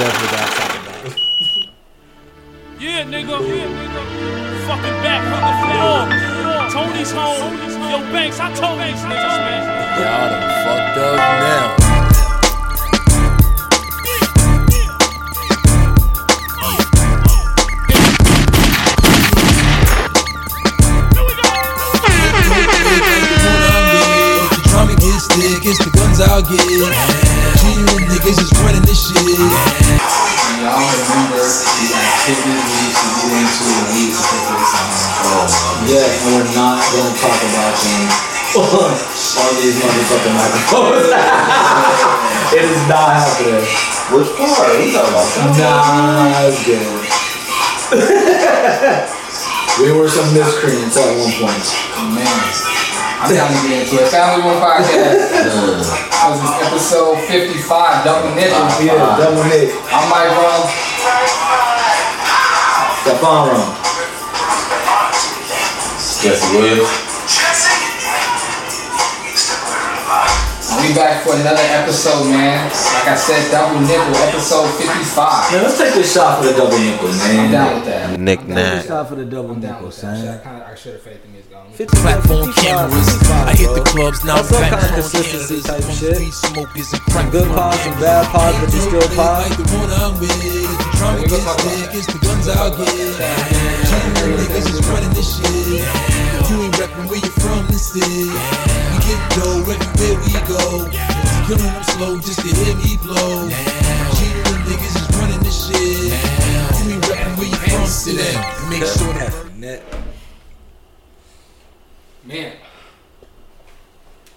[0.00, 1.04] definitely got to talk about.
[2.80, 3.36] Yeah, nigga.
[3.36, 4.00] Yeah, nigga.
[4.64, 6.08] Fucking back from the floor.
[6.72, 7.52] Tony's home.
[7.90, 9.62] Yo, Banks, I told these niggas, man.
[10.00, 11.76] Y'all done fucked up now.
[24.70, 27.09] Drama gets thick, it's the guns I'll get.
[37.80, 41.08] On these motherfucking microphones.
[42.52, 43.64] it is not happening.
[44.12, 44.76] Which part?
[44.76, 46.84] We talking about Nah, it's good.
[49.80, 51.64] we were some miscreants at one point.
[51.96, 52.28] Oh, Man,
[53.22, 54.10] I'm down to get into it.
[54.10, 55.96] Family One Podcast.
[56.20, 58.60] This is episode 55, Double Nickel.
[58.84, 59.72] Yeah, double Nick.
[59.90, 60.68] I'm Mike Rum.
[63.00, 63.72] Stefan Rum.
[66.20, 67.09] Jesse Williams.
[70.90, 72.66] We back for another episode, man.
[72.66, 75.52] Like I said, Double Nickel, episode 55.
[75.52, 77.74] Man, let's take this shot for the double nickel, I'm down man.
[77.76, 78.18] with that.
[78.18, 78.86] Nick Thank Nat.
[78.88, 80.40] God for the double I'm down nickel, with that.
[80.40, 81.70] I, kinda, I should have faith in this going.
[81.70, 83.08] 55, Platform cameras.
[83.30, 84.34] I hit the clubs now.
[84.42, 85.86] That's some back kind of on consistency campus.
[85.86, 86.18] type shit.
[86.18, 90.89] weed smokers and Some good pods, some bad pods, but you still pod.
[91.00, 91.16] The.
[91.16, 91.96] If the gonna talk about thick, that.
[91.96, 92.88] it's the guns I'll get.
[93.88, 95.80] Genuine niggas is running this shit.
[96.52, 98.28] You ain't reppin' where you from, this is.
[98.28, 100.84] We get dough everywhere we go.
[101.48, 103.48] Killing them slow just to hear me blow.
[103.48, 106.12] Genuine niggas is running this shit.
[106.84, 109.82] You ain't reppin' where you from, Sit down make sure that Net.
[112.24, 112.52] Man.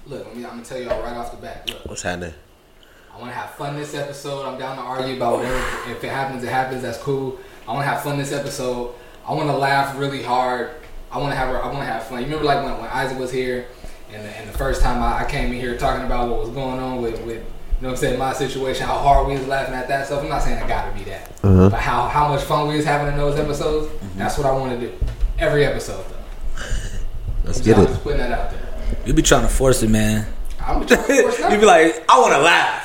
[0.06, 1.70] Look, let me, I'm to tell y'all right off the bat.
[1.70, 1.86] Look.
[1.86, 2.34] What's happening?
[3.14, 4.46] I want to have fun this episode.
[4.46, 5.92] I'm down to argue about whatever.
[5.92, 6.82] If it happens, it happens.
[6.82, 7.38] That's cool.
[7.68, 8.94] I want to have fun this episode.
[9.28, 10.72] I want to laugh really hard.
[11.12, 11.50] I want to have.
[11.50, 12.20] I want to have fun.
[12.20, 13.68] You remember like when, when Isaac was here,
[14.12, 16.50] and the, and the first time I, I came in here talking about what was
[16.50, 17.44] going on with with you
[17.82, 20.24] know what I'm saying my situation, how hard we was laughing at that stuff.
[20.24, 21.70] I'm not saying it got to be that, Uh-huh.
[21.70, 23.92] but how how much fun we was having in those episodes.
[24.16, 24.94] That's what I want to do.
[25.38, 26.64] Every episode though.
[27.46, 27.88] Let's So get I'm it.
[27.90, 28.60] just putting that out there.
[29.06, 30.26] You be trying to force it, man.
[30.60, 31.60] I'm trying to force you nothing.
[31.60, 32.83] be like, I want to laugh.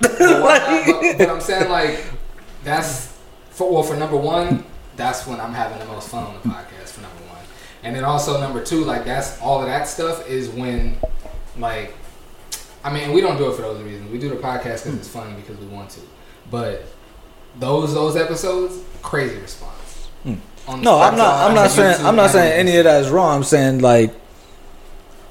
[0.00, 1.18] But, why not?
[1.18, 2.04] But- I'm saying like
[2.64, 3.16] that's
[3.50, 4.64] for well for number one,
[4.96, 7.42] that's when I'm having the most fun on the podcast for number one,
[7.82, 10.96] and then also number two, like that's all of that stuff is when
[11.58, 11.94] like
[12.84, 14.10] I mean we don't do it for those reasons.
[14.10, 16.00] We do the podcast because it's fun because we want to,
[16.50, 16.84] but
[17.58, 20.08] those those episodes crazy response.
[20.68, 20.82] On Hmm.
[20.84, 21.48] No, I'm not.
[21.48, 22.04] I'm not saying.
[22.04, 23.34] I'm not saying any of that is wrong.
[23.36, 24.12] I'm saying like,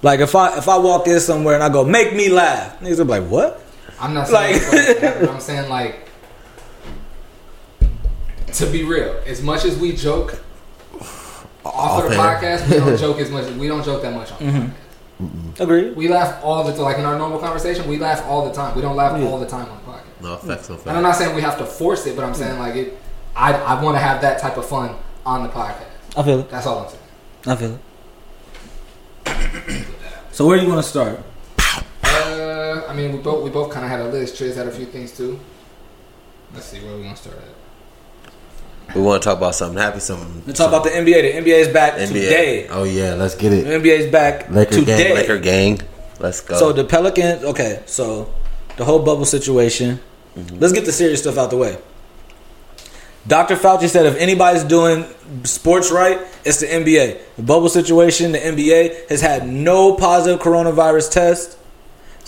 [0.02, 2.98] like if I if I walk in somewhere and I go make me laugh, niggas
[2.98, 3.62] will be like, what?
[4.00, 6.10] I'm not saying Like- like that, I'm saying like
[8.54, 10.42] to be real, as much as we joke
[11.66, 13.46] off of the podcast, we don't joke as much.
[13.54, 15.50] We don't joke that much on the mm-hmm.
[15.52, 15.60] podcast.
[15.60, 15.96] Agreed.
[15.96, 16.82] We laugh all the time.
[16.82, 18.76] Like in our normal conversation, we laugh all the time.
[18.76, 19.28] We don't laugh Yeah.
[19.28, 20.22] all the time on the podcast.
[20.22, 22.58] No effects, no And I'm not saying we have to force it, but I'm saying
[22.60, 22.98] like it.
[23.36, 24.96] I I want to have that type of fun
[25.26, 25.86] on the podcast.
[26.18, 26.50] I feel it.
[26.50, 27.04] That's all I'm saying.
[27.46, 27.80] I feel it.
[30.32, 31.20] So where do you want to start?
[32.90, 34.42] I mean, we both we both kind of had a list.
[34.42, 35.40] Triz had a few things too.
[36.56, 38.96] Let's see where we want to start at.
[38.96, 40.42] We want to talk about something happy, something.
[40.48, 41.22] Let's talk about the NBA.
[41.44, 42.08] The NBA is back NBA.
[42.08, 42.68] today.
[42.70, 43.84] Oh yeah, let's get The it.
[43.84, 45.04] NBA is back Laker today.
[45.04, 45.82] gang, Laker gang.
[46.20, 46.58] Let's go.
[46.58, 47.44] So the Pelicans.
[47.44, 48.34] Okay, so
[48.78, 50.00] the whole bubble situation.
[50.36, 50.58] Mm-hmm.
[50.58, 51.78] Let's get the serious stuff out the way.
[53.28, 53.56] Dr.
[53.56, 55.06] Fauci said if anybody's doing
[55.44, 57.36] sports right, it's the NBA.
[57.36, 61.59] The bubble situation, the NBA has had no positive coronavirus test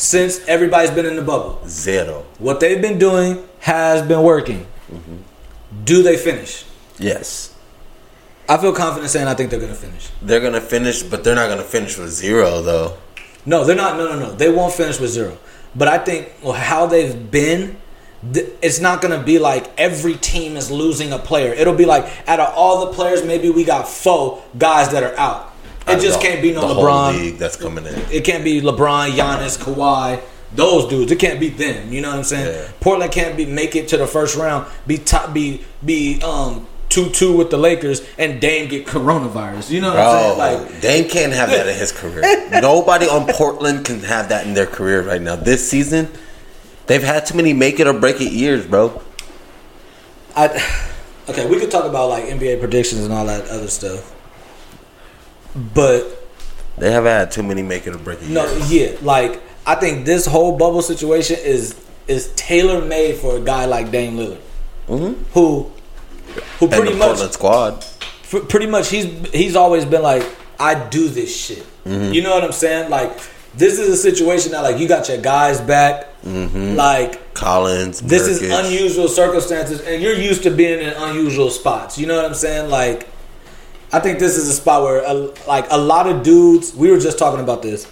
[0.02, 1.62] since everybody's been in the bubble.
[1.68, 2.26] Zero.
[2.40, 4.66] What they've been doing has been working.
[4.92, 5.18] Mm-hmm.
[5.84, 6.66] Do they finish?
[6.98, 7.56] Yes,
[8.50, 10.10] I feel confident saying I think they're going to finish.
[10.22, 12.98] they're gonna finish, but they're not gonna finish with zero though.
[13.46, 13.98] No, they're not.
[13.98, 14.32] No, no, no.
[14.34, 15.38] They won't finish with zero.
[15.76, 17.78] But I think well, how they've been,
[18.34, 21.54] th- it's not going to be like every team is losing a player.
[21.54, 25.18] It'll be like out of all the players, maybe we got four guys that are
[25.18, 25.51] out.
[25.88, 27.14] It just The- can't be no LeBron.
[27.20, 27.96] league that's coming in.
[28.12, 30.20] It can't be LeBron, Giannis, Kawhi,
[30.56, 31.12] those dudes.
[31.12, 31.92] It can't be them.
[31.92, 32.46] You know what I'm saying?
[32.48, 32.68] Yeah.
[32.80, 34.68] Portland can't be make it to the first round.
[34.86, 35.34] Be top.
[35.34, 39.70] Be be um two two with the Lakers and Dame get coronavirus.
[39.70, 40.38] You know what I'm saying?
[40.38, 42.50] Like Dame can't have that in his career.
[42.62, 45.36] Nobody on Portland can have that in their career right now.
[45.38, 46.10] This season,
[46.88, 49.02] they've had too many make it or break it years, bro.
[50.36, 50.48] I
[51.30, 54.14] okay, we could talk about like NBA predictions and all that other stuff.
[55.56, 56.06] But
[56.78, 58.72] They have had too many make it or break it no, years.
[58.72, 61.76] yeah, like I think this whole bubble situation is
[62.08, 64.40] is tailor made for a guy like Dame Lillard,
[64.88, 65.24] Mm-hmm.
[65.34, 65.72] who
[66.60, 67.86] who And pretty much squad.
[68.50, 70.24] pretty much he's he's always been like
[70.60, 71.66] I do this shit.
[71.86, 72.14] Mm-hmm.
[72.14, 72.90] You know what I'm saying?
[72.90, 73.12] Like
[73.56, 76.08] this is a situation that like you got your guys back.
[76.24, 78.02] Like Collins.
[78.02, 78.66] this is Mm-hmm.
[78.66, 81.98] Unusual circumstances, and you're used to being in unusual spots.
[81.98, 82.70] You know what I'm saying?
[82.70, 83.08] Like
[83.94, 85.14] I think this is a spot where a,
[85.48, 86.74] like a lot of dudes.
[86.76, 87.92] We were just talking about this.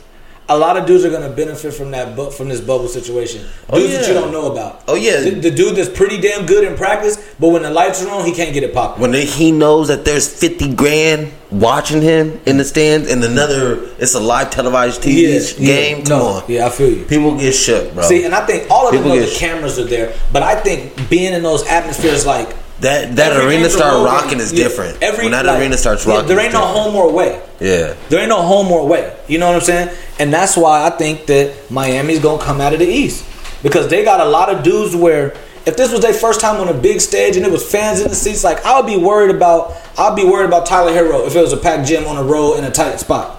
[0.51, 3.45] A lot of dudes are going to benefit from that bu- from this bubble situation.
[3.69, 4.81] Oh, Dudes that you don't know about.
[4.87, 5.19] Oh, yeah.
[5.19, 8.25] the, the dude that's pretty damn good in practice, but when the lights are on,
[8.25, 8.99] he can't get it popping.
[8.99, 14.15] When he knows that there's 50 grand watching him in the stands and another, it's
[14.15, 15.97] a live televised TV game.
[16.05, 16.43] Come no, on.
[16.47, 17.05] yeah, I feel you.
[17.05, 18.01] People get shook, bro.
[18.01, 21.11] See, and I think all of them know the cameras are there, but I think
[21.11, 25.01] being in those atmospheres, like that that every arena start rocking is Yeah, different.
[25.01, 27.41] Every when that like, arena starts yeah, rocking, there it's ain't no home or away.
[27.59, 27.95] Yeah.
[28.09, 29.15] There ain't no home or away.
[29.27, 29.95] You know what I'm saying?
[30.19, 33.25] And that's why I think that Miami's gonna come out of the East
[33.63, 35.35] because they got a lot of dudes where
[35.65, 38.07] if this was their first time on a big stage and it was fans in
[38.07, 41.41] the seats, like I'll be worried about I'll be worried about Tyler Herro if it
[41.41, 43.37] was a packed gym on a road in a tight spot.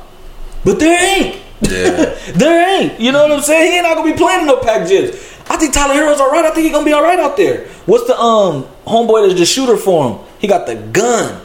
[0.64, 1.36] But there ain't.
[1.62, 2.16] Yeah.
[2.34, 3.00] there ain't.
[3.00, 3.70] You know what I'm saying?
[3.70, 5.29] He ain't not gonna be playing in no packed gyms.
[5.50, 6.44] I think Tyler Herro's all right.
[6.44, 7.66] I think he gonna be all right out there.
[7.84, 10.26] What's the um homeboy that's the shooter for him?
[10.38, 11.42] He got the gun.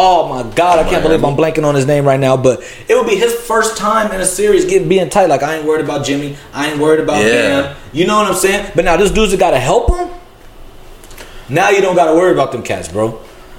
[0.00, 2.36] Oh my god, I can't believe I'm blanking on his name right now.
[2.36, 5.26] But it would be his first time in a series getting being tight.
[5.26, 6.36] Like I ain't worried about Jimmy.
[6.54, 7.72] I ain't worried about Yeah.
[7.72, 7.76] him.
[7.92, 8.70] You know what I'm saying?
[8.76, 10.08] But now this dude's gotta help him.
[11.48, 13.18] Now you don't gotta worry about them cats, bro.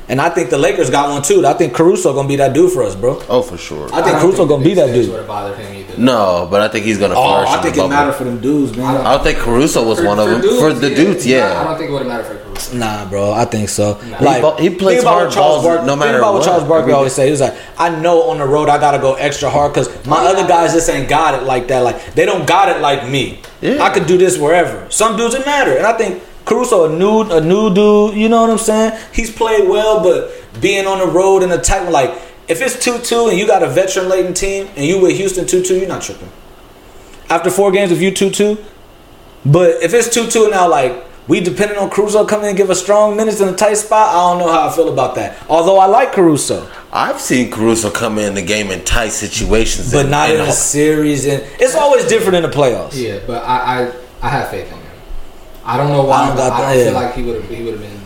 [0.10, 1.46] And I think the Lakers got one too.
[1.46, 3.22] I think Caruso gonna be that dude for us, bro.
[3.30, 3.86] Oh, for sure.
[3.94, 5.10] I think don't Caruso think gonna be that dude.
[5.10, 7.50] Would have bothered him no, but I think he's gonna Oh, flourish.
[7.50, 7.90] I in think it bubble.
[7.90, 9.06] matter for them dudes, man.
[9.06, 11.28] I don't think Caruso was one of them for the dudes.
[11.28, 11.60] Yeah.
[11.60, 12.78] I don't think it would have mattered for Caruso.
[12.78, 14.00] Nah, bro, I think so.
[14.10, 14.18] Nah.
[14.22, 16.18] Like He bu- he plays think about hard what Charles balls Barkley, no think matter
[16.20, 16.48] about what what.
[16.48, 17.26] Charles Barkley always say.
[17.26, 20.20] He was like, "I know on the road I gotta go extra hard because my
[20.20, 21.80] oh, other guys just ain't got it like that.
[21.84, 23.40] Like they don't got it like me.
[23.62, 23.84] Yeah.
[23.84, 24.90] I could do this wherever.
[24.90, 28.16] Some dudes it matter, and I think Caruso a new a new dude.
[28.18, 29.00] You know what I'm saying?
[29.14, 32.10] He's played well, but being on the road in a tight one, like
[32.48, 35.46] if it's two two and you got a veteran laden team and you with Houston
[35.46, 36.32] two two, you're not tripping.
[37.30, 38.58] After four games, if you two two,
[39.46, 42.72] but if it's two two now, like we depending on Caruso coming in and give
[42.72, 45.38] us strong minutes in a tight spot, I don't know how I feel about that.
[45.48, 50.02] Although I like Caruso, I've seen Caruso come in the game in tight situations, but
[50.02, 52.96] and- not and in a series, and it's always different in the playoffs.
[53.00, 53.92] Yeah, but I, I
[54.24, 54.79] I have faith in him.
[55.74, 56.24] I don't know why.
[56.24, 56.86] I don't but got I don't yeah.
[56.86, 58.00] feel like he would have he would have been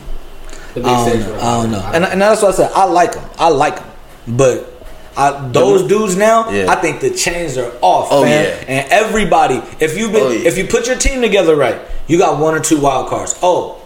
[0.74, 1.26] the big I don't know.
[1.28, 1.78] would've I don't know.
[1.80, 2.12] bothered And, him.
[2.14, 2.72] and that's what I said.
[2.74, 3.24] I like him.
[3.38, 3.92] I like him.
[4.38, 4.70] But
[5.16, 6.72] I, those dudes now, Yeah.
[6.72, 8.46] I think the chains are off, Oh, man.
[8.46, 8.66] yeah.
[8.68, 10.48] And everybody, if you been, Oh, yeah.
[10.48, 13.38] if you put your team together right, you got one or two wild cards.
[13.44, 13.80] Oh,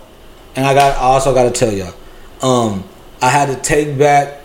[0.55, 1.93] and I got, I also got to tell y'all,
[2.41, 2.85] um,
[3.21, 4.41] I had to take back.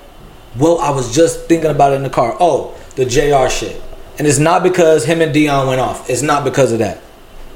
[0.58, 2.37] Well, I was just thinking about it in the car.
[2.40, 3.49] Oh, the Jr.
[3.49, 3.81] shit,
[4.19, 6.11] and it's not because him and Dion went off.
[6.11, 7.00] It's not because of that.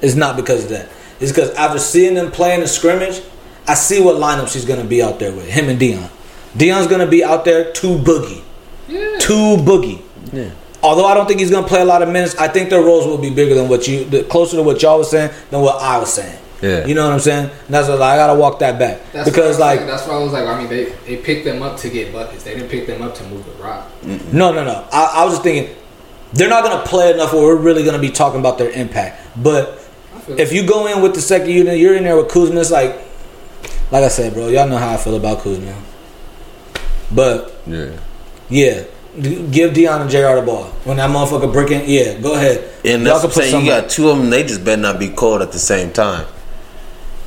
[0.01, 0.89] It's not because of that.
[1.21, 3.23] It's because after seeing them play in the scrimmage,
[3.67, 6.09] I see what lineup she's gonna be out there with him and Dion.
[6.57, 8.43] Dion's gonna be out there two boogie,
[9.19, 10.03] two boogie.
[10.33, 10.51] Yeah.
[10.83, 13.07] Although I don't think he's gonna play a lot of minutes, I think their roles
[13.07, 15.99] will be bigger than what you, closer to what y'all was saying than what I
[15.99, 16.39] was saying.
[16.63, 16.87] Yeah.
[16.87, 17.51] you know what I'm saying.
[17.51, 19.91] And that's what I gotta walk that back That's because what I was like saying.
[19.91, 22.45] that's why I was like, I mean, they they picked them up to get buckets.
[22.45, 23.91] They didn't pick them up to move the rock.
[24.33, 24.87] No, no, no.
[24.93, 25.75] I, I was just thinking
[26.33, 29.21] they're not gonna play enough where we're really gonna be talking about their impact.
[29.43, 29.86] But I feel
[30.29, 32.61] if you go in with the second unit, you're in there with Kuzma.
[32.61, 32.97] It's like,
[33.91, 34.49] like I said, bro.
[34.49, 35.75] Y'all know how I feel about Kuzma.
[37.13, 37.91] But Yeah.
[38.49, 38.83] yeah,
[39.51, 40.37] give Dion and Jr.
[40.37, 41.83] the ball when that motherfucker breaking.
[41.87, 42.69] Yeah, go ahead.
[42.85, 43.65] And Y'all that's can what I'm saying.
[43.65, 44.31] You got two of them.
[44.31, 46.27] They just better not be cold at the same time.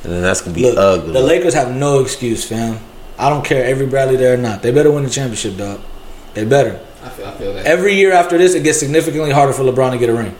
[0.04, 1.12] And then that's gonna be Look, ugly.
[1.12, 2.78] the Lakers have no excuse, fam.
[3.18, 4.62] I don't care Avery Bradley there or not.
[4.62, 5.80] They better win the championship, dog.
[6.34, 6.80] They better.
[7.04, 7.66] I feel, I feel that.
[7.66, 10.34] Every year after this, it gets significantly harder for LeBron to get a ring.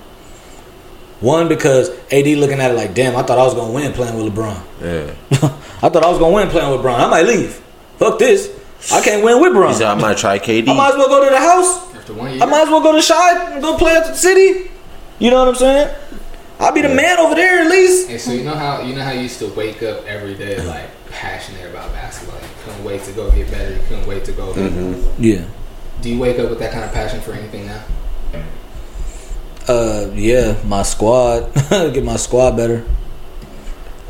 [1.21, 4.17] One because AD looking at it like, damn, I thought I was gonna win playing
[4.17, 4.61] with LeBron.
[4.81, 5.15] yeah.
[5.83, 6.99] I thought I was gonna win playing with LeBron.
[6.99, 7.55] I might leave.
[7.99, 8.51] Fuck this.
[8.91, 9.97] I can't win with He said, LeBron.
[9.97, 10.69] I might try KD.
[10.69, 11.95] I might as well go to the house.
[11.95, 14.15] After one year, I might as well go to Shy and go play at the
[14.15, 14.71] city.
[15.19, 15.95] You know what I'm saying?
[16.59, 18.09] I'll be the man over there at least.
[18.09, 20.63] Hey, so you know how you know how you used to wake up every day
[20.67, 22.39] like passionate about basketball.
[22.41, 23.73] You couldn't wait to go get better.
[23.75, 24.53] You couldn't wait to go.
[24.53, 25.23] Mm-hmm.
[25.23, 25.45] Yeah.
[26.01, 27.83] Do you wake up with that kind of passion for anything now?
[29.69, 31.53] Uh, yeah, my squad.
[31.71, 32.85] Get my squad better.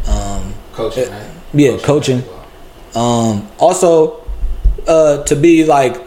[0.08, 1.30] Um, Coaching, Uh, right?
[1.52, 2.22] yeah, coaching.
[2.94, 4.24] Um, also,
[4.86, 6.00] uh, to be like,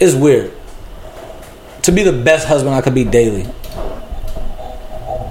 [0.00, 0.52] it's weird.
[1.82, 3.46] To be the best husband I could be daily.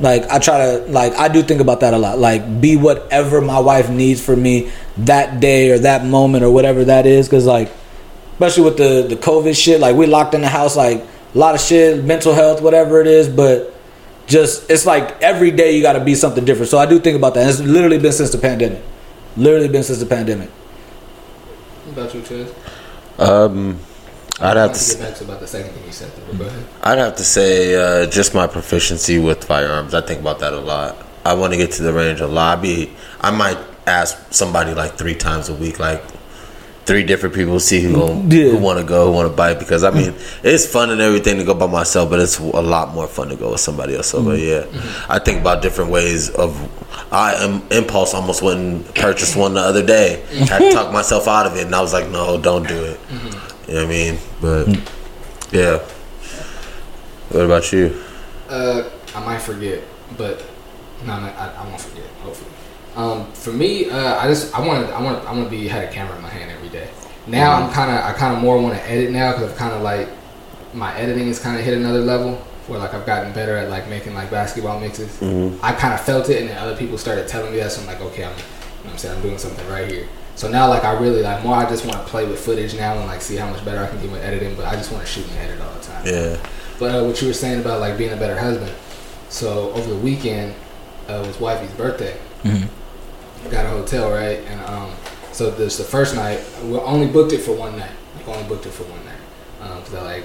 [0.02, 2.18] Like I try to like I do think about that a lot.
[2.20, 6.86] Like be whatever my wife needs for me that day or that moment or whatever
[6.86, 7.28] that is.
[7.28, 7.70] Cause like,
[8.34, 11.56] especially with the the COVID shit, like we locked in the house, like a lot
[11.56, 13.28] of shit, mental health, whatever it is.
[13.30, 13.76] But
[14.28, 16.70] just it's like every day you got to be something different.
[16.70, 17.48] So I do think about that.
[17.50, 18.82] It's literally been since the pandemic.
[19.38, 20.50] Literally been since the pandemic.
[21.86, 22.54] What about you, Chaz?
[23.20, 23.80] Um,
[24.40, 24.80] I'd have to.
[24.80, 26.12] to s- get back to about the second thing you said.
[26.12, 26.66] Though, but go ahead.
[26.84, 29.94] I'd have to say uh, just my proficiency with firearms.
[29.94, 30.98] I think about that a lot.
[31.26, 32.58] I want to get to the range a lot.
[32.58, 36.04] I be I might ask somebody like three times a week, like
[36.90, 38.50] three different people, see who gon- Yeah.
[38.50, 39.60] who want to go, who want to bite.
[39.60, 42.44] Because I mean, it's fun and everything to go by myself, but it's a
[42.76, 44.08] lot more fun to go with somebody else.
[44.08, 44.66] So, but yeah,
[45.08, 46.50] I think about different ways of.
[47.12, 50.24] I am impulse almost went and purchased one the other day.
[50.50, 53.00] Had to talk myself out of it, and I was like, no, don't do it.
[53.68, 54.18] You know what I mean?
[54.42, 54.66] But
[55.52, 55.78] yeah.
[57.30, 57.86] What about you?
[58.50, 59.84] Uh, I might forget,
[60.18, 60.44] but
[61.06, 62.06] no, no I, I won't forget.
[62.24, 62.50] Hopefully,
[63.00, 65.70] um, for me, uh, I just I want to I want I want to be
[65.70, 66.90] had a camera in my hand every day.
[67.28, 69.74] Now I'm kind of I kind of more want to edit now because I've kind
[69.74, 70.10] of like
[70.74, 72.36] my editing has kind of hit another level
[72.68, 75.22] where like I've gotten better at like making like basketball mixes.
[75.64, 77.88] I kind of felt it, and then other people started telling me that, so I'm
[77.88, 78.44] like, okay, I'm, you know
[78.84, 80.08] what I'm saying I'm doing something right here.
[80.36, 81.56] So now like I really like more.
[81.56, 83.88] I just want to play with footage now and like see how much better I
[83.88, 84.56] can get with editing.
[84.56, 86.06] But I just want to shoot and edit all the time.
[86.06, 86.38] Yeah.
[86.80, 88.74] But uh, what you were saying about like being a better husband.
[89.30, 90.54] So over the weekend
[91.08, 92.18] uh, was wifey's birthday.
[93.50, 94.92] Got a hotel right, and um,
[95.32, 96.40] so this the first night.
[96.64, 97.92] We only booked it for one night.
[98.18, 100.24] Like only booked it for one night because I like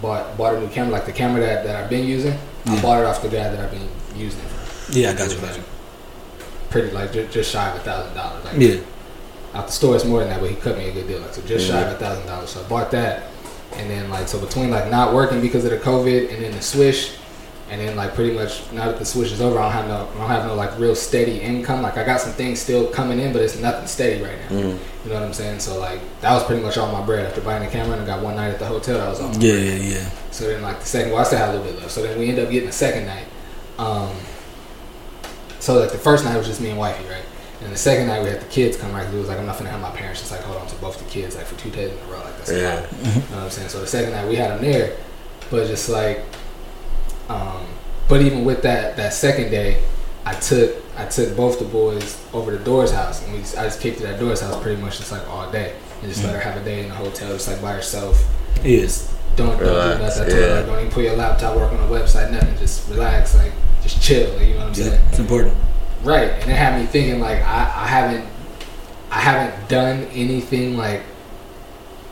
[0.00, 0.92] bought bought a new camera.
[0.92, 3.60] Like the camera that, that I've been using, I bought it off the guy that
[3.60, 4.40] I've been using.
[4.40, 4.92] it for.
[4.98, 5.36] Yeah, I got you.
[5.38, 5.62] You.
[6.70, 8.44] Pretty like just, just shy of a thousand dollars.
[8.44, 8.80] Like Yeah.
[9.54, 11.20] out the store it's more than that, but he cut me a good deal.
[11.20, 12.50] Like so, just shy of a thousand dollars.
[12.50, 13.24] So I bought that,
[13.74, 16.62] and then like so between like not working because of the COVID, and then the
[16.62, 17.12] Swish,
[17.74, 20.08] and then like pretty much now that the switch is over, I don't have no,
[20.14, 21.82] I don't have no like real steady income.
[21.82, 24.56] Like I got some things still coming in, but it's nothing steady right now.
[24.58, 24.78] You
[25.10, 25.58] know what I'm saying?
[25.58, 28.06] So like that was pretty much all my bread after buying the camera, and I
[28.06, 28.98] got one night at the hotel.
[28.98, 29.32] That was all.
[29.42, 29.82] Yeah, bread.
[29.82, 30.10] yeah, yeah.
[30.30, 31.90] So then, like the second, well, I still had a little bit left.
[31.90, 33.26] So then we end up getting a second night.
[33.78, 34.14] Um,
[35.58, 37.24] so like the first night was just me and wifey, right?
[37.62, 39.04] And the second night we had the kids come right.
[39.04, 40.74] 'cause It was like I'm not gonna have my parents just like hold on to
[40.76, 42.18] both the kids like for two days in a row.
[42.18, 42.74] Like that's Yeah.
[42.74, 42.92] lot.
[42.92, 43.68] You know what I'm saying?
[43.70, 44.96] So the second night we had them there,
[45.50, 46.22] but just like,
[47.28, 47.64] um,
[48.08, 49.82] but even with that that second day,
[50.24, 53.64] I took I took both the boys over to Dora's house, and we just, I
[53.64, 56.34] just kicked it at Dora's house pretty much just like all day, and just let
[56.34, 58.22] her have a day in the hotel, just like by herself.
[58.62, 59.10] Yes.
[59.36, 60.22] Don't, don't do nothing.
[60.22, 60.54] I told yeah.
[60.54, 62.56] like, don't even put your laptop, work on the website, nothing.
[62.56, 63.52] Just relax, like
[63.82, 64.32] just chill.
[64.36, 64.90] Like, you know what I'm Yeah.
[64.90, 65.00] saying?
[65.08, 65.54] It's important.
[66.04, 68.28] Right, and it had me thinking like I, I haven't
[69.10, 71.02] I haven't done anything like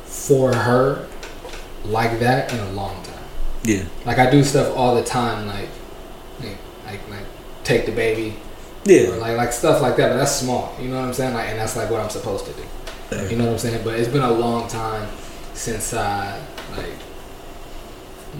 [0.04, 1.06] for her
[1.84, 3.11] like that in a long time.
[3.64, 3.84] Yeah.
[4.04, 5.68] Like I do stuff all the time, like
[6.40, 7.24] like like, like
[7.64, 8.34] take the baby
[8.84, 9.10] Yeah.
[9.20, 10.10] like like stuff like that.
[10.10, 11.34] But that's small, you know what I'm saying?
[11.34, 12.62] Like, and that's like what I'm supposed to do.
[13.30, 13.84] You know what I'm saying?
[13.84, 15.06] But it's been a long time
[15.54, 16.40] since I
[16.76, 16.86] like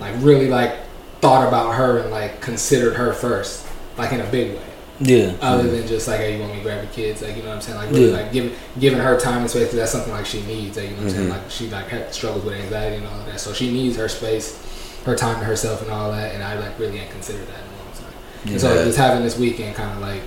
[0.01, 0.75] like really like
[1.21, 3.67] thought about her and like considered her first,
[3.99, 4.63] like in a big way
[5.01, 5.35] Yeah.
[5.41, 7.23] other than just like, hey, you want me to grab your kids?
[7.23, 7.79] Like, you know what I'm saying?
[7.79, 8.17] Like, really, Yeah.
[8.17, 10.77] like giving giving her time and space 'cause that's something like she needs.
[10.77, 11.29] Like, you know what I'm saying?
[11.29, 11.33] Mm-hmm.
[11.43, 14.57] Like, she like struggles with anxiety and all of that, so she needs her space,
[15.05, 16.35] her time to herself and all that.
[16.35, 18.53] And I like really ain't considered that in a long time.
[18.53, 20.23] And so just having this weekend kind of like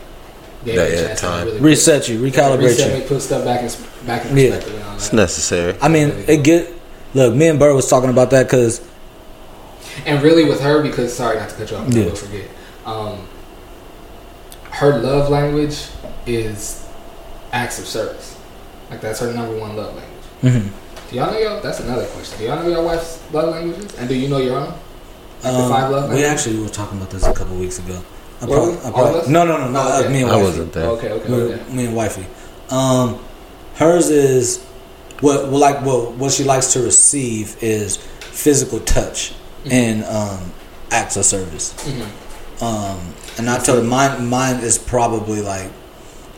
[0.65, 1.37] gave Yeah, me a chance to time.
[1.45, 3.01] like, really Reset you, recalibrate reset you.
[3.03, 3.69] me, put stuff back in
[4.07, 4.49] back in Yeah.
[4.49, 5.75] perspective and all It's necessary.
[5.81, 6.71] I mean, it get.
[7.13, 8.81] Look, me and Burr was talking about that because
[10.05, 12.03] And really with her, because sorry not to cut you off, but Yeah.
[12.03, 12.47] I will forget.
[12.85, 13.17] Um,
[14.71, 15.85] her love language
[16.27, 16.83] is
[17.53, 18.35] acts of service.
[18.91, 20.63] Like that's her number one love language.
[20.63, 20.69] Mhm.
[21.15, 21.61] Do y'all know your?
[21.61, 22.39] That's another question.
[22.39, 23.95] Do y'all know your wife's love languages?
[23.97, 24.67] And do you know your own?
[24.67, 24.77] Like
[25.43, 26.17] the um, five love languages?
[26.19, 28.03] we actually were talking about this a couple weeks ago.
[28.41, 28.77] I Were we?
[28.79, 29.27] I All of us?
[29.29, 30.07] no, no, no, not Oh, okay.
[30.07, 30.33] uh, me and wifey.
[30.33, 30.43] I wifey.
[30.59, 30.85] wasn't there.
[30.89, 31.73] okay, okay, Me- okay.
[31.73, 32.27] Me and wifey.
[32.69, 33.19] Um,
[33.75, 34.61] hers is
[35.21, 39.33] what well, like what what she likes to receive is physical touch
[39.71, 40.51] and um,
[40.91, 41.73] acts of service.
[41.85, 42.61] Mhm.
[42.61, 45.71] Um, and I told her mine mine is probably like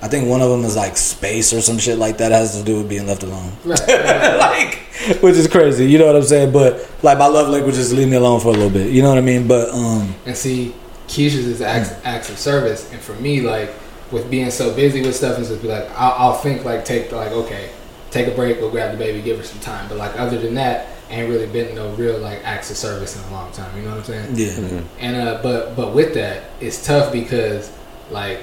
[0.02, 2.64] I think one of them is like space or some shit like that has to
[2.64, 3.52] do with being left alone.
[3.66, 3.90] Right, right,
[4.38, 4.38] right.
[4.38, 5.90] like, which is crazy.
[5.90, 6.52] You know what I'm saying?
[6.54, 8.92] But like my love language is leave me alone for a little bit.
[8.92, 9.48] You know what I mean?
[9.48, 10.76] But um, And see,
[11.08, 13.72] Keisha's is acts, acts of service, and for me, like
[14.12, 17.12] with being so busy with stuff, is just be like I'll, I'll think like take
[17.12, 17.72] like okay,
[18.12, 19.88] take a break, go grab the baby, give her some time.
[19.90, 23.30] But like other than that, ain't really been no real like acts of service in
[23.32, 23.76] a long time.
[23.78, 24.36] You know what I'm saying?
[24.36, 27.72] yeah, And uh, but but with that, it's tough because
[28.12, 28.40] like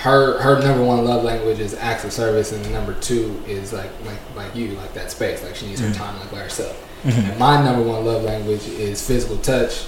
[0.00, 3.90] her her number one love language is acts of service, and number two is like
[4.06, 5.42] like like you like that space.
[5.44, 6.02] Like she needs her mm-hmm.
[6.02, 6.74] time like by herself.
[7.02, 7.30] Mm-hmm.
[7.30, 9.86] And my number one love language is physical touch,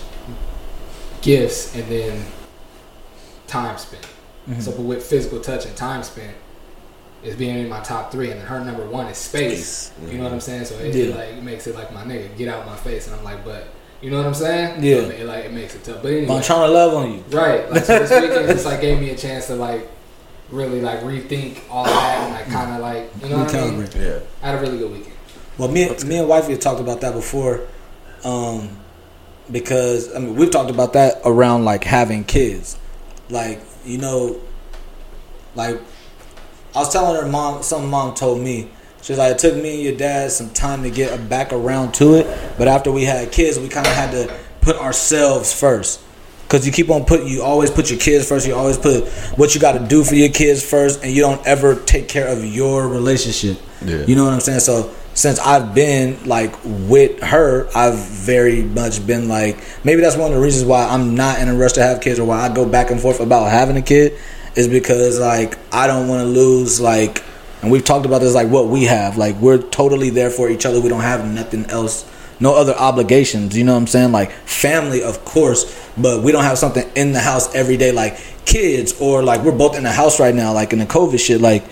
[1.22, 2.26] gifts, and then
[3.46, 4.02] time spent.
[4.02, 4.60] Mm-hmm.
[4.60, 6.36] So, but with physical touch and time spent,
[7.22, 9.66] is being in my top three, and then her number one is space.
[9.66, 10.12] Space.
[10.12, 10.66] You know what I'm saying?
[10.66, 11.04] So it, Yeah.
[11.04, 13.46] it like it makes it like my nigga get out my face, and I'm like,
[13.46, 13.66] but
[14.02, 14.82] You know what I'm saying?
[14.84, 14.96] Yeah.
[14.96, 16.02] So it, like it makes it tough.
[16.02, 17.24] But anyway, I'm trying to love on you.
[17.30, 17.70] right.
[17.70, 19.88] Like so this weekend just like gave me a chance to like
[20.52, 23.88] really like rethink all that and like kind of like you know what I mean.
[23.96, 24.20] Yeah.
[24.42, 25.16] I had a really good weekend.
[25.58, 27.66] Well, me, me and wifey had talked about that before,
[28.24, 28.76] um,
[29.50, 32.78] because I mean we've talked about that around like having kids,
[33.30, 34.40] like you know,
[35.54, 35.80] like
[36.74, 38.70] I was telling her mom some mom told me.
[39.02, 42.14] She's like, it took me and your dad some time to get back around to
[42.14, 46.00] it, but after we had kids, we kind of had to put ourselves first.
[46.52, 48.46] Cause you keep on putting, you always put your kids first.
[48.46, 51.40] You always put what you got to do for your kids first, and you don't
[51.46, 53.56] ever take care of your relationship.
[53.82, 54.04] Yeah.
[54.04, 54.60] You know what I'm saying?
[54.60, 60.30] So since I've been like with her, I've very much been like maybe that's one
[60.30, 62.54] of the reasons why I'm not in a rush to have kids or why I
[62.54, 64.18] go back and forth about having a kid
[64.54, 67.24] is because like I don't want to lose like
[67.62, 70.66] and we've talked about this like what we have like we're totally there for each
[70.66, 70.82] other.
[70.82, 72.06] We don't have nothing else
[72.40, 74.12] no other obligations, you know what I'm saying?
[74.12, 75.64] Like family of course,
[75.96, 79.56] but we don't have something in the house every day like kids or like we're
[79.56, 81.64] both in the house right now like in the COVID shit like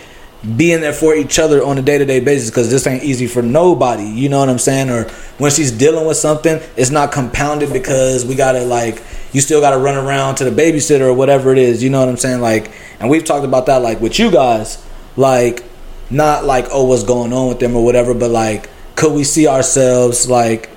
[0.57, 3.27] being there for each other on a day to day basis because this ain't easy
[3.27, 4.05] for nobody.
[4.05, 4.89] You know what I'm saying?
[4.89, 5.05] Or
[5.39, 9.79] when she's dealing with something, it's not compounded because we gotta like you still gotta
[9.79, 11.83] run around to the babysitter or whatever it is.
[11.83, 12.41] You know what I'm saying?
[12.41, 14.85] Like, and we've talked about that like with you guys,
[15.17, 15.65] like
[16.09, 19.47] not like oh what's going on with them or whatever, but like could we see
[19.47, 20.71] ourselves like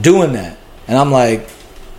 [0.00, 0.56] doing that?
[0.88, 1.48] And I'm like,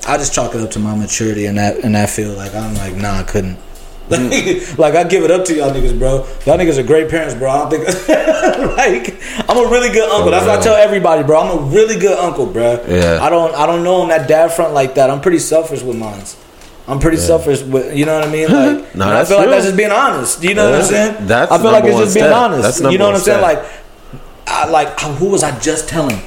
[0.07, 2.37] I just chalk it up to my maturity in that in that field.
[2.37, 3.57] Like I'm like, nah, I couldn't.
[4.07, 6.17] Like, like I give it up to y'all niggas, bro.
[6.45, 7.49] Y'all niggas are great parents, bro.
[7.49, 8.07] I don't think
[8.77, 10.29] like I'm a really good uncle.
[10.29, 11.39] That's what I tell everybody, bro.
[11.39, 12.85] I'm a really good uncle, bro.
[12.87, 13.17] Yeah.
[13.19, 15.09] I don't I don't know on that dad front like that.
[15.09, 16.37] I'm pretty selfish with mines.
[16.87, 18.47] I'm pretty selfish with you know what I mean.
[18.51, 20.43] Like No, I feel like that's just being honest.
[20.43, 21.25] You know what I'm saying?
[21.25, 22.35] That's I feel like it's just being step.
[22.35, 22.61] honest.
[22.61, 23.41] That's you know what I'm saying?
[23.41, 23.65] Like
[24.45, 26.21] I like who was I just telling?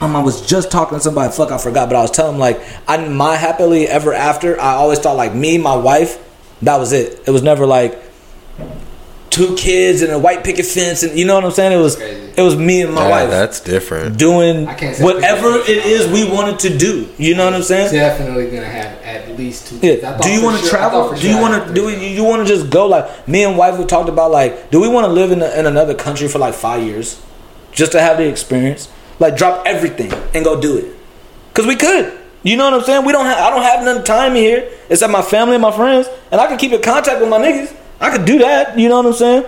[0.00, 1.32] Um, I was just talking to somebody.
[1.32, 1.88] Fuck, I forgot.
[1.88, 4.60] But I was telling them like, I my happily ever after.
[4.60, 6.18] I always thought like me, my wife,
[6.62, 7.22] that was it.
[7.26, 7.98] It was never like
[9.30, 11.72] two kids and a white picket fence, and you know what I'm saying.
[11.72, 12.32] It was Crazy.
[12.36, 14.16] it was me and my Yeah, wife that's different.
[14.16, 17.08] doing I can't say whatever it is we wanted to do.
[17.18, 17.92] You know what I'm saying?
[17.92, 19.80] Definitely gonna have at least two.
[19.80, 20.02] kids.
[20.02, 20.18] Yeah.
[20.18, 21.08] Do you want to sure- travel?
[21.08, 22.00] thought Do you want to do it?
[22.00, 22.86] You want to just go?
[22.86, 25.50] Like me and wife, we talked about like, do we want to live in, a,
[25.58, 27.20] in another country for like five years,
[27.72, 28.88] just to have the experience?
[29.18, 30.96] Like drop everything and go do it,
[31.54, 32.20] cause we could.
[32.42, 33.04] You know what I'm saying?
[33.06, 33.38] We don't have.
[33.38, 36.58] I don't have none time here except my family and my friends, and I can
[36.58, 37.74] keep in contact with my niggas.
[38.00, 38.78] I could do that.
[38.78, 39.44] You know what I'm saying?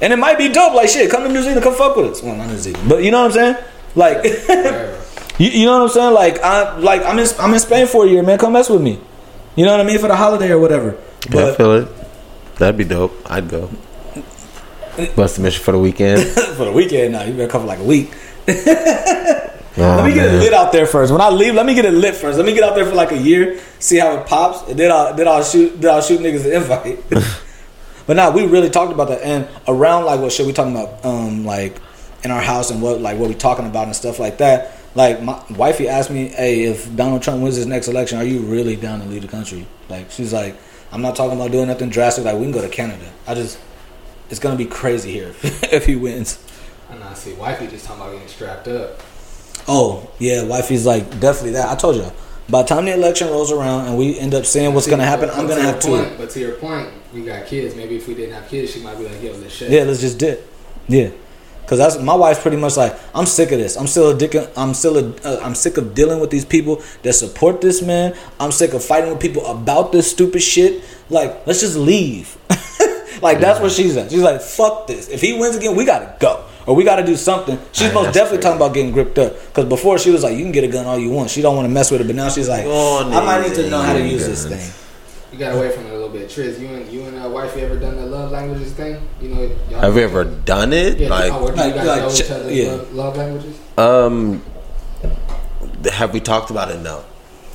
[0.00, 0.74] And it might be dope.
[0.74, 2.22] Like shit, come to New Zealand, come fuck with us.
[2.22, 3.64] Well, not New Zealand, but you know what I'm saying?
[3.94, 5.02] Like.
[5.38, 6.14] You, you know what I'm saying?
[6.14, 8.38] Like I like I'm in I'm in Spain for a year, man.
[8.38, 8.98] Come mess with me.
[9.54, 10.98] You know what I mean for the holiday or whatever.
[11.30, 11.88] Yeah, I feel it.
[12.56, 13.12] That'd be dope.
[13.30, 13.70] I'd go.
[15.16, 16.22] Bust a mission for the weekend.
[16.56, 18.12] for the weekend, now you better come for like a week.
[19.78, 21.12] Oh, let me get it lit out there first.
[21.12, 22.38] When I leave, let me get it lit first.
[22.38, 24.90] Let me get out there for like a year, see how it pops, and then
[24.90, 26.98] I'll then I'll shoot then I'll shoot niggas an invite.
[28.06, 31.04] but now we really talked about that, and around like what shit we talking about,
[31.04, 31.78] um, like
[32.24, 34.72] in our house and what like what we talking about and stuff like that.
[34.94, 38.40] Like my wifey asked me, "Hey, if Donald Trump wins his next election, are you
[38.40, 40.56] really down to leave the country?" Like she's like,
[40.90, 42.24] "I'm not talking about doing nothing drastic.
[42.24, 43.12] Like we can go to Canada.
[43.26, 43.58] I just,
[44.30, 46.38] it's gonna be crazy here if he wins."
[47.16, 49.00] See wifey just talking about getting strapped up.
[49.68, 51.68] Oh yeah, wifey's like definitely that.
[51.70, 52.10] I told you.
[52.48, 55.28] By the time the election rolls around and we end up seeing what's gonna happen,
[55.30, 55.88] I'm gonna have two.
[55.88, 57.74] point- But to your point, we got kids.
[57.74, 60.00] Maybe if we didn't have kids, she might be like, "Yo, let's shit." Yeah, let's
[60.00, 60.46] just dip.
[60.86, 61.08] Yeah,
[61.62, 63.76] because that's my wife's pretty much like I'm sick of this.
[63.76, 64.48] I'm still addicted.
[64.56, 68.14] I'm still a, uh, I'm sick of dealing with these people that support this man.
[68.38, 70.84] I'm sick of fighting with people about this stupid shit.
[71.10, 72.36] Like let's just leave.
[73.22, 74.10] like that's what she's at.
[74.12, 75.08] She's like fuck this.
[75.08, 76.44] If he wins again, we gotta go.
[76.66, 77.58] Or we got to do something.
[77.72, 78.42] She's most definitely crazy.
[78.42, 79.34] talking about getting gripped up.
[79.46, 81.30] Because before she was like, you can get a gun all you want.
[81.30, 82.06] She don't want to mess with it.
[82.08, 84.26] But now she's like, Go on I might need to know how to get use
[84.26, 84.72] this thing.
[85.32, 86.28] You got away from it a little bit.
[86.28, 89.00] Triz, you and you and uh, wifey ever done the love languages thing?
[89.20, 90.98] You know, y'all Have we ever done it?
[90.98, 92.70] Yeah, like, oh, do you Like- guys like know ch- each other's yeah.
[92.72, 93.58] love, love languages?
[93.78, 94.42] um,
[95.92, 96.80] have we talked about it?
[96.80, 97.04] No.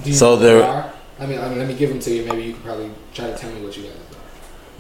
[0.04, 0.94] Do you So know there- are?
[1.20, 2.26] I mean, I mean, let me give them to you.
[2.26, 4.01] Maybe you could probably try to tell me what you guys know.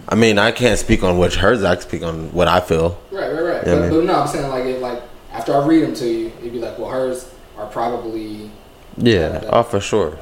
[0.09, 1.63] I mean, I can't speak on which hers.
[1.63, 2.99] I can speak on what I feel.
[3.11, 3.67] Right, right, right.
[3.67, 3.89] Yeah, but, man.
[3.91, 6.59] but no, I'm saying like if like after I read them to you, it'd be
[6.59, 8.49] like, well, hers are probably
[8.97, 10.17] Yeah, oh for sure.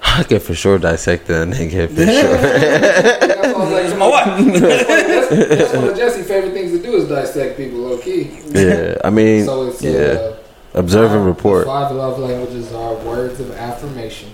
[0.00, 2.36] I can for sure dissect the nigga for sure.
[2.38, 4.60] That's what I was like, My wife.
[4.60, 8.30] That's, that's one of Jesse's favorite things to do is dissect people low key.
[8.50, 9.90] yeah, I mean, So it's yeah.
[9.90, 10.36] uh,
[10.74, 11.64] Observe and report.
[11.64, 14.30] the Five love languages are words of affirmation,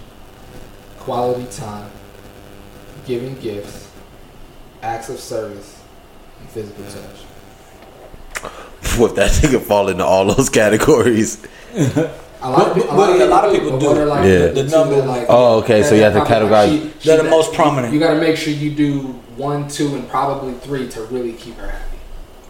[0.99, 1.91] quality time,
[3.07, 3.84] giving gifts,
[4.85, 5.83] acts of service,
[6.41, 8.51] and physical touch.
[8.99, 11.43] What that thing nigga fall into all those categories?
[11.75, 12.11] I
[12.43, 13.87] A lot, of, But- a but lot of a lot of people people do.
[13.87, 13.99] but do.
[13.99, 14.47] what are, like, Yeah.
[14.49, 17.23] the, The number- like, Oh, okay, so you have to probably, categorize- she- she- They're
[17.23, 17.93] the most prominent.
[17.95, 18.99] You, got to make sure you do
[19.37, 21.99] one, two, and probably three to really keep her happy.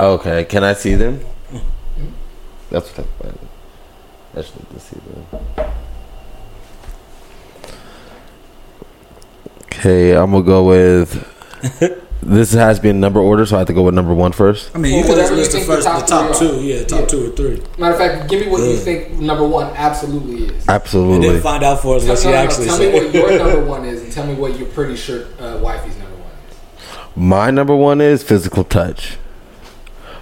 [0.00, 1.20] Okay, can I see them?
[1.52, 2.08] Mm-hmm.
[2.70, 3.38] That's what I'm.
[4.36, 5.70] I just need to see them.
[9.66, 11.30] Okay, I'm gonna go with.
[12.26, 14.70] this has been number order, so I have to go with number one first.
[14.74, 16.60] I mean, Well, you could just list the think the first, the top top two,
[16.60, 17.06] yeah, top Yeah.
[17.06, 20.64] two or three, Matter of fact, give me what you think number one absolutely is.
[20.68, 20.68] Absolutely.
[20.68, 20.70] And
[21.24, 21.28] Absolutely.
[21.28, 23.14] then find out for us Tell, what she no, no, no, actually tell me what
[23.14, 26.30] your number one is, and tell me what you're pretty sure uh, wifey's number one
[26.50, 26.56] is.
[27.16, 29.16] My number one is physical touch.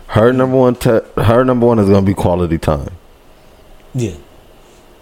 [0.08, 2.90] Her number one, tu- her number one is gonna be quality time.
[3.94, 4.12] Yeah,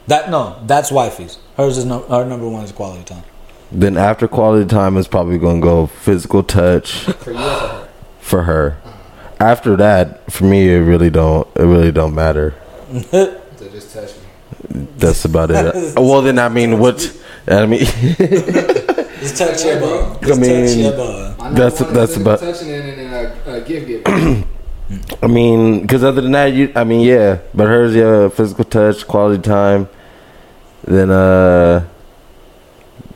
[0.06, 1.38] that no, that's wifey's.
[1.56, 3.24] Hers is no, her number one is quality time.
[3.72, 7.88] Then after quality time is probably gonna go physical touch For you or for her?
[8.20, 8.76] for her.
[9.38, 11.46] After that, for me, it really don't.
[11.56, 12.54] It really don't matter.
[13.60, 14.86] So just touch me.
[14.96, 15.74] That's about it.
[15.96, 16.98] well, then I mean, what?
[17.46, 17.80] I mean,
[19.20, 20.16] Just touch your ball.
[20.16, 21.50] I Just touch mean- your ball.
[21.52, 23.12] That's- that's about- touching it and then
[23.46, 24.02] uh, uh, give give.
[25.22, 26.72] I mean, because other than that, you.
[26.74, 29.88] I mean, yeah, but hers, yeah, physical touch, quality time.
[30.84, 31.86] Then, uh,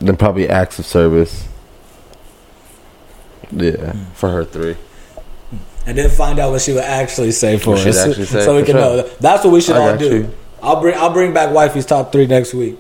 [0.09, 1.49] then probably acts of service.
[3.51, 4.05] Yeah, hmm.
[4.15, 4.77] for her three.
[5.87, 8.57] and then find out what she would actually say for What she'd us, say, so
[8.57, 8.81] we can sure.
[8.81, 9.03] know.
[9.21, 10.17] That's what we should I all do.
[10.17, 10.35] you.
[10.63, 12.79] I'll bring I'll bring back wifey's top three next week.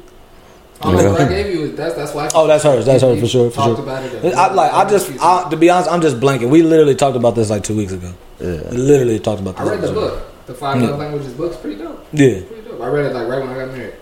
[0.82, 2.28] Oh, no, I gave you that's that's why.
[2.34, 2.84] Oh, that's hers.
[2.84, 3.50] That's hers for sure.
[3.50, 3.84] For talked sure.
[3.84, 4.34] about it.
[4.34, 4.72] I like.
[4.72, 5.10] I just.
[5.20, 6.50] I, to be honest, I'm just blanking.
[6.50, 8.12] We literally talked about this like two weeks ago.
[8.40, 8.70] Yeah.
[8.70, 9.66] We literally talked about this.
[9.66, 9.94] I read the episode.
[10.18, 10.88] book, the five Yeah.
[10.90, 12.06] love languages book's pretty dope.
[12.12, 12.40] Yeah.
[12.42, 12.80] Pretty dope.
[12.80, 13.94] I read it like right when I got married.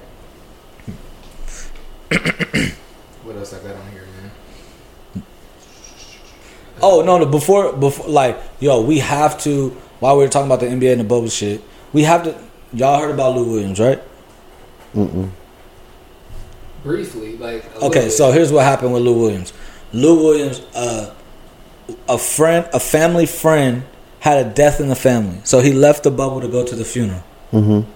[3.24, 4.06] what else I got on here,
[5.14, 5.22] man?
[6.82, 7.26] Oh no, no.
[7.26, 9.70] Before, before, like, yo, we have to.
[10.00, 12.36] While we were talking about the NBA and the bubble shit, we have to.
[12.72, 14.02] Y'all heard about Lou Williams, right?
[14.94, 15.30] Mm-mm.
[16.82, 17.64] Briefly, like.
[17.76, 18.34] a Okay, so bit.
[18.36, 19.52] here's what happened with Lou Williams.
[19.92, 21.14] Lou Williams, uh,
[22.08, 23.84] a friend, a family friend,
[24.20, 26.84] had a death in the family, so he left the bubble to go to the
[26.84, 27.22] funeral.
[27.52, 27.90] Mm-hmm.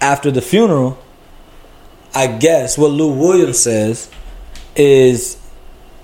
[0.00, 0.98] After the funeral,
[2.14, 4.10] I guess what Lou Williams says
[4.74, 5.38] is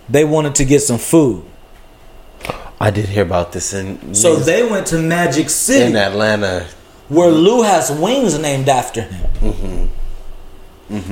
[0.09, 1.44] they wanted to get some food,
[2.80, 5.84] I did hear about this in so they went to Magic City.
[5.90, 6.66] in Atlanta.
[7.08, 9.90] where Lou has wings named after him.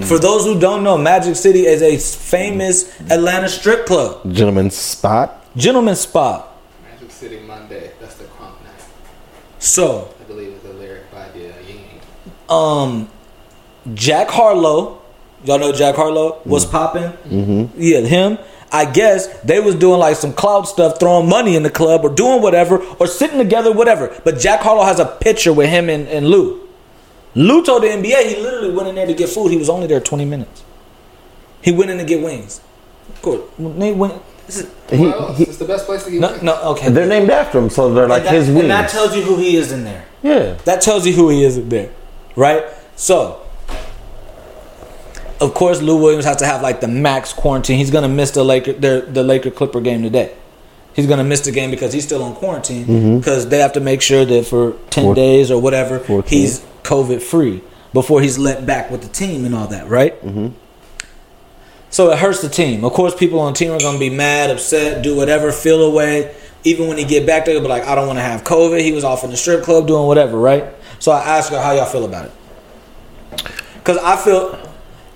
[0.03, 5.45] For those who don't know, Magic City is a famous Atlanta strip club, Gentleman's spot.
[5.57, 6.57] gentleman's spot.
[6.93, 7.91] Magic City Monday.
[8.01, 8.85] That's the crunk night.
[9.59, 12.01] So, I believe it's a lyric by the uh, Ying.
[12.49, 13.09] um,
[13.95, 15.03] Jack Harlow,
[15.45, 17.11] y'all know Jack Harlow was popping.
[17.29, 17.81] Mm-hmm.
[17.81, 18.39] Yeah, him.
[18.75, 22.09] I guess they was doing like some cloud stuff, throwing money in the club or
[22.13, 24.21] doing whatever, or sitting together, whatever.
[24.25, 26.69] But Jack Harlow has a picture with him and, and Lou.
[27.37, 29.51] Lou told the NBA he literally went in there to get food.
[29.53, 30.65] He was only there 20 minutes.
[31.63, 32.61] He went in to get wings.
[33.11, 34.21] Of course, when they went.
[34.47, 36.43] This is, He, he, it's the best place to get no, wings.
[36.43, 36.91] no, okay.
[36.91, 38.69] they're named after him, so they're like that, his and wings.
[38.69, 40.05] that tells you who he is in there.
[40.23, 40.55] yeah.
[40.65, 41.91] That tells you who he is in there,
[42.37, 42.65] right?
[42.97, 43.41] So,
[45.41, 47.79] of course, Lou Williams has to have like the max quarantine.
[47.79, 50.35] He's gonna miss the Laker, the, the Laker Clipper game today.
[50.95, 53.19] He's gonna miss the game because he's still on quarantine mm-hmm.
[53.19, 56.29] because they have to make sure that for ten Four- days or whatever 14.
[56.29, 60.21] he's COVID free before he's let back with the team and all that, right?
[60.23, 60.49] Mm-hmm.
[61.91, 62.85] So it hurts the team.
[62.85, 66.35] Of course, people on the team are gonna be mad, upset, do whatever, feel away.
[66.65, 68.93] Even when he get back there, be like, "I don't want to have COVID." He
[68.93, 70.65] was off in the strip club doing whatever, right?
[70.99, 72.33] So I ask her how y'all feel about it,
[73.75, 74.59] because I feel,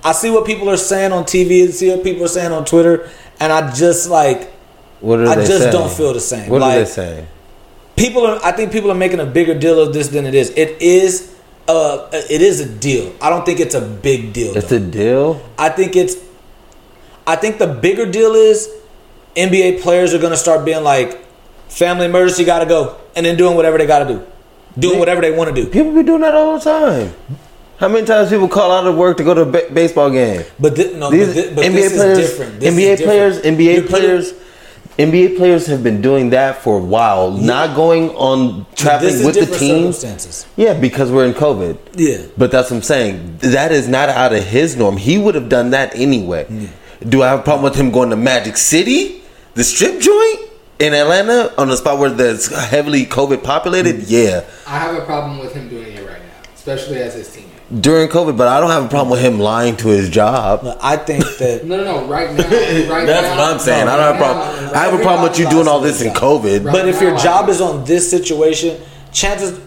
[0.05, 2.65] I see what people are saying on TV, and see what people are saying on
[2.65, 4.51] Twitter, and I just like
[5.01, 5.73] What are I they just saying?
[5.73, 6.51] don't feel the same.
[6.51, 7.27] What are they saying?
[7.97, 8.39] people are.
[8.45, 10.51] I think people are making a bigger deal of this than it is.
[10.51, 11.35] It is.
[11.67, 13.15] Uh, it is a deal.
[13.21, 14.57] I don't think it's a big deal.
[14.57, 14.77] It's though.
[14.77, 15.51] a deal.
[15.59, 16.17] I think it's.
[17.27, 18.71] I think the bigger deal is
[19.37, 21.19] NBA players are going to start being like,
[21.69, 24.27] family emergency, got to go, and then doing whatever they got to do,
[24.79, 25.69] doing whatever they want to do.
[25.69, 27.15] People be doing that all the time.
[27.79, 30.43] How many times people call out of work to go to a ba- baseball game?
[30.59, 32.61] But thi- no, These but, thi- but NBA this players, is different.
[32.61, 33.07] This NBA is different.
[33.07, 34.33] players, NBA You're putting- players,
[34.99, 37.31] NBA players have been doing that for a while.
[37.31, 39.99] Not going on This traveling is with the different teams.
[39.99, 40.47] circumstances.
[40.57, 41.77] Yeah, because we're in COVID.
[41.95, 42.17] Yeah.
[42.37, 43.37] But that's what I'm saying.
[43.43, 44.97] That is not out of his norm.
[44.97, 46.47] He would have done that anyway.
[47.09, 49.23] Do I have a problem with him going to Magic City,
[49.55, 50.41] the strip joint
[50.81, 53.99] in Atlanta, on a spot where that's heavily COVID populated?
[54.01, 54.05] Mm.
[54.09, 57.45] Yeah, I have a problem with him doing it right now, especially as his teammate.
[57.81, 58.37] During COVID.
[58.37, 60.61] But I don't have a problem with him lying to his job.
[60.63, 62.07] But I think that No, no, no.
[62.09, 63.87] Right now, right That's now, what I'm saying.
[63.87, 64.65] no, I don't have a problem.
[64.73, 66.65] now, I have a problem with you doing all this in COVID.
[66.65, 68.81] Right But if your now, I job is on this situation,
[69.13, 69.61] chances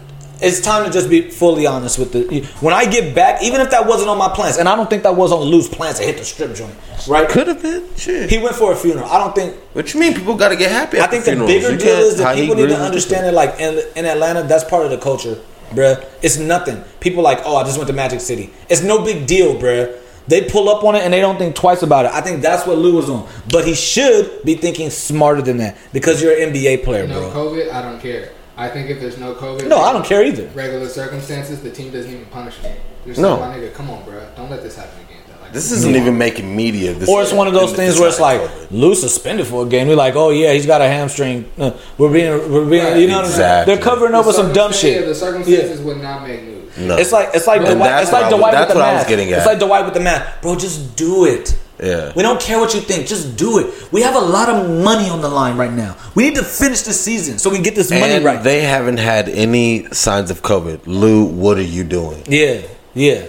[0.43, 2.43] It's time to just be fully honest with the.
[2.61, 5.03] When I get back, even if that wasn't on my plans, and I don't think
[5.03, 6.73] that was on Lou's plans to hit the strip joint,
[7.07, 7.29] right?
[7.29, 7.85] Could have been.
[7.95, 8.27] Shit.
[8.31, 9.05] He went for a funeral.
[9.07, 9.55] I don't think.
[9.73, 10.15] what you mean?
[10.15, 10.99] People got to get happy.
[10.99, 11.51] I think the funerals.
[11.53, 13.33] bigger You deal is that people need to understand it.
[13.33, 15.37] Like in, in Atlanta, that's part of the culture,
[15.71, 16.05] bruh.
[16.21, 16.83] It's nothing.
[16.99, 18.51] People like, oh, I just went to Magic City.
[18.69, 19.97] It's no big deal, bruh.
[20.27, 22.11] They pull up on it and they don't think twice about it.
[22.11, 23.27] I think that's what Lou was on.
[23.51, 27.31] But he should be thinking smarter than that because you're an NBA player, No bro.
[27.31, 28.29] COVID, I don't care.
[28.55, 30.47] I think if there's no COVID, No, I don't care either.
[30.49, 32.69] Regular circumstances, the team doesn't even punish me.
[33.05, 33.39] They're No.
[33.39, 35.10] my nigga, come on, bro, don't let this happen again.
[35.51, 36.93] Like, This isn't even making media.
[36.93, 39.87] This Or it's one of those things where it's like Lou suspended for a game.
[39.89, 41.51] We're like, oh yeah, he's got a hamstring.
[41.57, 43.61] Uh, we're being, we're being, you know what I'm saying?
[43.65, 43.73] Exactly.
[43.75, 45.05] They're covering The over some dumb circumstan- yeah, shit.
[45.07, 46.77] the circumstances would not make news.
[46.77, 46.95] No.
[46.97, 48.73] It's like it's like And Dwight, that's it's like what I was- Dwight with that's
[48.73, 49.09] the what I was mask.
[49.09, 49.37] getting at.
[49.39, 50.55] It's like Dwight with the mask, bro.
[50.55, 51.57] Just do it.
[51.83, 52.13] Yeah.
[52.15, 53.07] We don't care what you think.
[53.07, 53.91] Just do it.
[53.91, 55.97] We have a lot of money on the line right now.
[56.15, 58.41] We need to finish the season so we can get this money and right.
[58.43, 60.81] they haven't had any signs of COVID.
[60.85, 62.23] Lou, what are you doing?
[62.27, 62.61] yeah,
[62.93, 63.25] yeah,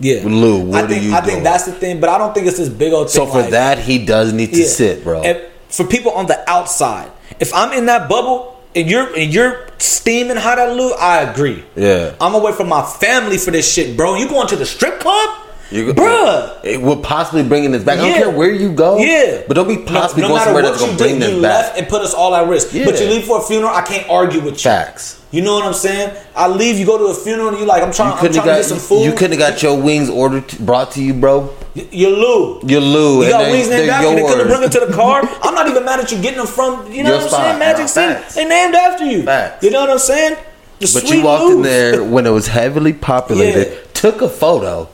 [0.00, 0.20] yeah.
[0.24, 1.30] Lou, what I are think you I doing?
[1.32, 3.26] think that's the thing, but I don't think it's this big old thing.
[3.26, 4.66] So for like- that, he does need to Yeah.
[4.66, 5.22] sit, bro.
[5.22, 9.66] And for people on the outside, if I'm in that bubble and you're and you're
[9.78, 11.64] steaming hot at Lou, I agree.
[11.76, 12.12] Yeah.
[12.20, 14.14] I'm away from my family for this shit, bro.
[14.14, 15.28] You going to the strip club?
[15.70, 16.60] You, Bruh.
[16.64, 17.98] it will possibly bringing this back.
[17.98, 18.98] I don't care where you go.
[18.98, 21.34] Yeah, but don't be possibly no, going matter somewhere that's gonna you bring did, this
[21.34, 21.64] you back.
[21.66, 22.72] left and put us all at risk.
[22.72, 22.84] Yeah.
[22.84, 24.60] But you leave for a funeral, I can't argue with you.
[24.70, 25.20] Facts.
[25.32, 26.16] You know what I'm saying?
[26.36, 28.34] I leave, you go to a funeral, and you like, I'm trying, You I'm couldn't
[28.36, 29.04] trying have to got get some food.
[29.06, 31.52] you couldn't have got your wings ordered to, brought to you, bro.
[31.74, 32.60] Y- You're Lou.
[32.64, 33.24] You're Lou.
[33.24, 34.14] You got wings named after you.
[34.16, 34.58] They could have yours.
[34.58, 35.22] bring it to the car.
[35.42, 37.40] I'm not even mad at you getting them from, you know Your what I'm spot.
[37.44, 37.58] saying?
[37.58, 38.34] Magic City.
[38.36, 39.24] They named after you.
[39.24, 39.64] Facts.
[39.64, 40.36] You know what I'm saying?
[40.78, 41.56] The But you walked Lou's.
[41.56, 43.78] in there when it was heavily populated, Yeah.
[43.94, 44.88] took a photo.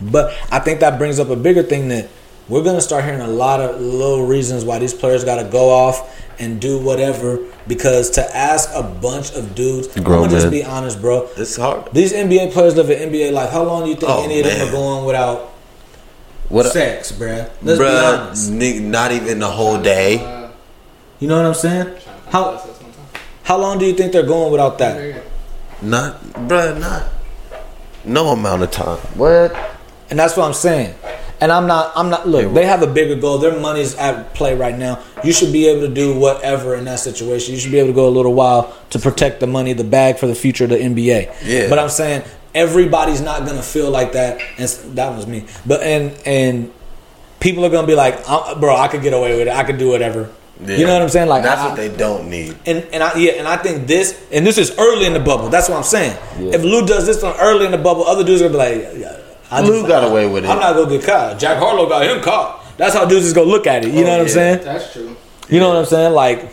[0.00, 2.08] But I think that brings up a bigger thing that
[2.48, 6.20] we're gonna start hearing a lot of little reasons why these players gotta go off
[6.38, 7.38] and do whatever.
[7.66, 11.28] Because to ask a bunch of dudes, I'm gonna just be honest, bro.
[11.36, 11.90] It's hard.
[11.92, 13.50] These NBA players live an NBA life.
[13.50, 15.52] How long do you think Oh, any of them are going without
[16.50, 17.48] What, sex, bruh?
[17.62, 18.26] Let's be bruh?
[18.26, 18.50] honest.
[18.50, 20.18] ni- Not even the whole day.
[21.20, 21.84] You know what I'm saying?
[21.84, 23.22] trying to find How this one time.
[23.44, 24.96] how long do you think they're going without that?
[24.96, 25.20] There you go.
[25.80, 27.04] Not, bruh, not.
[28.04, 28.98] No amount of time.
[29.14, 29.54] What?
[30.14, 30.94] And that's what I'm saying.
[31.40, 31.92] And I'm not.
[31.96, 32.28] I'm not.
[32.28, 33.38] Look, they have a bigger goal.
[33.38, 35.02] Their money's at play right now.
[35.24, 37.52] You should be able to do whatever in that situation.
[37.52, 40.18] You should be able to go a little while to protect the money, the bag
[40.18, 41.34] for the future of the NBA.
[41.44, 41.68] Yeah.
[41.68, 42.22] But I'm saying
[42.54, 44.40] everybody's not gonna feel like that.
[44.56, 45.46] And that was me.
[45.66, 46.72] But and and
[47.40, 49.52] people are gonna be like, "Uh, bro, I could get away with it.
[49.52, 50.30] I could do whatever.
[50.64, 51.28] You know what I'm saying?
[51.28, 52.54] Like that's I- what they don't need.
[52.64, 55.48] and and I yeah, and I think this and this is early in the bubble.
[55.48, 56.16] That's what I'm saying.
[56.38, 58.94] If Lou does this one early in the bubble, other dudes are gonna be like,
[58.96, 59.13] yeah,
[59.54, 60.50] I Lou got away with it.
[60.50, 61.38] I'm not gonna get caught.
[61.38, 62.64] Jack Harlow got him caught.
[62.76, 63.94] That's how dudes is gonna look at it.
[63.94, 64.64] You know what I'm saying?
[64.64, 65.16] That's true.
[65.48, 66.12] You know what I'm saying?
[66.12, 66.52] Like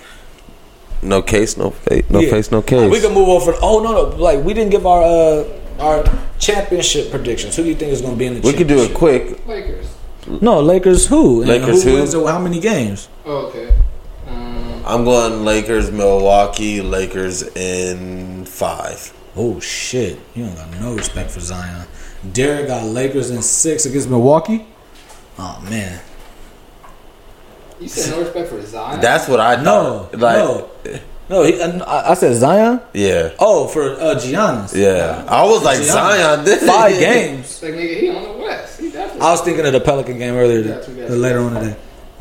[1.02, 2.10] No case, no face.
[2.10, 2.30] No yeah.
[2.30, 2.92] face, no case.
[2.92, 3.56] We can move on from.
[3.62, 5.44] Oh no, no, like we didn't give our uh
[5.80, 6.04] our
[6.38, 7.56] championship predictions.
[7.56, 8.42] Who do you think is gonna be in the?
[8.42, 8.60] Championship?
[8.60, 9.46] We could do it championship?
[9.46, 9.48] quick.
[9.48, 10.42] Lakers.
[10.42, 11.08] No, Lakers.
[11.08, 11.42] Who?
[11.42, 11.94] And Lakers who?
[11.96, 13.10] wins How many games?
[13.26, 13.74] Oh, okay.
[14.28, 19.12] Um, I'm going Lakers, Milwaukee, Lakers in five.
[19.36, 20.20] Oh shit!
[20.36, 21.88] You don't got no respect for Zion.
[22.34, 24.66] Derek got Lakers in six against Milwaukee.
[25.40, 26.00] Oh man.
[27.80, 29.02] you said no respect for Zion.
[29.02, 30.20] That's what I No, thought.
[30.20, 30.70] Like, no,
[31.30, 31.44] no.
[31.44, 32.80] He, I, I said Zion.
[32.94, 34.76] yeah, Oh, for uh, Giannis.
[34.76, 35.26] yeah.
[35.28, 35.86] I was like Giannis.
[35.86, 36.46] Zion.
[36.46, 37.64] This Five games.
[37.64, 38.80] like nigga, he on the West.
[38.80, 39.22] He definitely.
[39.22, 41.76] I was thinking of the Pelican game earlier, Got you, got later on today.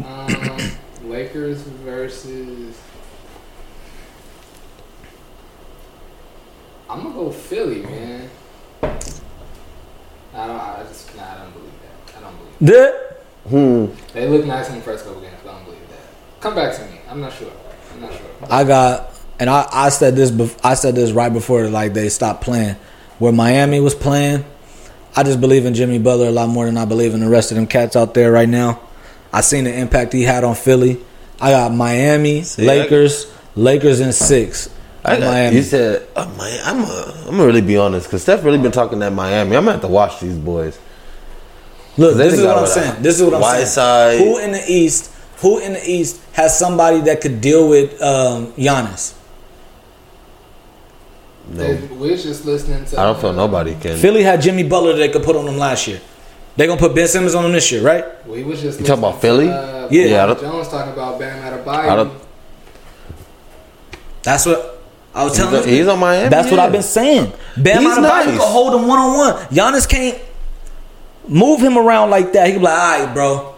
[0.05, 2.79] Um, Lakers versus.
[6.89, 8.29] I'm gonna go Philly, man.
[10.41, 10.57] I don't.
[10.61, 11.17] I just.
[11.17, 12.19] Nah, I don't believe that.
[12.19, 12.73] I don't believe.
[12.73, 12.95] Did
[13.49, 13.87] Hmm.
[13.87, 14.13] That.
[14.15, 16.41] They look nice in the first couple games, but I don't believe that.
[16.41, 17.01] Come back to me.
[17.11, 17.51] I'm not sure.
[17.95, 18.21] I'm not sure.
[18.49, 22.09] I got and I, I said this bef- I said this right before like they
[22.09, 22.77] stopped playing.
[23.19, 24.45] Where Miami was playing,
[25.15, 27.51] I just believe in Jimmy Butler a lot more than I believe in the rest
[27.51, 28.81] of them cats out there right now.
[29.33, 30.99] I seen the impact he had on Philly.
[31.41, 34.69] I got Miami, See, I- Lakers, Lakers in six.
[35.11, 35.57] I got, Miami.
[35.57, 36.81] You said Mi- I'm.
[36.83, 39.57] A, I'm gonna really be honest because Steph really been talking that Miami.
[39.57, 40.79] I'm gonna have to watch these boys.
[41.97, 43.03] Look, this is what I'm saying.
[43.03, 44.19] This is what I'm Whiteside.
[44.19, 44.27] saying.
[44.27, 45.13] Who in the East?
[45.39, 49.15] Who in the East has somebody that could deal with um, Giannis?
[51.51, 53.01] They- we're just listening to.
[53.01, 53.97] I don't feel nobody can.
[53.99, 56.01] Philly had Jimmy Butler that they could put on them last year.
[56.57, 58.05] They gonna put Ben Simmons on them this year, right?
[58.27, 58.79] We was just.
[58.81, 59.47] You talking about Philly?
[59.47, 60.05] to, Uh, Yeah.
[60.05, 61.97] Yeah, I don't- Jones talking about Bam I Adebayo.
[61.97, 62.13] don't-
[64.23, 64.70] That's what
[65.15, 65.79] I was telling He's, you.
[65.79, 66.29] he's on Miami.
[66.29, 66.61] That's what.
[66.61, 67.33] I've been saying.
[67.57, 68.27] Bam He's nice.
[68.27, 69.35] can hold him one on one.
[69.47, 70.19] Giannis can't
[71.27, 72.47] move him around like that.
[72.47, 73.55] He can be like, all right, bro.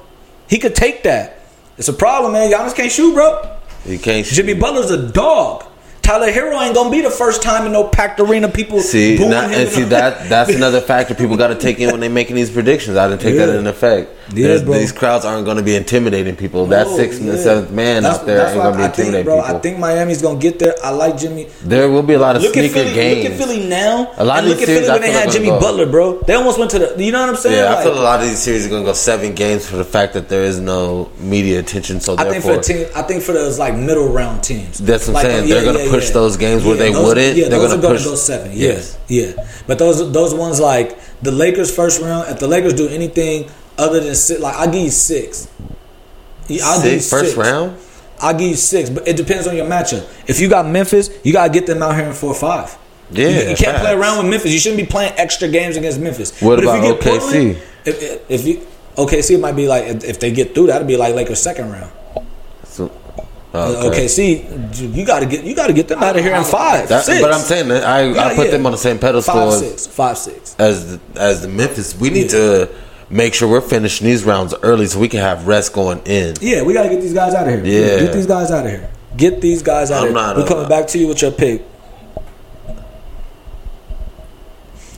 [0.49, 1.41] He could take that.
[1.77, 2.51] It's a problem, man.
[2.51, 3.59] Giannis can't shoot, bro.
[3.85, 4.25] He can't.
[4.27, 4.37] shoot.
[4.37, 5.65] Jimmy Butler's a dog.
[6.03, 8.49] Tyler Herro ain't gonna be the first time in no packed arena.
[8.49, 11.91] People See, him and see the- that that's another factor people got to take in
[11.91, 12.97] when they making these predictions.
[12.97, 14.11] I didn't take that in effect.
[14.35, 14.57] Yeah.
[14.57, 16.65] These crowds aren't going to be intimidating people.
[16.67, 18.89] that Oh, sixth and the seventh man That's- out there ain't going to be I
[18.89, 19.57] think, intimidating bro, people.
[19.57, 20.75] I think Miami's gonna get there.
[20.83, 21.49] I like Jimmy.
[21.65, 22.95] there will be a lot of Look sneaker Philly.
[22.95, 23.23] games.
[23.25, 24.13] Look at Philly now.
[24.17, 25.61] A lot and of look these at Philly when they had Jimmy go.
[25.61, 26.19] Butler, bro.
[26.23, 27.03] They almost went to the.
[27.05, 27.57] You know what I'm saying?
[27.57, 29.77] Yeah, I feel a lot of these series are going to go seven games for
[29.77, 32.01] the fact that there is no media attention.
[32.01, 34.79] So I think for a team, I think for those like middle round teams.
[34.79, 35.45] That's what I'm Like, saying.
[35.45, 37.37] uh, They're gonna push those games where they those- wouldn't.
[37.37, 38.51] Yeah, They're those gonna are gonna push- go seven.
[38.55, 38.97] Yes.
[39.09, 39.47] Yeah, yeah.
[39.67, 42.29] But those those ones like the Lakers first round.
[42.31, 45.49] If the Lakers do anything other than six, like I'll give you six.
[46.63, 47.37] I'll give you six, first six.
[47.37, 47.77] round.
[48.21, 50.07] I'll give you six, but it depends on your matchup.
[50.29, 52.77] If you got Memphis, you gotta get them out here in four or five.
[53.11, 54.53] Yeah, you, you can't play around with Memphis.
[54.53, 56.41] You shouldn't be playing extra games against Memphis.
[56.41, 57.09] What But if about you get OKC?
[57.21, 60.69] Portland, if, if, if you OKC, it might be like if, if they get through,
[60.69, 61.91] that'd be like Lakers second round.
[63.55, 64.07] Uh, okay.
[64.07, 67.21] OKC, you gotta get you gotta get them out of here in five, That- six.
[67.21, 68.53] but I'm saying that I, Yeah, I put yeah.
[68.53, 70.57] them on the same pedestal five as, six, five six.
[70.59, 71.95] as the, as the Memphis.
[71.99, 72.39] We need Yeah.
[72.39, 72.69] to
[73.11, 76.35] make sure we're finishing these rounds early so we can have rest going in.
[76.41, 77.65] Yeah, we gotta get these guys out of here.
[77.65, 78.05] Yeah.
[78.07, 78.89] get these guys out of here.
[79.19, 80.15] Get these guys out I'm of here.
[80.15, 81.63] not, We're uh, coming back to you with your pick.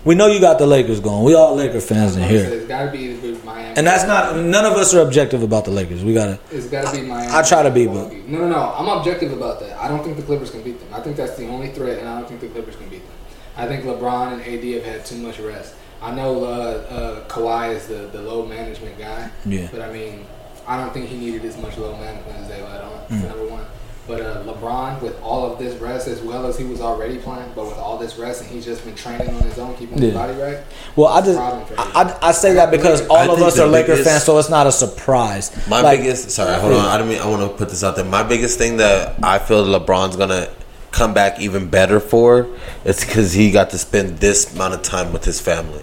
[0.05, 1.25] We know you got the Lakers going.
[1.25, 3.75] We all Laker fans in here, It's got to be either Miami.
[3.79, 4.37] and that's not.
[4.37, 6.05] None of us are objective about the Lakers.
[6.05, 6.39] We gotta.
[6.51, 7.33] It's got to be Miami.
[7.33, 8.75] I try to be, but- no, no, no.
[8.77, 9.79] I'm objective about that.
[9.81, 10.89] I don't think the Clippers can beat them.
[10.93, 13.17] I think that's the only threat, and I don't think the Clippers can beat them.
[13.57, 15.75] I think LeBron and AD have had too much rest.
[16.03, 19.69] I know uh, uh, Kawhi is the, the low management guy, Yeah.
[19.73, 20.27] but I mean,
[20.67, 23.07] I don't think he needed as much low management as they let on.
[23.09, 23.29] Mm.
[23.29, 23.65] Number one.
[24.07, 27.51] But uh, LeBron, with all of this rest, as well as he was already playing,
[27.55, 30.13] but with all this rest, and he's just been training on his own, keeping his
[30.13, 30.59] body right.
[30.95, 32.03] Well, I just I.
[32.03, 34.51] I, I say that because all I of us the are Laker fans, so it's
[34.51, 35.51] not a surprise.
[35.69, 36.85] My Like, biggest sorry, hold on.
[36.85, 38.05] I don't mean I want to put this out there.
[38.05, 40.49] My biggest thing that I feel LeBron's gonna
[40.91, 42.47] come back even better for
[42.85, 45.83] is because he got to spend this amount of time with his family.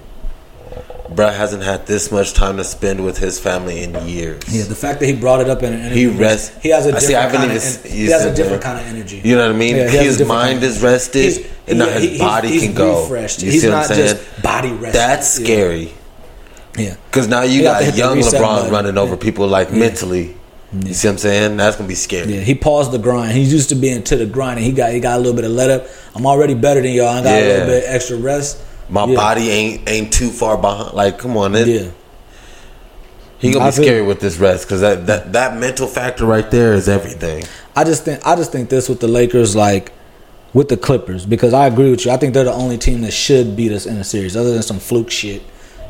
[1.13, 4.41] Bruh hasn't had this much time to spend with his family in years.
[4.47, 6.54] Yeah, the fact that he brought it up in an He rest.
[6.62, 7.38] He has a different see.
[7.38, 7.84] Kind of.
[7.91, 9.21] He has a different kind of energy.
[9.24, 9.76] You know what I mean?
[9.76, 12.47] Yeah, he has a his mind is rested, He's- and now yeah, his he- body
[12.50, 13.02] he's- can go.
[13.04, 13.43] refreshed.
[13.43, 14.15] You he's see what not I'm saying?
[14.17, 14.93] just body rested.
[14.93, 15.93] That's scary.
[16.78, 16.95] Yeah.
[17.10, 20.38] Because now you He got young LeBron running over people like mentally.
[20.74, 21.58] You see what I'm saying?
[21.58, 22.34] That's gonna be scary.
[22.36, 23.34] Yeah, he paused the grind.
[23.34, 25.43] He's used to being to the grind, and he got he got a little bit
[25.43, 25.88] of let up.
[26.15, 27.10] I'm already better than y'all.
[27.10, 28.58] I got a little bit extra rest.
[28.91, 29.15] My Yeah.
[29.15, 30.93] body ain't ain't too far behind.
[30.93, 31.82] Like, come on, it, Yeah,
[33.39, 36.25] he gonna I be feel- scary with this rest because that, that that mental factor
[36.25, 37.43] right there is everything.
[37.75, 39.91] I just think I just think this with the Lakers, like
[40.54, 42.12] with the Clippers, because I agree with you.
[42.12, 44.62] I think they're the only team that should beat us in a series, other than
[44.62, 45.41] some fluke shit,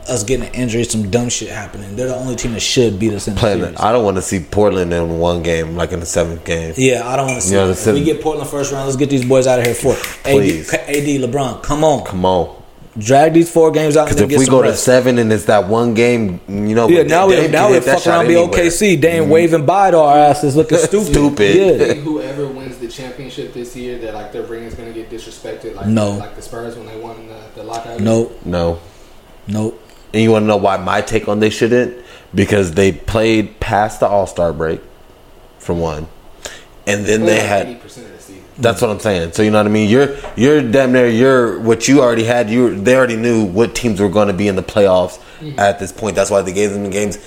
[0.07, 1.95] us getting an injury, some dumb shit happening.
[1.95, 3.75] They're the only team that should beat us in a series.
[3.79, 6.75] I don't want to see Portland in one game, like in the seventh game.
[6.77, 7.55] Yeah, I don't want to see.
[7.55, 9.95] The If we get Portland first round, let's get these boys out of here for
[10.23, 10.71] Please.
[10.71, 11.63] AD, AD LeBron.
[11.63, 12.60] Come on, Come on,
[12.97, 15.17] drag these four games out and because then if get we some go to seven
[15.17, 17.85] and it's that one game, you know, Yeah, now we Dame now can we hit
[17.85, 18.59] that fuck around be anywhere.
[18.65, 18.99] OKC.
[18.99, 19.31] Dame mm-hmm.
[19.31, 21.07] waving bye to our asses, looking stupid.
[21.13, 21.55] Stupid.
[21.55, 21.93] Yeah.
[21.95, 25.75] whoever wins the championship this year, that like their ring is going to get disrespected,
[25.75, 26.11] like No.
[26.11, 27.99] like the Spurs when they won the, the lockout.
[28.01, 28.79] Nope, No,
[29.47, 29.81] nope.
[30.13, 31.97] and you want to know why my take on they shouldn't?
[32.35, 34.81] Because they played past the All Star break,
[35.59, 36.07] for one,
[36.85, 37.79] and then they had
[38.61, 39.33] That's what I'm saying.
[39.33, 39.89] So you know what I mean.
[39.89, 42.49] You're you're damn near you're what you already had.
[42.49, 45.19] You they already knew what teams were going to be in the playoffs
[45.57, 46.15] at this point.
[46.15, 47.17] That's why they gave them the games.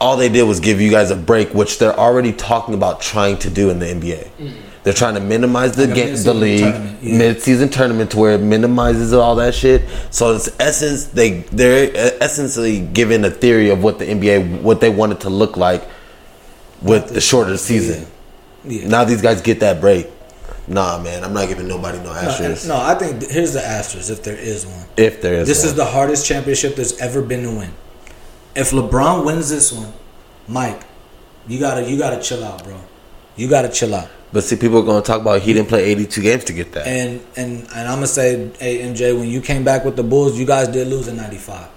[0.00, 3.38] All they did was give you guys a break, which they're already talking about trying
[3.38, 4.24] to do in the NBA.
[4.24, 4.60] Mm-hmm.
[4.82, 7.18] They're trying to minimize the Like game, the mid-season league tournament, yeah.
[7.18, 9.82] mid-season tournament to where it minimizes all that shit.
[10.10, 14.80] So it's essence they they're uh, essentially giving a theory of what the NBA what
[14.80, 15.82] they want it to look like
[16.82, 18.06] with the shorter season.
[18.64, 18.86] Yeah.
[18.86, 20.06] Now these guys get that break.
[20.68, 22.62] Nah, man, I'm not giving nobody no No, asterisk.
[22.64, 24.84] and- no, I think th- here's the asterisk if there is one.
[24.96, 25.66] If there is, This one.
[25.68, 27.70] is the hardest championship there's ever been to win.
[28.56, 29.92] If LeBron wins this one,
[30.48, 30.80] Mike,
[31.46, 32.74] you gotta you gotta chill out, bro.
[33.36, 34.08] You gotta chill out.
[34.32, 36.86] But see, people are to talk about he didn't play 82 games to get that.
[36.86, 40.36] And and and I'm gonna say, hey MJ, when you came back with the Bulls,
[40.38, 41.68] you guys did lose in '95.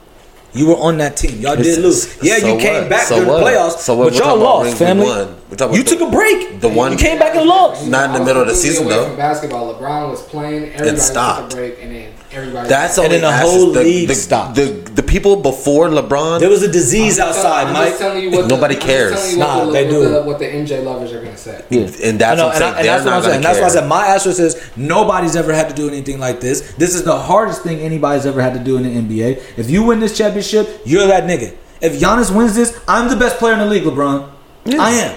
[0.53, 1.39] You were on that team.
[1.41, 2.07] Y'all did lose.
[2.23, 2.89] Yeah, So you came what?
[2.89, 3.39] back So during what?
[3.39, 4.13] the playoffs, So what?
[4.13, 5.05] but y'all lost, family.
[5.05, 5.35] won.
[5.49, 6.61] We're talking You about took a break.
[6.61, 7.87] the one- you came back and lost.
[7.87, 9.05] Not in the middle of the season, though.
[9.07, 10.71] From basketball, LeBron was playing.
[10.73, 11.49] Everybody stopped.
[11.51, 12.69] took a break, and then everybody.
[12.69, 14.53] That's And only then the whole the, league the, stopped.
[14.55, 17.87] The, the people before LeBron, There was a disease I'm just outside, I'm Mike.
[17.89, 19.13] just telling you what the- Nobody I'm just cares.
[19.15, 20.09] telling you Nah, what the, they what do.
[20.09, 21.63] The, what the MJ lovers are going to say.
[21.71, 21.79] Yeah.
[22.03, 22.75] and that's know, what I'm and, I, saying.
[22.77, 23.31] and They're that's what I'm saying.
[23.31, 26.19] going to That's why I said my asterisk is nobody's ever had to do anything
[26.19, 26.61] like this.
[26.77, 29.41] This is the hardest thing anybody's ever had to do in the NBA.
[29.57, 31.55] If you win this championship, you're that nigga.
[31.81, 34.29] If Giannis wins this, I'm the best player in the league, LeBron.
[34.77, 35.15] I am.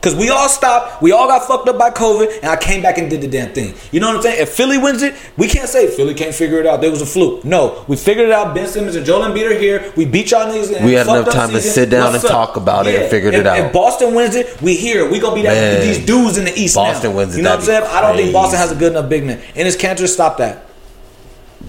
[0.00, 2.96] Cause we all stopped, we all got fucked up by COVID, and I came back
[2.96, 3.74] and did the damn thing.
[3.92, 4.40] You know what I'm saying?
[4.40, 6.80] If Philly wins it, we can't say Philly can't figure it out.
[6.80, 7.44] There was a fluke.
[7.44, 8.54] No, we figured it out.
[8.54, 9.92] Ben Simmons and Joel Embiid are here.
[9.98, 10.74] We beat y'all niggas.
[10.74, 12.46] and We had enough time to sit down What's and up?
[12.48, 13.58] talk about it and figured it if, out.
[13.58, 15.06] If Boston wins it, we here.
[15.10, 16.76] We gonna be that these dudes in the East.
[16.76, 17.16] Boston now.
[17.18, 17.80] wins it, You know what I'm saying?
[17.82, 19.38] that'd I don't think Boston has a good enough big man.
[19.54, 20.64] And his Kanter, stop that.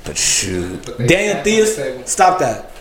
[0.06, 1.98] But shoot, But Daniel sat on the table.
[1.98, 2.72] Theis, stop that.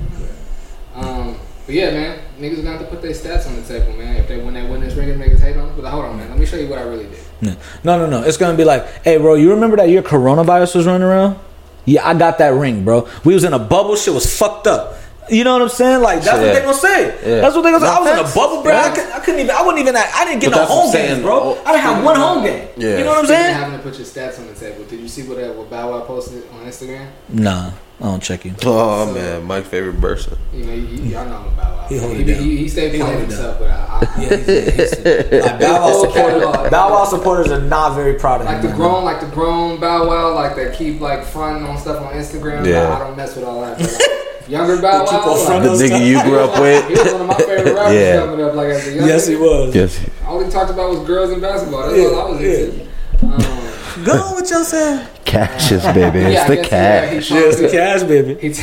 [0.00, 1.08] I know that.
[1.08, 4.16] Um, but yeah, man, niggas got to put their stats on the table, man.
[4.16, 5.66] If they when they win this ring, niggas hate on.
[5.66, 5.76] them.
[5.76, 6.30] But hold on, man.
[6.30, 7.18] Let me show you what I really did.
[7.40, 8.22] No, no, no, no.
[8.26, 11.38] It's gonna be like, hey, bro, you remember that year coronavirus was running around?
[11.84, 13.08] Yeah, I got that ring, bro.
[13.24, 13.96] We was in a bubble.
[13.96, 14.96] Shit was fucked up.
[15.28, 16.02] You know what I'm saying?
[16.02, 16.52] Like that's what Yeah.
[16.54, 17.06] they gonna say.
[17.06, 17.40] Yeah.
[17.40, 17.92] That's what they gonna say.
[17.92, 18.76] No, I was in a bubble, bro.
[18.76, 19.56] I, couldn't, I couldn't even.
[19.56, 19.96] I wasn't even.
[19.96, 21.40] At, I didn't get But no home I'm games, bro.
[21.42, 22.68] Oh, I didn't have one home game.
[22.76, 22.98] Yeah.
[22.98, 23.54] You know what I'm saying?
[23.54, 25.90] having to put your stats on the table, did you see what uh, what Bow
[25.90, 27.08] Wow posted on Instagram?
[27.28, 27.70] Nah,
[28.00, 28.54] I don't check you.
[28.64, 30.38] oh man, my favorite person.
[30.54, 31.86] You know, you, you, y'all know I'm a Bow Wow.
[31.88, 32.42] He hold he, it down.
[32.44, 35.60] he, he stayed He playing hold it himself, but I, I, Yeah, he's, he's, like,
[35.60, 36.70] Bow Wow supporters.
[36.70, 38.70] Bow Wow supporters are not very proud of Like him.
[38.70, 42.12] the grown, like the grown Bow Wow, like that keep like fronting on stuff on
[42.12, 42.64] Instagram.
[42.66, 42.88] Yeah.
[42.90, 43.78] I, I don't mess with all that.
[44.48, 47.04] But, like, younger Bow Wow, on like, The Those nigga you grew up He with.
[47.04, 48.16] was one of my favorite rappers Yeah.
[48.20, 48.54] coming up.
[48.54, 49.74] Like as a young Yes, he was.
[49.74, 50.00] Yes.
[50.26, 51.88] All he talked about was girls and basketball.
[51.88, 52.86] That's Yeah, all I was into.
[53.22, 55.24] Um, Go on with yourself.
[55.24, 56.20] Cashes, baby.
[56.20, 57.28] yeah, It's I the guess, yeah, cash.
[57.28, 58.34] talked It's the cash, baby.
[58.40, 58.62] He t-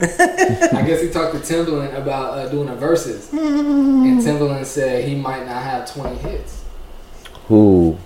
[0.00, 5.14] I guess he talked to Timbaland about uh, doing a Verzuz, and Timbaland said he
[5.14, 6.62] might not have 20 hits.
[7.48, 7.96] Who?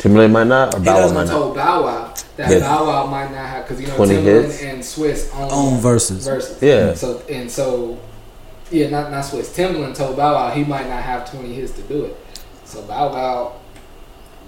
[0.00, 1.32] Timberlake might not, or Bow Wow doesn't might I not.
[1.32, 2.58] told Bow Wow that Yeah.
[2.60, 4.62] Bow Wow might not have because you know 20 Timbaland hits?
[4.62, 6.26] and Swizz own, Own Verzuz.
[6.28, 6.60] Verzuz.
[6.62, 6.94] Yeah.
[6.94, 7.98] So and so,
[8.70, 9.54] yeah, not not Swizz.
[9.54, 12.16] Timbaland told Bow Wow he might not have 20 hits to do it.
[12.64, 13.52] So Bow Wow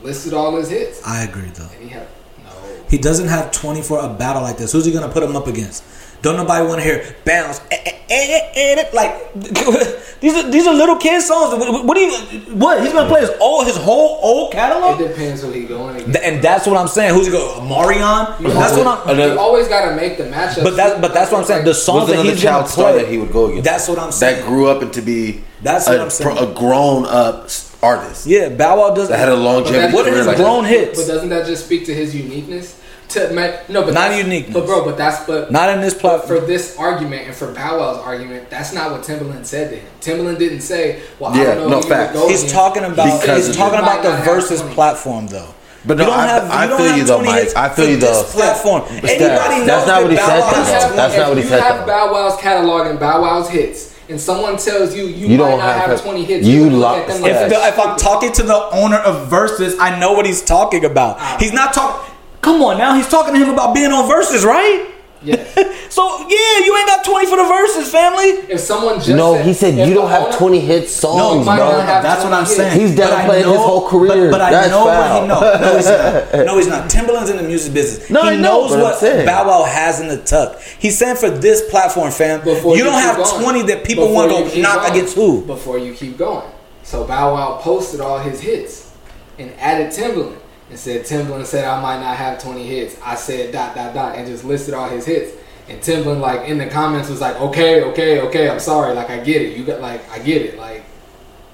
[0.03, 1.69] listed all his hits, I agree, though.
[1.75, 2.07] and he had
[2.45, 2.51] no.
[2.89, 4.73] He doesn't have 20 for a battle like this.
[4.73, 5.85] Who's he gonna put him up against?
[6.23, 7.61] Don't nobody want to hear bounce.
[7.71, 9.33] Eh, eh, eh, eh, eh, Like
[10.21, 11.59] these are these are little kid songs.
[11.59, 12.13] What, what do you?
[12.55, 15.01] What he's gonna play his old his whole old catalog?
[15.01, 16.21] It depends who he going against.
[16.21, 17.15] And that's what I'm saying.
[17.15, 17.61] Who's he go?
[17.69, 18.53] Marion?
[18.55, 19.19] That's what I'm.
[19.19, 20.63] You always got to make the matchup.
[20.63, 21.65] But that but that's what I'm saying.
[21.65, 23.03] The songs that another he's gonna child star play.
[23.03, 23.65] that he would go against?
[23.65, 24.41] That's what I'm saying.
[24.43, 26.39] That grew up into be That's what I'm saying.
[26.39, 27.49] a grown up
[27.83, 28.27] artist.
[28.27, 29.09] Yeah, Bow Wow does.
[29.09, 30.71] That had a longevity What are career his like grown that.
[30.71, 31.01] hits?
[31.01, 32.79] But doesn't that just speak to his uniqueness?
[33.13, 34.53] To make, no, but Not unique.
[34.53, 36.41] But bro, but that's but Not in this platform.
[36.41, 39.87] for this argument and for Bow Wow's argument, that's not what Timbaland said to him.
[40.01, 42.29] Timbaland didn't say, "Well, I Yeah, don't know." no who you would facts.
[42.43, 44.75] He's talking about He said he's talking about the versus 20.
[44.75, 45.49] platform though.
[45.85, 47.57] But no, don't I- have, I you don't feel you though, Mike.
[47.57, 48.23] I feel you though.
[48.23, 48.83] Platform.
[48.83, 50.45] But Anybody that- knows that's not that what he Bow said, though.
[50.47, 51.87] has If you have- That's not what he if said, you have.
[51.87, 55.59] Bow Wow's catalog and Bow Wow's hits, and someone tells you you, You might don't
[55.59, 57.67] not have have, 20 hits, you you look lock- at them if like If, the,
[57.69, 61.17] if I'm talking to the owner of Verzuz, I know what he's talking about.
[61.19, 61.37] Ah.
[61.41, 62.12] He's not talking.
[62.43, 64.89] Come on now, he's talking to him about being on Verzuz, right?
[65.23, 65.57] Yes.
[65.93, 68.51] So yeah, you ain't got 20 for the Verzuz, family.
[68.51, 71.59] If someone just No, said, he said you don't have owner- 20 hit songs, might
[71.59, 71.69] bro.
[71.69, 72.57] that's what I'm hits.
[72.57, 72.81] saying.
[72.81, 74.31] He's But I downplaying his whole career.
[74.31, 75.41] But, but I That's know what he know.
[75.61, 76.47] No, he's not.
[76.47, 76.89] No, he's not.
[76.91, 78.09] Timbaland's in the music business.
[78.09, 78.71] No, he I know, knows
[79.03, 79.27] what.
[79.27, 80.63] Bow Wow has in the tuck.
[80.79, 83.43] He's saying for this platform, fam, Before you don't keep have going.
[83.43, 84.93] 20 that people Before want to keep knock going.
[84.93, 85.43] against who?
[85.45, 86.51] Before you keep going.
[86.85, 88.91] So Bow Wow posted all his hits
[89.39, 90.39] and added Timbaland
[90.73, 92.97] and said Timbaland said I might not have 20 hits.
[93.05, 95.33] I said dot dot dot and just listed all his hits.
[95.69, 98.95] And Timbaland like in the comments was like, okay, okay, okay, I'm sorry.
[98.95, 99.57] Like I get it.
[99.57, 100.57] You got like I get it.
[100.59, 100.85] Like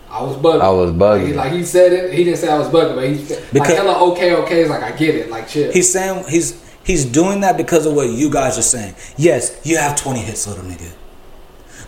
[0.09, 0.61] I was bugging.
[0.63, 1.37] I was Like, he, bugging.
[1.37, 2.15] like he said it.
[2.15, 4.83] He didn't say I was bugging, but he like Because- hella okay, okay is like
[4.85, 5.31] I get it.
[5.31, 5.73] Like chill.
[5.73, 8.95] He's saying he's he's doing that because of what you guys are saying.
[9.17, 10.93] Yes, you have 20 hits, little nigga.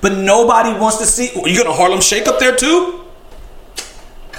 [0.03, 1.31] But nobody wants to see.
[1.41, 2.97] Are you gonna Harlem Shake up there too?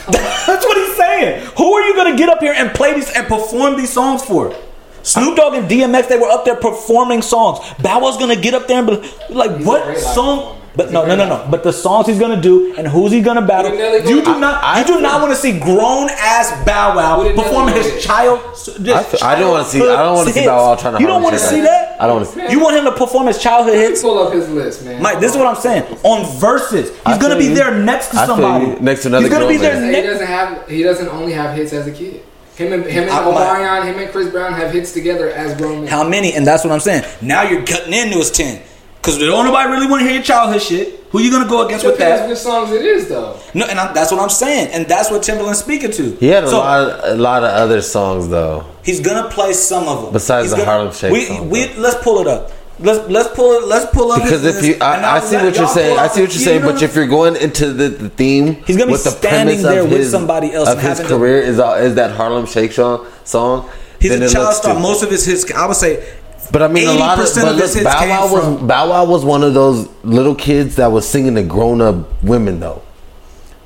[0.12, 1.46] That's what he's saying.
[1.58, 4.56] Who are you gonna get up here and play these and perform these songs for?
[5.04, 7.60] Snoop Dogg and DMX, they were up there performing songs.
[7.82, 10.76] Bow Wow's gonna get up there and be like, He's "What song?" Performer.
[10.76, 11.48] But no, no, no, no.
[11.52, 13.72] But the songs he's gonna do and who's he gonna battle?
[13.72, 14.64] Who did Nelly You do not.
[14.64, 18.02] I- you do not want to see grown ass Bow Wow Who performing his with?
[18.02, 18.40] child.
[18.40, 19.82] I, feel- I don't want to see.
[19.82, 20.46] I don't want to see.
[20.46, 21.00] Bow Wow trying to.
[21.02, 22.02] You don't want want to see that.
[22.02, 22.52] I don't want to see.
[22.52, 25.02] You want him to perform his childhood hits, pull up his list, man.
[25.02, 25.20] Mike.
[25.20, 25.84] This is what I'm saying.
[26.04, 28.80] On Verzuz, he's gonna be there next to somebody.
[28.80, 29.86] Next to another He's gonna be there.
[29.94, 30.68] He doesn't have.
[30.70, 32.24] He doesn't only have hits as a kid.
[32.56, 35.56] Him and him and I- my- Omarion, him and Chris Brown have hits together as
[35.58, 35.88] grown men.
[35.88, 36.34] How many?
[36.34, 37.04] And that's what I'm saying.
[37.22, 38.62] Now you're cutting into his ten.
[39.02, 41.00] Cause don't nobody really want to hear your childhood shit.
[41.10, 42.30] Who you gonna go against with Depends that?
[42.30, 43.38] which songs it is though.
[43.54, 44.70] No, and I, that's what I'm saying.
[44.72, 46.12] And that's what Timbaland's speaking to.
[46.18, 48.64] He had a So, lot, of, a lot of other songs though.
[48.84, 50.14] He's gonna play some of them.
[50.14, 51.82] Besides He's the gonna- Harlem Shake We, song, we though.
[51.82, 52.52] let's pull it up.
[52.80, 53.68] Let's let's pull it.
[53.68, 55.98] Let's pull up Because if you, list, I, I see what you're saying.
[56.00, 56.62] I see what you're saying.
[56.62, 59.84] But if you're going into the, the theme, He's gonna be with standing premise there
[59.84, 62.72] with his- somebody else of and his having to- career is is that Harlem Shake
[62.72, 63.06] song.
[63.24, 63.68] Song.
[64.00, 64.80] He's then a child star.
[64.80, 66.04] Most of his his I would say,
[66.52, 69.06] But I mean, a lot of, 80% but look, Bow Wow was from- Bow Wow
[69.06, 72.82] was one of those little kids that was singing to grown up women though,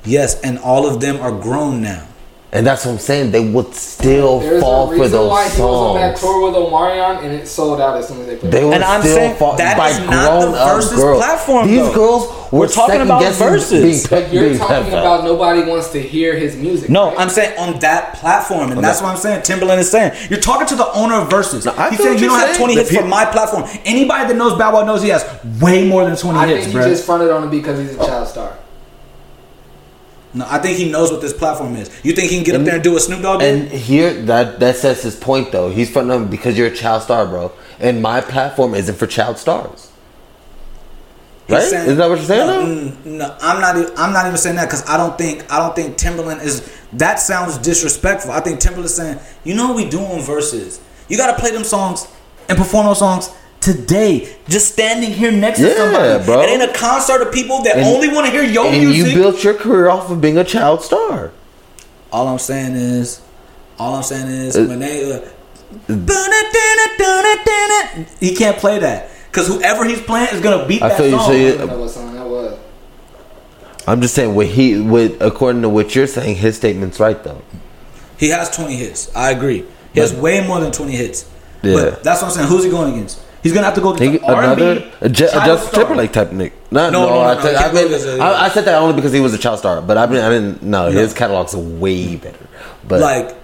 [0.04, 2.06] yes, and all of them are grown now.
[2.52, 3.32] And that's what I'm saying.
[3.32, 6.20] They would still There's fall a for reason those why he was on that songs.
[6.32, 8.52] tour with Omarion and it sold out as soon as they played.
[8.52, 8.64] They it.
[8.64, 11.18] would And I'm still saying fall that by is not the grown-up Verzuz girls.
[11.24, 11.92] platform, These though.
[11.94, 13.58] girls were We're talking about Verzuz.
[13.58, 13.82] Verzuz.
[13.82, 14.88] Being, But you're being talking pedophile.
[15.00, 16.88] about nobody wants to hear his music.
[16.88, 17.18] No, right?
[17.18, 19.42] I'm saying on that platform, and that's what I'm saying.
[19.42, 21.66] Timbaland is saying you're talking to the owner of Verzuz.
[21.66, 23.64] No, I He's saying you don't have 20 The hits for peop- my platform.
[23.84, 25.24] Anybody that knows Bow Wow knows he has
[25.60, 26.88] way more than 20 I hits, think he bro.
[26.88, 28.52] just fronted on him because he's a child star.
[30.36, 31.88] No, I think he knows what this platform is.
[32.04, 33.42] You think he can get up there and do a Snoop Dogg?
[33.42, 35.70] And here, that that says his point though.
[35.70, 37.52] He's front of because you're a child star, bro.
[37.80, 39.90] And my platform isn't for child stars.
[41.48, 41.62] Right?
[41.62, 42.46] saying- Isn't that what you're saying?
[42.46, 42.90] No, though?
[42.90, 43.98] mm, no, I'm not.
[43.98, 45.50] I'm not even saying that because I don't think.
[45.50, 46.70] I don't think Timbaland is.
[46.92, 48.30] That sounds disrespectful.
[48.32, 50.80] I think Timbaland's saying, you know what we do on Verzuz.
[51.08, 52.06] You got to play them songs
[52.48, 53.30] and perform those songs
[53.66, 54.32] today.
[54.48, 56.24] Just standing here next to somebody.
[56.24, 56.40] bro.
[56.42, 59.12] It ain't a concert of people that And- only want to hear your and music.
[59.14, 61.32] you built your career off of being a child star.
[62.12, 63.20] all I'm saying is,
[63.78, 65.12] all I'm saying is Uh, when they.
[65.12, 65.20] Uh,
[68.20, 71.18] he can't play that because whoever he's playing is gonna beat I that feel you
[71.18, 71.28] song.
[71.28, 72.58] say I know what song that was.
[73.88, 77.42] I'm just saying what he, what according to what you're saying, his statement's right though.
[78.16, 79.10] He has 20 hits.
[79.14, 79.64] I agree.
[79.92, 81.26] He has way more than 20 hits.
[81.62, 81.74] Yeah.
[81.74, 82.48] But that's what I'm saying.
[82.48, 83.18] Who's he going against?
[83.46, 85.80] He's gonna have to go He, against R&B, another a, Ju- a Justin star.
[85.84, 86.52] Timberlake type Nick.
[86.72, 88.74] No, No, no, no, no, I, no, said- I, mean, a- I, I said that
[88.82, 89.80] only because he was a child star.
[89.80, 90.62] But I mean, I didn't.
[90.62, 92.46] No, his catalog's way better.
[92.88, 93.36] But Like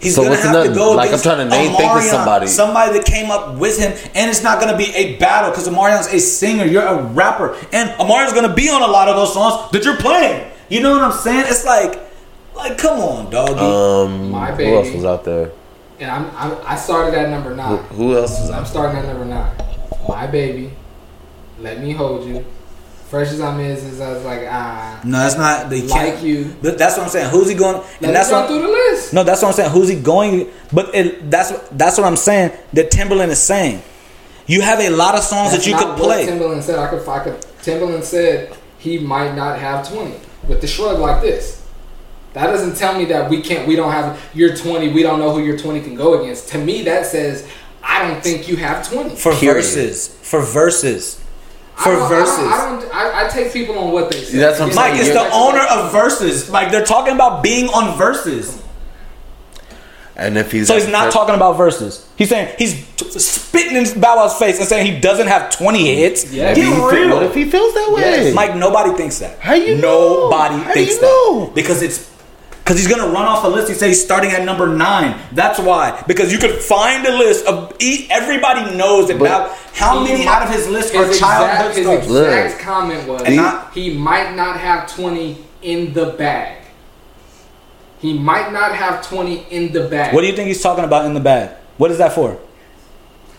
[0.00, 2.46] he's So gonna have another- to go like, I'm trying to name- think of somebody.
[2.48, 6.08] somebody that came up with him, and it's not gonna be a battle because Omarion's
[6.12, 6.64] a singer.
[6.64, 9.96] You're a rapper, and Omarion's gonna be on a lot of those songs that you're
[9.96, 10.50] playing.
[10.68, 11.44] You know what I'm saying?
[11.46, 12.00] It's like,
[12.56, 13.60] like, come on, doggy.
[13.60, 15.50] um, My who else was out there?
[16.04, 17.78] And I'm, I'm I started at number nine.
[17.84, 19.56] who else was I'm starting at number nine.
[20.06, 20.70] My baby,
[21.58, 22.44] let me hold you.
[23.08, 25.70] Fresh as I'm is, is I was like ah, no, that's not.
[25.70, 26.14] They can't.
[26.16, 26.54] like you.
[26.60, 27.30] But that's what I'm saying.
[27.30, 27.76] Who's he going?
[27.76, 28.48] Let And that's run what.
[28.50, 29.14] through the list.
[29.14, 29.70] No, that's what I'm saying.
[29.70, 30.50] Who's he going?
[30.70, 32.52] But it, that's that's what I'm saying.
[32.74, 33.80] That Timbaland is saying.
[34.46, 36.26] You have a lot of songs That's that you not could play.
[36.26, 37.40] What Timbaland said I could, I could.
[37.62, 40.16] Timbaland said he might not have 20
[40.48, 41.63] with the shrug like this.
[42.34, 43.66] That doesn't tell me that we can't.
[43.66, 44.20] We don't have.
[44.34, 44.92] You're 20.
[44.92, 46.48] We don't know who your 20 can go against.
[46.50, 47.48] To me, that says
[47.82, 49.16] I don't think you have 20.
[49.16, 49.64] for Period.
[49.64, 50.08] Verzuz.
[50.10, 51.20] For Verzuz.
[51.76, 52.52] I For don't- Verzuz.
[52.52, 52.92] I don't.
[52.94, 54.38] I, don't I, I take people on what they say.
[54.38, 54.90] That's what I'm You saying.
[54.90, 56.50] Mike, know, it's you're the owner of Verzuz.
[56.50, 58.60] Like they're talking about being on Verzuz.
[60.16, 62.04] And if he's So he's not talking about Verzuz.
[62.16, 65.94] He's saying he's t- spitting in Bow Wow's face and saying he doesn't have 20
[65.96, 66.32] hits.
[66.32, 66.50] Yeah.
[66.50, 67.14] If he Get feel- real.
[67.16, 68.00] what if he feels that way?
[68.02, 68.34] Yes.
[68.34, 69.40] Mike, nobody thinks that.
[69.40, 70.28] How you know?
[70.30, 71.06] Nobody How thinks you that.
[71.06, 71.50] know?
[71.52, 72.08] Because it's
[72.64, 73.68] because he's gonna run off a list.
[73.68, 75.18] He said he's starting at number nine.
[75.32, 76.02] That's why.
[76.06, 80.42] Because you could find a list of e- everybody knows about how many might- out
[80.48, 82.44] of his list his are childhood exact, his stars.
[82.46, 86.56] exact comment was And not- he might not have 20 in the bag.
[88.00, 90.14] He might not have 20 in the bag.
[90.14, 91.50] What do you think he's talking about in the bag?
[91.76, 92.38] What is that for?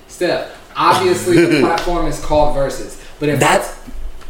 [0.08, 3.74] Steph, obviously the platform is called Verzuz, but if That's-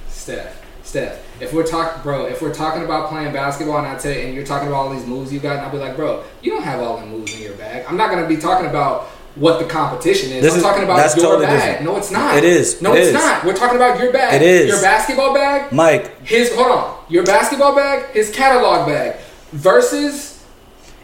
[0.10, 4.12] Steph, Steph, if we're talking, bro, if we're talking about playing basketball, and I tell
[4.12, 6.24] you, and you're talking about all these moves you got, and I'll be like, bro,
[6.42, 7.86] you don't have all the moves in your bag.
[7.88, 9.04] I'm not gonna be talking about
[9.36, 10.42] what the competition is.
[10.42, 11.60] This I'm is- talking about your totally bag.
[11.60, 11.86] different.
[11.86, 12.38] No, it's not.
[12.38, 12.82] It is.
[12.82, 13.14] No, It it's is.
[13.16, 13.44] not.
[13.44, 14.34] We're talking about your bag.
[14.42, 14.68] It is.
[14.70, 15.72] Your basketball bag.
[15.74, 16.96] Mike, His hold on.
[17.10, 18.12] Your basketball bag.
[18.14, 19.18] His catalog bag.
[19.54, 20.34] Verzuz.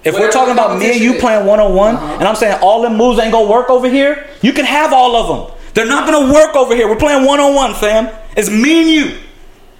[0.04, 1.22] if we're talking about me and you is.
[1.22, 4.26] playing one on one, and I'm saying all them moves ain't gonna work over here,
[4.42, 5.58] you can have all of them.
[5.74, 6.88] They're not gonna work over here.
[6.88, 8.10] We're playing one on one, fam.
[8.36, 9.18] It's me and you.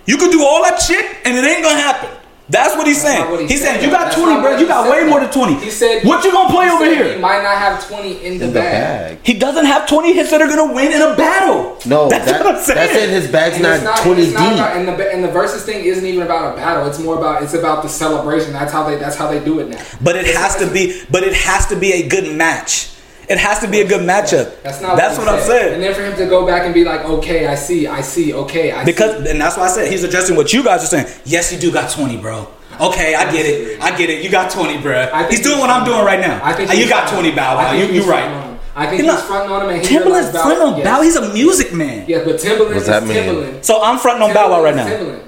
[0.06, 2.10] You could do all that shit, and it ain't gonna happen.
[2.50, 3.32] That's what he's That's saying.
[3.32, 3.80] what he he's said.
[3.80, 4.58] saying you got That's 20, bro.
[4.58, 4.92] You got said.
[4.92, 5.54] way more than 20.
[5.64, 6.04] He said.
[6.04, 7.16] what you gonna play he over said here?
[7.16, 9.16] He might not have 20 in the, in the bag.
[9.16, 9.26] bag.
[9.26, 11.78] He doesn't have 20 hits that are gonna win in a battle.
[11.86, 12.76] No, that's that, what I'm saying.
[12.76, 14.54] that's in his bag's not, not, 20 it's not deep.
[14.60, 16.86] about, and the and the Verzuz thing isn't even about a battle.
[16.88, 18.52] It's more about it's about the celebration.
[18.52, 19.82] That's how they that's how they do it now.
[20.02, 21.04] But it has to be.
[21.10, 22.90] But it has to be a good match.
[23.32, 24.62] It has to be a good matchup.
[24.62, 24.98] That's not.
[24.98, 25.76] That's what, what, I'm saying.
[25.76, 28.34] And then for him to go back and be like, okay, I see, I see,
[28.34, 29.32] okay, I Because see.
[29.32, 31.08] and that's why I said he's addressing what you guys are saying.
[31.24, 32.48] Yes, you do got 20, bro.
[32.80, 33.82] Okay, I get it.
[33.82, 34.24] I get it.
[34.24, 35.10] You got 20, bro.
[35.14, 36.42] I think He's doing what I'm doing right now.
[36.44, 37.56] I think you got 20 Bow.
[37.56, 37.72] Wow.
[37.74, 38.24] You, you're right.
[38.24, 38.60] fronting on him.
[38.76, 40.86] I think He's he's not- fronting on him, and he Timbaland's realized fronting on yes.
[40.86, 41.02] Bow.
[41.02, 42.06] He's a music man.
[42.10, 43.18] Yeah, but Timbaland What's is that mean?
[43.18, 43.64] Timbaland.
[43.66, 44.88] So I'm fronting on Bow Wow right now.
[44.88, 45.24] Timbaland.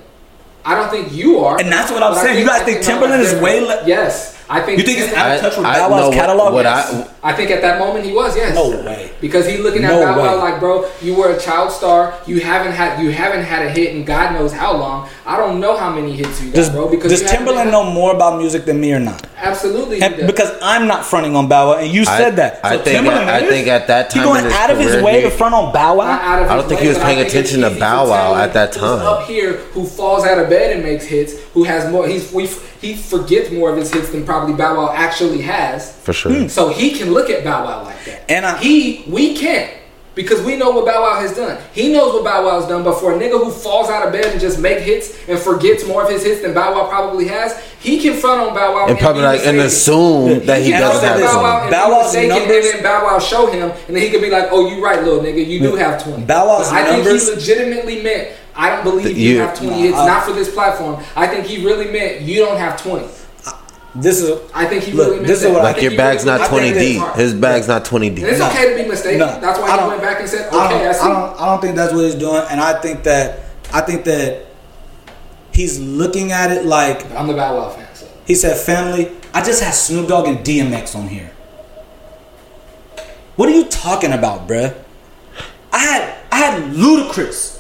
[0.65, 1.59] I don't think you are.
[1.59, 2.39] And that's what I'm but I saying.
[2.39, 3.87] You guys I think no, Timbaland is way less.
[3.87, 4.42] Yes.
[4.53, 6.53] I think You think he's out of touch with I- I Bow Wow's catalog?
[6.53, 7.07] what Yes.
[7.23, 8.53] I think at that moment he was, yes.
[8.53, 9.09] No way.
[9.19, 12.13] Because he looking at No Bow Wow like, bro, you were a child star.
[12.27, 15.07] You haven't had you haven't had a hit in God knows how long.
[15.25, 16.87] I don't know how many hits you got, Does, bro.
[16.87, 19.25] Because does Timbaland know more about music than me or not?
[19.41, 20.25] Absolutely, he does.
[20.27, 22.59] because I'm not fronting on Bow Wow, and you I- said that.
[22.63, 25.01] I think Timbaland at- I think at that time he time going out of his
[25.01, 26.05] way to front on Bow Wow.
[26.21, 29.01] I don't think way, he was paying attention to Bow Wow at that who's time.
[29.07, 32.07] Up here, who falls out of bed and makes hits, who has more.
[32.07, 32.47] He's we
[32.81, 35.95] he forgets more of his hits than probably Bow Wow actually has.
[35.99, 36.31] for sure.
[36.33, 36.47] Hmm.
[36.47, 38.29] So he can look at Bow Wow like that.
[38.29, 39.71] And I- he, we can't.
[40.15, 41.59] Because we know what Bow Wow has done.
[41.73, 44.25] He knows what Bow Wow's done, but for a nigga who falls out of bed
[44.25, 47.59] and just make hits and forgets more of his hits than Bow Wow probably has,
[47.79, 49.65] he can front on Bow Wow And probably be like and mistaken.
[49.65, 51.19] assume that he can doesn't have.
[51.19, 54.21] Bow Wow Bow Wow's numbers- and then Bow Wow show him, and then he could
[54.21, 56.25] be like, "Oh, you right, little nigga, you do have 20.
[56.25, 59.57] Bow Wow's But I think he legitimately meant, "I don't believe The- you, you- have
[59.57, 62.57] 20 Nah, hits, I- not for this platform." I think he really meant you don't
[62.57, 63.05] have 20.
[63.95, 65.91] This is I think he Look, really meant this is what I I Like think
[65.91, 67.15] your bag's really not twenty think deep.
[67.15, 68.23] His bag's not twenty deep.
[68.23, 68.47] And it's No.
[68.49, 69.19] okay to be mistaken.
[69.19, 71.07] No, That's why I he went back and said, I "Okay, don't, I see." I
[71.09, 73.39] don't, I don't think that's what he's doing, and I think that
[73.71, 74.45] I think that
[75.51, 78.07] he's looking at it like I'm the Bow Wow fan, so.
[78.25, 81.29] he said, "Family, I just had Snoop Dogg and DMX on here."
[83.35, 84.73] What are you talking about, bruh?
[85.71, 87.52] I had I had Ludacris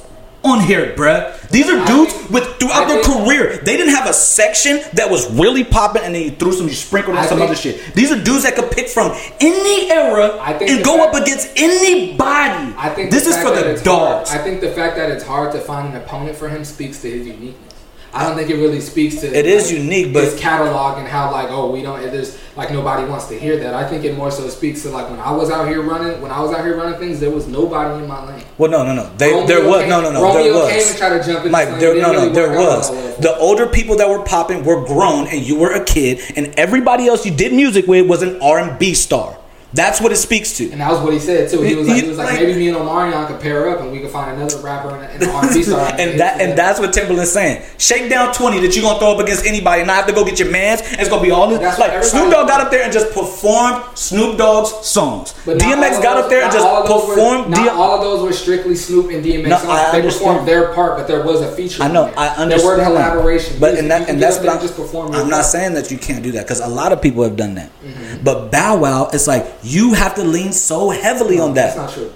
[0.43, 1.39] on here, bruh.
[1.49, 3.57] These are dudes with throughout their career.
[3.63, 6.73] They didn't have a section that was really popping, and then you threw some, you
[6.73, 7.93] sprinkled on some think- other shit.
[7.95, 12.73] These are dudes that could pick from any era and go fact- up against anybody.
[12.77, 14.29] I think this is for the dogs.
[14.29, 16.99] Hard, I think the fact that it's hard to find an opponent for him speaks
[17.01, 17.73] to his uniqueness.
[18.15, 19.27] I don't think it really speaks to.
[19.35, 23.07] It is unique, but- his catalog and how like oh we don't is like nobody
[23.09, 23.73] wants to hear that.
[23.73, 26.31] I think it more so speaks to like when I was out here running when
[26.31, 28.45] I was out here running things there was nobody in my lane.
[28.57, 29.09] Well, no, no, no.
[29.17, 30.21] They, Romeo there was came- no, no, no.
[30.23, 30.71] Romeo there was.
[30.71, 32.89] came and tried to jump in Mike, there, no, no, really there was.
[32.89, 33.21] all that well.
[33.21, 37.07] The older people that were popping were grown, and you were a kid, and everybody
[37.07, 39.37] else you did music with was an R and B star.
[39.73, 40.69] That's what it speaks to.
[40.71, 41.61] And that was what he said too.
[41.61, 43.81] He was like, He- he was like, like- maybe me and Omarion could pair up
[43.81, 45.87] and we could find another rapper and an R&B star.
[45.97, 47.63] and that and that's what Timbaland's saying.
[47.79, 50.23] Shake down twenty that you're gonna throw up against anybody, and not have to go
[50.23, 50.81] get your man's.
[50.81, 51.59] And it's gonna be all this.
[51.59, 55.33] That's like Snoop Dogg got up there and just performed Snoop Dogg's songs.
[55.45, 57.49] But DMX got those- up there and just all were- performed.
[57.49, 59.69] Not D- all of those were strictly Snoop and DMX No, songs.
[59.69, 60.25] I they understand.
[60.27, 61.81] performed their part, but there was a feature.
[61.83, 62.11] I know.
[62.15, 62.79] I understand.
[62.79, 65.15] There were collaborations, but and that and that's what I'm, just performing.
[65.15, 67.55] I'm not saying that you can't do that because a lot of people have done
[67.55, 67.69] that.
[67.83, 68.23] Mm-hmm.
[68.23, 71.81] But Bow Wow, it's like you have to lean so heavily on That's that.
[71.81, 72.13] not true.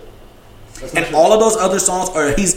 [0.79, 1.17] That's not And true.
[1.17, 2.55] all of those other songs are he's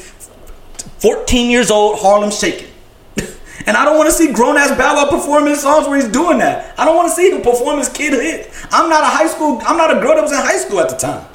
[0.99, 2.69] 14 years old, Harlem shaking.
[3.67, 6.09] And I don't want to see grown ass Bow Wow perform his songs where he's
[6.09, 6.75] doing that.
[6.79, 8.51] I don't want to see him perform his kid hit.
[8.73, 9.61] I'm not a high school.
[9.67, 11.27] I'm not a girl that was in high school at the time.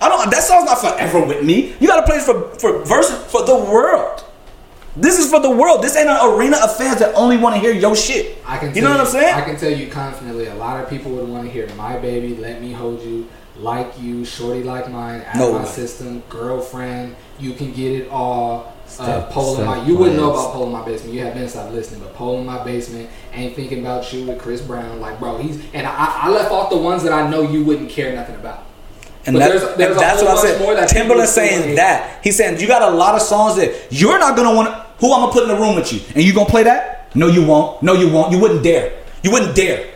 [0.00, 0.30] I don't.
[0.30, 1.74] That song's not forever with me.
[1.80, 4.23] You got to play this for for verse for the world.
[4.96, 5.82] This is for the world.
[5.82, 8.38] This ain't an arena of fans that only want to hear your shit.
[8.46, 8.74] I can.
[8.74, 9.34] You know what I'm saying?
[9.34, 12.36] I can tell you confidently, a lot of people would want to hear "My Baby,"
[12.36, 13.26] "Let Me Hold You,"
[13.58, 15.68] "Like You," "Shorty Like Mine," "Out No My way.
[15.68, 20.52] System," "Girlfriend," "You Can Get It All." Uh, pole in my, you wouldn't know about
[20.52, 21.14] pole in my basement.
[21.14, 24.38] You have been stopped listening, but pole in my basement ain't thinking about you with
[24.38, 25.00] Chris Brown.
[25.00, 27.88] Like, bro, he's and I, I left off the ones that I know you wouldn't
[27.90, 28.62] care nothing about.
[29.26, 30.60] And, that- there's- there's that's what I said.
[30.60, 32.20] more that Timbaland saying that.
[32.22, 34.83] He's saying you got a lot of songs that you're not gonna want.
[35.00, 37.14] Who I'm gonna put in the room with you, and you gonna play that?
[37.14, 37.82] No, you won't.
[37.82, 38.32] No, you won't.
[38.32, 38.92] You wouldn't dare.
[39.22, 39.90] You wouldn't dare.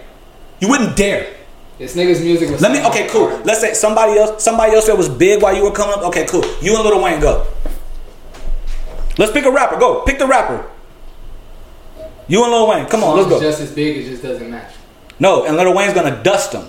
[0.60, 1.34] You wouldn't dare.
[1.78, 2.60] This nigga's music was.
[2.60, 2.84] Let me.
[2.86, 3.28] Okay, cool.
[3.44, 4.42] Let's say somebody else.
[4.42, 6.02] Somebody else that was big while you were coming up.
[6.06, 6.44] Okay, cool.
[6.60, 7.46] You and Little Wayne go.
[9.16, 9.78] Let's pick a rapper.
[9.78, 10.02] Go.
[10.02, 10.68] Pick the rapper.
[12.28, 12.86] You and Lil Wayne.
[12.86, 13.16] Come on.
[13.16, 13.40] Let's go.
[13.40, 14.74] Just as big, it just doesn't match.
[15.18, 16.68] No, and Little Wayne's gonna dust him.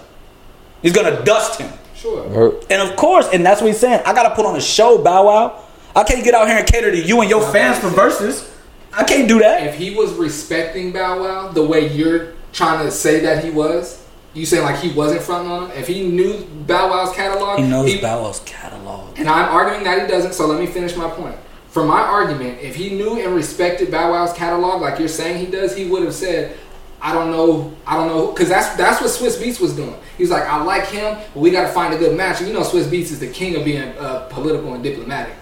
[0.82, 1.72] He's gonna dust him.
[1.96, 2.60] Sure.
[2.70, 4.02] And of course, and that's what he's saying.
[4.06, 5.64] I gotta put on a show, Bow Wow.
[5.96, 8.50] I can't get out here and cater to you and your fans for Verzuz.
[8.94, 9.66] I can't do that.
[9.68, 14.04] if he was respecting Bow Wow the way you're trying to say that he was,
[14.34, 15.78] you saying like he wasn't fronting on him.
[15.78, 19.18] If he knew Bow Wow's catalog, He knows Bow Wow's catalog.
[19.20, 20.34] And I'm arguing that he doesn't.
[20.34, 21.36] So let me finish my point.
[21.70, 25.52] For my argument, if he knew and respected Bow Wow's catalog like you're saying he
[25.52, 26.58] does, he would have said,
[27.02, 29.96] "I don't know, I don't know," because that's that's what Swizz Beatz was doing.
[30.18, 32.54] He's like, "I like him, but we got to find a good match." And you
[32.56, 35.36] know, Swizz Beatz is the king of being uh, political and diplomatic.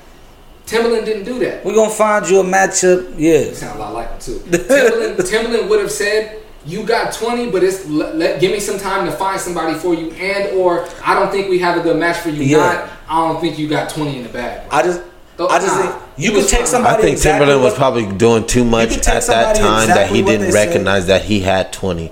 [0.68, 1.64] Timbaland didn't do that.
[1.66, 3.18] We're gonna find you a matchup.
[3.18, 3.54] You Yeah.
[3.54, 4.40] sound a lot like him too.
[4.50, 8.78] Timbaland, Timbaland would have said, "You got 20, but it's let, let- give me some
[8.78, 11.96] time to find somebody for you." And or I don't think we have a good
[11.98, 12.44] match for you.
[12.44, 12.58] Yeah.
[12.58, 14.68] Not I don't think you got 20 in the bag.
[14.70, 15.02] I just,
[15.40, 16.98] I just Nah, think you could take somebody.
[16.98, 20.22] I think exactly Timbaland was probably doing too much at that somebody time that he
[20.22, 20.68] didn't they said.
[20.68, 22.12] recognize that he had 20.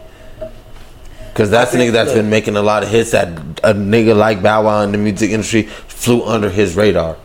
[1.33, 2.19] Because that's the think- nigga that's look.
[2.19, 3.27] been making a lot of hits that
[3.65, 7.17] a nigga like Bow Wow in the music industry flew under his radar.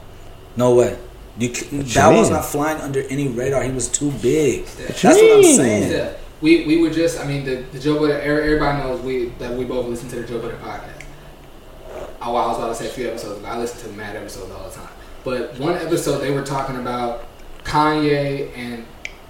[0.57, 0.97] No way.
[1.41, 3.63] You, c- you Bow not flying under any radar.
[3.63, 4.67] He was too big.
[4.67, 5.91] That's you what I'm saying.
[5.91, 6.13] Yeah.
[6.43, 7.19] we we were just.
[7.19, 8.17] I mean, the, the Joe Budden.
[8.17, 11.05] Er, everybody knows we that we both listen to the Joe Budden podcast.
[12.23, 13.39] Oh, I was about to say a few episodes.
[13.39, 13.49] ago.
[13.49, 14.91] I listen to mad episodes all the time.
[15.25, 17.27] But one episode they were talking about
[17.65, 18.85] Kanye and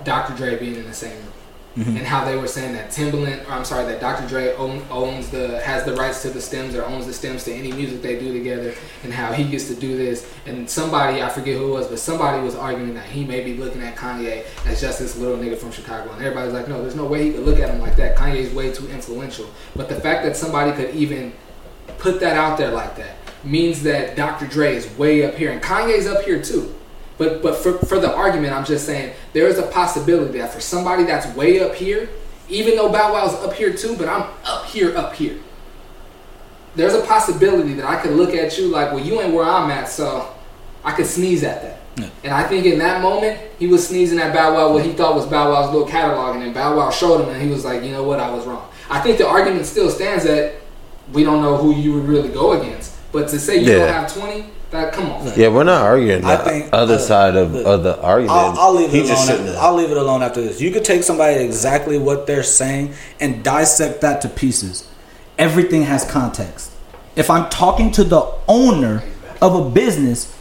[0.04, 0.34] Dr.
[0.34, 1.32] Dre being in the same room.
[1.80, 1.96] Mm-hmm.
[1.96, 4.28] And how they were saying that Timbaland, or I'm sorry, that Dr.
[4.28, 7.52] Dre own, owns the has the rights to the stems or owns the stems to
[7.54, 10.30] any music they do together, and how he gets to do this.
[10.44, 13.54] And somebody, I forget who it was, but somebody was arguing that he may be
[13.54, 16.96] looking at Kanye as just this little nigga from Chicago, and everybody's like, no, there's
[16.96, 18.14] no way he could look at him like that.
[18.14, 19.48] Kanye's way too influential.
[19.74, 21.32] But the fact that somebody could even
[21.96, 24.46] put that out there like that means that Dr.
[24.46, 26.74] Dre is way up here and Kanye's up here too.
[27.20, 30.60] But but for, for the argument, I'm just saying there is a possibility that for
[30.62, 32.08] somebody that's way up here,
[32.48, 35.38] even though Bow Wow's up here too, but I'm up here, up here.
[36.76, 39.70] There's a possibility that I could look at you like, well, you ain't where I'm
[39.70, 40.34] at, so
[40.82, 41.80] I could sneeze at that.
[42.24, 45.14] And I think in that moment, he was sneezing at Bow Wow what he thought
[45.14, 47.82] was Bow Wow's little catalog, and then Bow Wow showed him, and he was like,
[47.82, 48.66] you know what, I was wrong.
[48.88, 50.54] I think the argument still stands that
[51.12, 52.96] we don't know who you would really go against.
[53.12, 55.32] But to say you don't have 20, that come on.
[55.36, 58.38] Yeah, we're not arguing I the think, other uh, side of, look, of the argument.
[58.38, 59.26] I'll, I'll leave it just alone.
[59.26, 59.60] shouldn't After.
[59.60, 60.60] I'll leave it alone after this.
[60.60, 64.88] You could take somebody exactly what they're saying and dissect that to pieces.
[65.38, 66.70] Everything has context.
[67.16, 69.02] If I'm talking to the owner
[69.42, 70.36] of a business,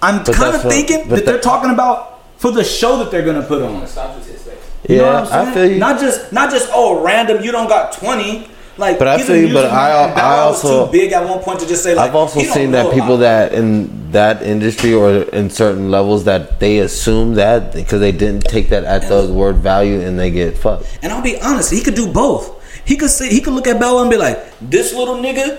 [0.00, 3.24] I'm kind of thinking but that they're that- talking about for the show that they're
[3.24, 3.84] gonna put on.
[3.88, 4.54] Stop with his face.
[4.88, 5.48] You yeah, know what I'm saying?
[5.48, 5.78] I feel you.
[5.80, 7.42] Not just not just oh random.
[7.42, 8.48] You don't got twenty.
[8.78, 11.66] Like, But I feel you, but I- I also- too big at one point to
[11.66, 12.08] just say like.
[12.10, 16.78] I've also seen that people that in that industry or in certain levels that they
[16.78, 20.86] assume that because they didn't take that at the word value and they get fucked.
[21.02, 22.50] And I'll be honest, he could do both.
[22.84, 25.58] He could say he could look at Wow and be like, "This little nigga,"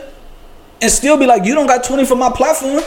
[0.82, 2.82] and still be like, "You don't got twenty for my platform."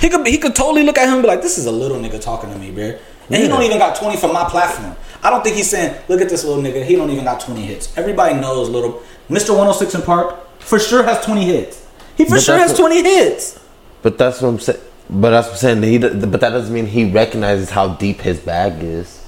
[0.00, 1.96] He could he could totally look at him and be like, "This is a little
[1.98, 2.92] nigga talking to me, bro."
[3.30, 4.94] And he don't even got twenty for my platform.
[5.22, 6.84] I don't think he's saying, "Look at this little nigga.
[6.84, 9.00] He don't even got twenty hits." Everybody knows little
[9.30, 9.50] Mr.
[9.56, 11.86] One Hundred Six in Park for sure has twenty hits.
[12.16, 13.58] He for But sure has what- twenty hits.
[14.02, 14.80] But that's what I'm saying.
[15.08, 15.82] But that's what I'm saying.
[15.82, 19.18] He, but that doesn't mean he recognizes how deep his bag is,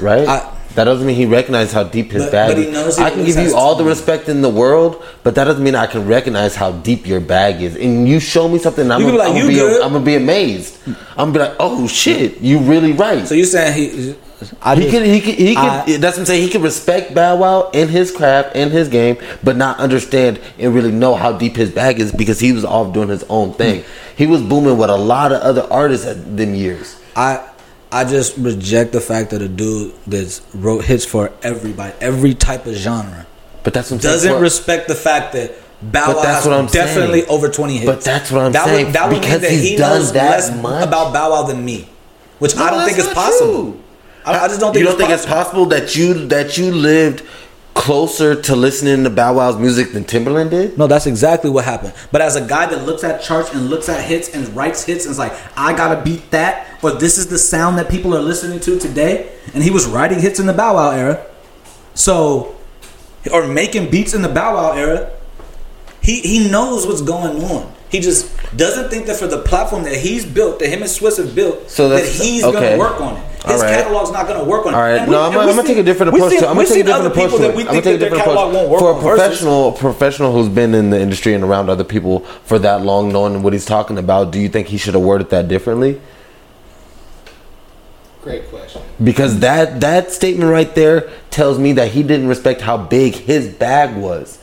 [0.00, 0.26] right?
[0.28, 2.98] I- that doesn't mean he recognizes how deep his But- bag but he is.
[2.98, 5.86] I can give you all the respect in the world, but that doesn't mean I
[5.86, 7.76] can recognize how deep your bag is.
[7.76, 9.60] And you show me something, I'm gonna be like, I'm gonna be.
[9.60, 10.76] I'm gonna be amazed.
[10.86, 13.26] I'm gonna be like, oh shit, you really right.
[13.28, 14.14] So you're saying he?
[14.62, 15.64] I He just- could, he could, he could.
[15.64, 16.42] I- that's what I'm saying.
[16.42, 20.74] He could respect Bow Wow in his craft, in his game, but not understand and
[20.74, 23.84] really know how deep his bag is because he was off doing his own thing.
[24.16, 26.96] He was booming with a lot of other artists at them years.
[27.16, 27.40] I
[27.92, 32.66] I just reject the fact that a dude that's wrote hits for everybody, every type
[32.66, 33.24] of genre,
[33.62, 36.54] But that's what I'm doesn't For- respect the fact that Bow Wow that's has what
[36.58, 37.30] I'm definitely saying.
[37.30, 37.86] over twenty hits.
[37.86, 40.30] But that's what I'm that saying, Would, that would because mean that he knows that
[40.30, 40.86] less much.
[40.88, 41.88] about Bow Wow than me,
[42.40, 43.52] which I don't think is possible.
[43.52, 43.80] true.
[44.24, 46.72] I, I just don't think you don't it's think it's possible that you that you
[46.72, 47.26] lived
[47.74, 50.78] closer to listening to Bow Wow's music than Timbaland did?
[50.78, 51.92] No, that's exactly what happened.
[52.12, 55.04] But as a guy that looks at charts and looks at hits and writes hits
[55.04, 58.22] and is like, I gotta beat that, or this is the sound that people are
[58.22, 61.26] listening to today, and he was writing hits in the Bow Wow era,
[61.94, 62.56] so
[63.32, 65.10] or making beats in the Bow Wow era,
[66.00, 67.72] he he knows what's going on.
[67.94, 68.26] He just
[68.56, 71.70] doesn't think that for the platform that he's built, that him and Swizz have built,
[71.70, 72.70] So that he's okay.
[72.70, 73.22] gonna work on it.
[73.46, 73.72] His All right.
[73.72, 74.76] catalog's not gonna work on it.
[74.76, 76.32] All right, we- no, I'm, gonna- I'm gonna take a different approach.
[76.32, 76.42] to it.
[76.42, 77.50] I'm gonna take a different approach to it.
[77.50, 79.00] I'm gonna take a different approach for a on Verzuz.
[79.16, 83.44] professional, professional who's been in the industry and around other people for that long, knowing
[83.44, 84.32] what he's talking about.
[84.32, 86.00] Do you think he should have worded that differently?
[88.22, 88.82] Great question.
[89.04, 93.46] Because that that statement right there tells me that he didn't respect how big his
[93.46, 94.38] bag was.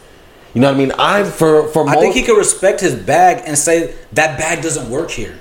[0.54, 0.92] You know what I mean?
[0.98, 4.62] I'm for for I most, think he could respect his bag and say that bag
[4.62, 5.36] doesn't work here.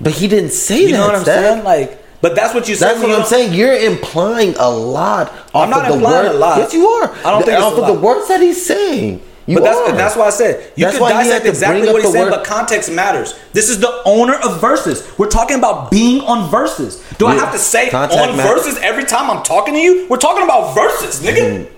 [0.00, 0.88] but he didn't say You that.
[0.90, 1.44] You know what I'm Steph.
[1.52, 1.64] saying?
[1.64, 2.86] Like, but that's what you say.
[2.86, 3.52] That's what I'm don't- saying.
[3.52, 6.34] You're implying a lot off I'm not of the implying word.
[6.34, 6.58] a lot.
[6.58, 7.14] Yes, you are.
[7.24, 9.20] I don't think it's off of the words that he's saying.
[9.46, 9.92] You But that's, are.
[9.94, 12.30] that's why I said you That's could why he had dissect exactly what he's saying,
[12.30, 13.38] but context matters.
[13.52, 15.18] This is the owner of Verzuz.
[15.18, 17.02] We're talking about being on Verzuz.
[17.18, 18.64] Do I have to say Contact on matters.
[18.64, 20.06] Verzuz every time I'm talking to you?
[20.08, 21.66] We're talking about Verzuz, nigga.
[21.66, 21.70] Mm.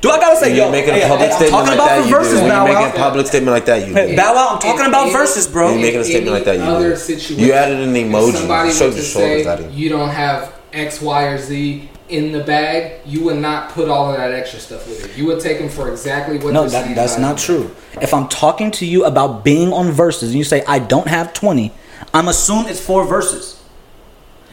[0.00, 1.88] Do I gotta say, yo, you're making a public hey, I'm statement talking like about
[1.88, 2.36] that, the you Verzuz do.
[2.42, 4.16] When you're making a public statement like that, you Hey, do.
[4.16, 5.72] Bow Wow, I'm talking In- about in- Verzuz, bro.
[5.72, 8.32] You're making a statement like that, you Other situation, You added an if emoji.
[8.32, 12.32] Somebody Showed to your shoulders say at you don't have X, Y, or Z in
[12.32, 15.16] the bag, you would not put all of that extra stuff with it.
[15.16, 16.52] You would take them for exactly what.
[16.54, 17.44] No, they're that, that's not it.
[17.44, 17.70] true.
[18.00, 21.32] If I'm talking to you about being on Verzuz and you say I don't have
[21.34, 21.72] 20,
[22.14, 23.59] I'm assuming it's four verses.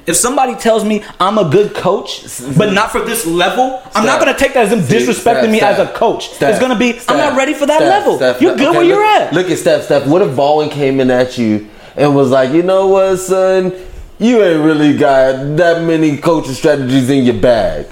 [0.07, 2.25] If somebody tells me I'm a good coach,
[2.57, 5.51] but not for this level, I'm not going to take that as them disrespecting Steph,
[5.51, 6.29] me as a coach.
[6.29, 8.15] Steph, it's going to be I'm not ready for that Steph, level.
[8.15, 9.33] Steph, you're good okay, where you're look, at.
[9.33, 9.83] Look at Steph.
[9.83, 10.07] Steph.
[10.07, 13.73] What if Baldwin came in at you and was like, you know what, son?
[14.19, 17.87] you ain't really got that many coaching strategies in your bag.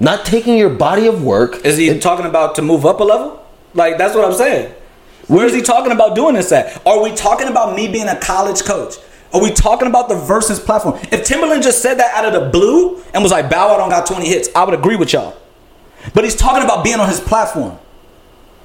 [0.00, 1.64] Not taking your body of work.
[1.64, 3.44] Is he talking about to move up a level?
[3.74, 4.74] Like that's what I'm saying.
[5.28, 6.84] Where is he talking about doing this at?
[6.84, 8.96] Are we talking about me being a college coach?
[9.32, 10.96] Are we talking about the Verzuz platform?
[11.10, 13.88] If Timbaland just said that out of the blue and was like, Bow Wow don't
[13.88, 15.34] got 20 hits, I would agree with y'all.
[16.14, 17.78] But he's talking about being on his platform.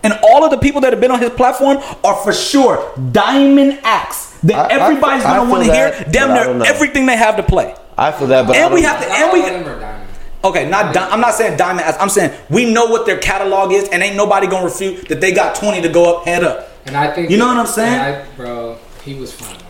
[0.03, 3.79] And all of the people that have been on his platform are for sure diamond
[3.83, 6.65] acts that I- I- everybody's I gonna want to feel hear that, damn but near
[6.67, 7.73] everything they have to play.
[7.97, 10.03] I feel that, but And we don't- have to, and we of them are diamond.
[10.43, 11.97] Okay, not di- I'm not saying diamond ass.
[11.99, 15.31] I'm saying we know what their catalog is, and ain't nobody gonna refute that they
[15.31, 16.69] got 20 to go up, head up.
[16.85, 17.99] And I think You know what I'm saying?
[17.99, 19.65] I, bro, he was front running.
[19.65, 19.66] I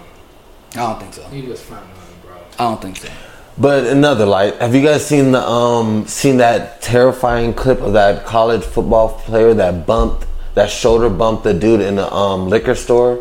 [0.77, 1.23] don't think so.
[1.29, 2.35] He was front running, bro.
[2.59, 3.09] I don't think so.
[3.57, 4.55] But another light.
[4.55, 9.53] Have you guys seen the um seen that terrifying clip of that college football player
[9.55, 13.19] that bumped that shoulder bumped the dude in the um liquor store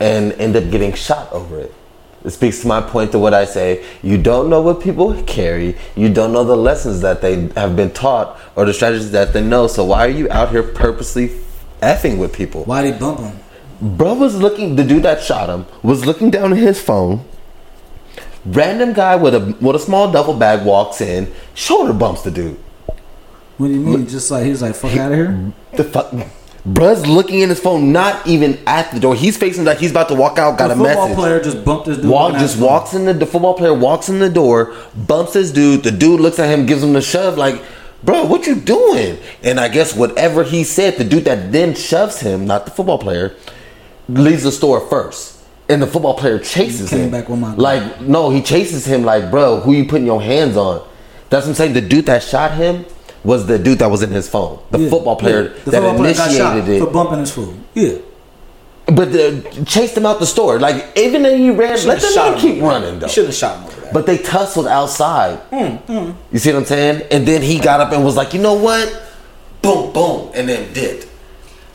[0.00, 1.72] and ended up getting shot over it?
[2.24, 3.84] It speaks to my point to what I say.
[4.02, 5.76] You don't know what people carry.
[5.94, 9.42] You don't know the lessons that they have been taught or the strategies that they
[9.42, 9.66] know.
[9.66, 11.28] So why are you out here purposely
[11.82, 12.64] effing with people?
[12.64, 13.38] Why they bump him?
[13.80, 14.76] Bro was looking.
[14.76, 17.24] The dude that shot him was looking down at his phone.
[18.44, 22.58] Random guy with a with a small duffel bag walks in, shoulder bumps the dude.
[23.56, 24.06] What do you mean?
[24.06, 26.12] Just like he was like, "Fuck out of here." The fuck,
[26.66, 29.14] bruh's looking in his phone, not even at the door.
[29.14, 30.58] He's facing like he's about to walk out.
[30.58, 30.88] Got a message.
[30.88, 32.10] The football player just bumped his dude.
[32.10, 32.66] Walk just phone.
[32.66, 35.82] walks in the the football player walks in the door, bumps his dude.
[35.82, 37.62] The dude looks at him, gives him the shove, like,
[38.02, 39.18] bro, what you doing?
[39.42, 42.98] And I guess whatever he said, the dude that then shoves him, not the football
[42.98, 43.36] player,
[44.08, 45.40] leaves the store first.
[45.68, 47.10] And the football player chases him.
[47.10, 50.56] back with my- like, no, he chases him like, bro, who you putting your hands
[50.56, 50.82] on?
[51.30, 51.72] That's what I'm saying.
[51.72, 52.84] The dude that shot him
[53.24, 54.58] was the dude that was in his phone.
[54.70, 55.48] The Yeah, football player yeah.
[55.64, 56.80] The that football player initiated it.
[56.80, 57.64] for bumping his phone.
[57.72, 57.94] Yeah,
[58.86, 60.60] But the, chased him out the store.
[60.60, 63.08] Like even though he ran, let the man keep running though.
[63.08, 63.94] Should have shot him over that.
[63.94, 65.38] But they tussled outside.
[65.50, 67.06] Hmm, You see what I'm saying?
[67.10, 69.02] And then he got up and was like, you know what?
[69.62, 71.06] Boom, boom, and then dipped.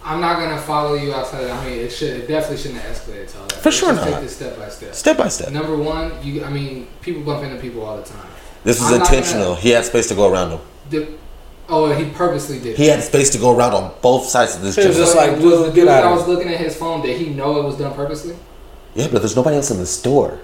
[0.10, 1.49] I'm not gonna follow you outside.
[1.49, 2.10] I mean, it should.
[2.22, 3.53] It definitely shouldn't have escalated to all that.
[3.60, 4.12] For Let's sure just not.
[4.14, 4.93] Take this step by step.
[4.95, 5.51] Step by step.
[5.51, 6.43] Number one, you.
[6.43, 8.28] I mean, people bump into people all the time.
[8.64, 9.49] This was I'm intentional.
[9.51, 10.60] gonna- He had space to go around him.
[10.89, 11.07] The,
[11.70, 12.76] oh, he purposely did.
[12.76, 15.05] He had space to go around on both sides of this He was gym.
[15.05, 17.01] just like, was dude, the get dude out that of was looking at his phone.
[17.01, 18.36] Did he know it was done purposely?
[18.95, 20.39] Yeah, but there's nobody else in the store.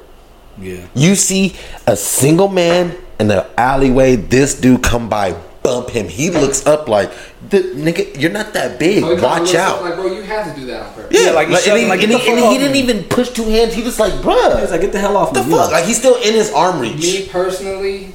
[0.61, 0.85] yeah.
[0.93, 1.55] You see
[1.87, 5.35] a single man in the alleyway, this dude come by,
[5.65, 6.07] Bump him.
[6.07, 7.11] He he looks up like,
[7.49, 9.03] "The- nigga, you're not that big.
[9.03, 9.81] Oh, so Watch out.
[9.83, 11.17] Like, bro, you had to do that on purpose.
[11.19, 12.57] yeah, like, like, he and, he, him, like, and get he- the and fuck he
[12.59, 12.79] didn't me.
[12.83, 13.73] even push two hands.
[13.73, 14.61] He was like, bruh.
[14.61, 15.71] He's like, "Get the hell off the me!" fuck?
[15.71, 17.01] Like he's still in his arm reach.
[17.01, 18.13] Me personally,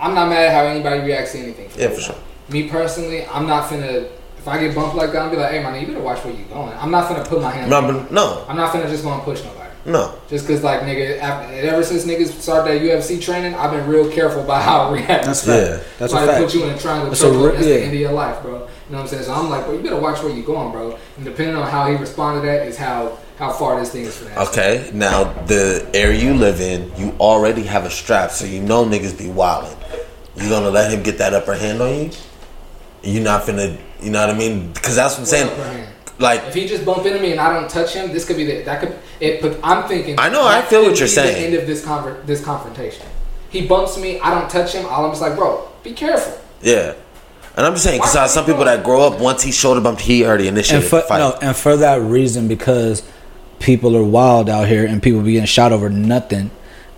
[0.00, 1.70] I'm not mad at how anybody reacts to anything.
[1.76, 2.14] Yeah, for sure.
[2.50, 4.08] Me personally, I'm not finna.
[4.38, 6.32] If I get bumped like that, I'm be like, hey man, you better watch where
[6.32, 6.72] you going.
[6.78, 7.68] I'm not finna put my hands.
[7.70, 7.80] No,
[8.10, 9.70] no, I'm not finna just go and push nobody.
[9.86, 10.18] No.
[10.28, 14.10] Just cause like nigga, after, ever since niggas started that UFC training, I've been real
[14.10, 15.24] careful about how I react.
[15.24, 15.62] That's fact.
[15.62, 15.76] Yeah.
[15.98, 16.44] That's a Somebody fact.
[16.44, 17.74] put you in a triangle That's a chokehold, re- that's yeah.
[17.74, 18.52] the end of your life, bro.
[18.52, 19.22] You know what I'm saying?
[19.24, 20.98] So I'm like, bro, you better watch where you're going, bro.
[21.16, 24.16] And depending on how he responded to that is how how far this thing is
[24.16, 24.34] finna.
[24.34, 24.48] escalate.
[24.48, 28.84] Okay, now the area you live in, you already have a strap, so you know
[28.84, 29.76] niggas be wildin'.
[30.36, 32.10] You gonna let him get that upper hand on you?
[33.02, 34.72] You're not finna, you know what I mean?
[34.72, 35.86] Because that's what I'm saying.
[36.18, 36.42] What upper hand?
[36.44, 38.44] Like, If he just bump into me and I don't touch him, this could be
[38.44, 39.42] the that could it.
[39.42, 40.16] But I'm thinking.
[40.18, 41.34] I know, I feel what you're be saying.
[41.34, 43.06] The end of this conver- this confrontation.
[43.50, 44.86] He bumps me, I don't touch him.
[44.86, 46.38] All I'm just like, bro, be careful.
[46.62, 46.94] yeah.
[47.56, 50.26] And I'm just saying, because some people that grow up, once he shoulder bumped, he
[50.26, 51.18] already and initiated for the fight.
[51.20, 53.02] no, and for that reason, because
[53.60, 56.50] people are wild out here and people be getting shot over nothing,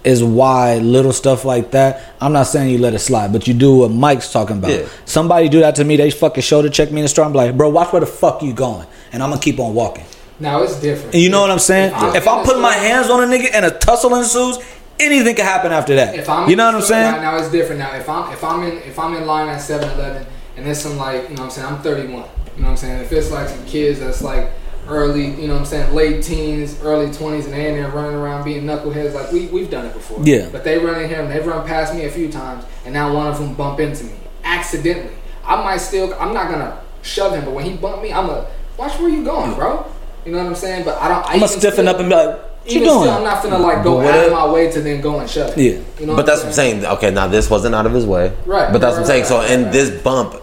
[0.05, 2.15] is why little stuff like that.
[2.21, 4.71] I'm not saying you let it slide, but you do what Mike's talking about.
[4.71, 4.89] Yeah.
[5.05, 7.25] Somebody do that to me, they fucking shoulder check me in the store.
[7.25, 10.05] I'm like, bro, watch where the fuck you going, and I'm gonna keep on walking.
[10.41, 11.15] Now it's different.
[11.15, 11.93] And you know what I'm saying?
[11.95, 14.59] I'm If in I'm the putting my hands on a nigga and a tussle ensues,
[15.01, 16.15] anything can happen after that.
[16.15, 17.13] If I'm you know what I'm saying?
[17.17, 17.81] Now, now it's different.
[17.81, 20.27] Now if I'm if I'm in if I'm in line at 7-Eleven
[20.57, 22.09] and there's some like you know what I'm saying I'm 31.
[22.09, 23.03] You know what I'm saying?
[23.03, 24.51] If it's like some kids that's like
[24.89, 28.17] early, you know what I'm saying, late teens, early 20s, and they in there running
[28.17, 30.19] around being knuckleheads, like we we've done it before.
[30.25, 30.49] Yeah.
[30.51, 33.15] But they run in here and they've run past me a few times, and now
[33.15, 34.13] one of them bump into me
[34.45, 35.15] accidentally.
[35.45, 38.47] I might still I'm not gonna shove him, but when he bumped me, I'm gonna
[38.77, 39.87] watch where you going, bro.
[40.25, 40.85] You know what I'm saying?
[40.85, 41.25] But I don't.
[41.27, 43.01] I I'm gonna stiffen still- up and be like, what you even doing?
[43.03, 45.31] Still, I'm not finna like go But out of my way to then go and
[45.31, 45.65] shove him.
[45.65, 45.81] Yeah.
[46.01, 46.85] You know But that's what I'm saying.
[46.85, 48.33] Okay, now this wasn't out of his way.
[48.45, 49.23] Right, But that's what I'm right, saying.
[49.23, 49.73] right, So right, in right.
[49.73, 50.35] this bump,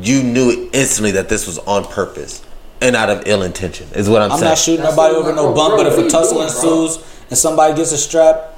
[0.00, 2.40] you knew instantly that this was on purpose
[2.80, 3.88] and out of ill intention.
[3.94, 4.42] Is what I'm, saying.
[4.42, 6.82] I'm not shooting That's nobody over no bump, but if a tussle you doing, bro?
[6.84, 8.52] ensues and somebody gets a strap,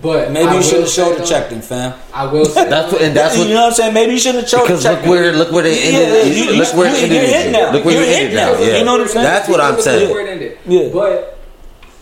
[0.00, 1.98] But maybe I you shouldn't have say, shoulder though, checked him, fam.
[2.14, 3.94] I will say That's what, and that's what you know what I'm saying?
[3.94, 5.10] Maybe you shouldn't have shoulder Because checked look him.
[5.10, 6.36] where look where they Yeah, ended.
[6.36, 7.12] you- look where it you- ended.
[7.12, 7.42] you're it.
[7.42, 7.72] hit now.
[7.72, 8.52] Look where You're you hit ended now.
[8.52, 8.58] now.
[8.60, 8.76] Yeah.
[8.78, 9.24] You know what I'm saying?
[9.24, 10.10] That's what I'm Look saying.
[10.10, 10.58] where it ended.
[10.66, 10.88] Yeah.
[10.92, 11.38] But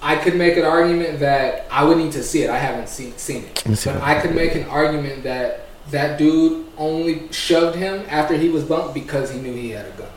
[0.03, 2.51] I could make an argument that I would need to see it.
[2.51, 4.03] I haven't seen seen it, see but it.
[4.03, 8.93] I could make an argument that that dude only shoved him after he was bumped
[8.95, 10.09] because he knew he had a gun.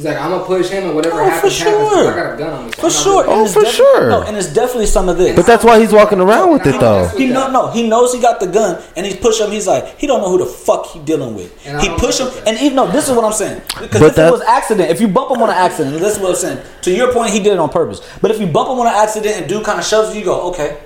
[0.00, 1.78] He's like, I'm gonna push him, and whatever Oh, for happens, happens.
[1.78, 2.10] 'cause sure.
[2.12, 2.72] I got a gun on me.
[2.72, 3.24] so For I'm sure.
[3.24, 4.08] gonna- Oh, for defi- sure.
[4.08, 5.36] No, and it's definitely some of this.
[5.36, 7.04] But that's why he's walking around with it though.
[7.18, 9.52] He know no, he knows he got the gun, and he's pushing him.
[9.52, 11.52] He's like, he don't know who the fuck he dealing with.
[11.66, 12.48] And he push him, that.
[12.48, 13.60] and even no, this is what I'm saying.
[13.78, 16.18] Because But if it was accident, if you bump him on an accident, this is
[16.18, 16.58] what I'm saying.
[16.80, 18.00] To your point, he did it on purpose.
[18.22, 20.24] But if you bump him on an accident and dude kind of shoves you, you
[20.24, 20.78] go, okay,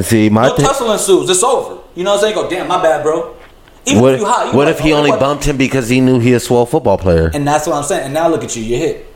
[0.00, 0.66] see, my no thing.
[0.66, 1.30] tussle ensues.
[1.30, 1.76] It's over.
[1.94, 2.36] You know what I'm saying?
[2.36, 3.34] You go, damn, my bad, bro.
[3.86, 5.20] Even What, if you hot, what like, if he oh, only what?
[5.20, 7.30] bumped him because he knew he a swell football player?
[7.32, 8.04] And that's what I'm saying.
[8.06, 9.06] And now look at you, you're hit.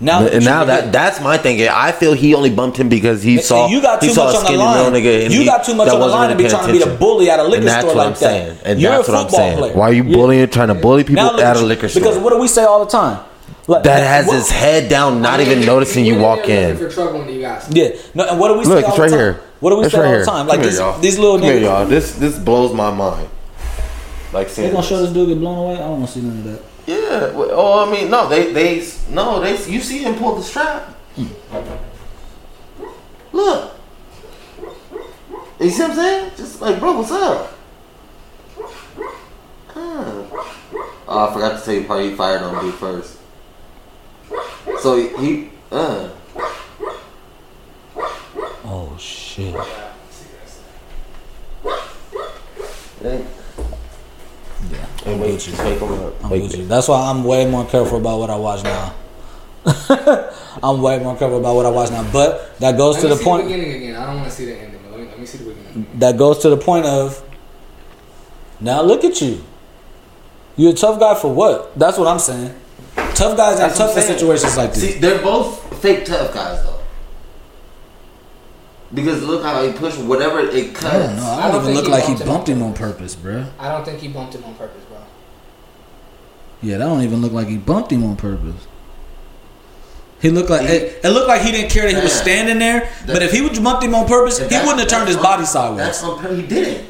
[0.00, 0.92] Now, And you, now that hit.
[0.92, 1.66] that's my thing.
[1.68, 4.44] I feel he only bumped him because he And saw you got too much on
[4.44, 4.92] the line.
[4.92, 5.30] nigga.
[5.30, 6.84] you he- got too much on the line to be paying trying to be the
[6.84, 6.98] attention.
[7.00, 8.18] bully at a liquor And that's store what like I'm that.
[8.18, 8.58] saying.
[8.64, 9.58] And You're that's a what I'm football saying.
[9.58, 9.72] player.
[9.74, 10.16] Why are you Yeah.
[10.16, 12.02] bullying, trying to bully people Now look at at a liquor store?
[12.02, 13.20] Because what do we say all the time?
[13.68, 16.76] Like, that has what- his head down, not I mean, even noticing you walk in.
[16.78, 17.66] For trouble when you guys.
[17.70, 17.88] Yeah.
[18.14, 19.18] No, and what do we say Look, all it's the right time?
[19.18, 19.40] here.
[19.60, 20.46] What do we It's say right all the time?
[20.46, 21.62] Like Come here, these, these little niggas.
[21.62, 21.86] y'all.
[21.86, 23.28] This this blows my mind.
[24.36, 25.06] Like They seeing gonna show this.
[25.06, 25.76] this dude get blown away?
[25.76, 26.62] I don't want to see none of that.
[26.86, 27.30] Yeah.
[27.34, 30.94] well, Oh, I mean, no, they they no, they you see him pull the strap.
[33.32, 33.72] Look.
[35.58, 36.32] You see what I'm saying?
[36.36, 37.54] Just like, bro, what's up?
[39.68, 40.22] Huh.
[41.08, 43.18] Oh, I forgot to tell you part he fired on dude first.
[44.80, 46.10] So he, he uh.
[48.66, 49.54] Oh shit.
[53.02, 53.22] Yeah.
[55.06, 56.24] Hey, wait, just wake him up.
[56.24, 56.60] I'm Wake with him.
[56.62, 56.66] you.
[56.66, 58.92] That's why I'm way more careful about what I watch now.
[60.62, 62.08] I'm way more careful about what I watch now.
[62.12, 63.44] But that goes Let to me the see point.
[63.48, 63.94] the beginning again.
[63.96, 64.80] I don't want to see the ending.
[64.90, 65.86] Let me let me see the beginning.
[66.00, 67.22] that goes to the point of
[68.60, 69.42] now look at you.
[70.56, 71.78] You're a tough guy for what?
[71.78, 72.54] That's what I'm saying.
[73.14, 74.94] Tough guys in That's tough I'm situations like this.
[74.94, 76.72] See, they're both fake tough guys though.
[78.94, 80.86] Because look how he pushed whatever it cuts.
[80.86, 81.22] I don't know.
[81.24, 83.50] I I don't, don't even look like he bumped him on purpose, bruh.
[83.58, 84.85] I don't think he bumped him on purpose, bro.
[86.62, 88.66] Yeah, that don't even look like he bumped him on purpose.
[90.20, 92.88] He looked like it, it looked like he didn't care that he was standing there.
[93.06, 95.42] That- but if he would bumped him on purpose, he wouldn't have turned his body
[95.42, 95.78] on- sideways.
[95.78, 96.40] That's on purpose.
[96.40, 96.86] He didn't.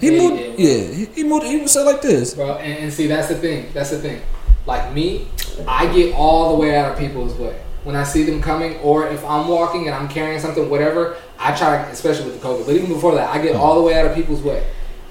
[0.00, 0.36] He Yeah, he moved.
[0.36, 0.58] did.
[0.58, 1.46] Yeah, he, he moved.
[1.46, 2.34] He would say like this.
[2.34, 3.70] Bro, and, and see that's the thing.
[3.72, 4.20] That's the thing.
[4.66, 5.28] Like me,
[5.66, 9.08] I get all the way out of people's way when I see them coming, or
[9.08, 11.16] if I'm walking and I'm carrying something, whatever.
[11.38, 12.66] I try, especially with the COVID.
[12.66, 13.60] But even before that, I get hmm.
[13.60, 14.66] all the way out of people's way.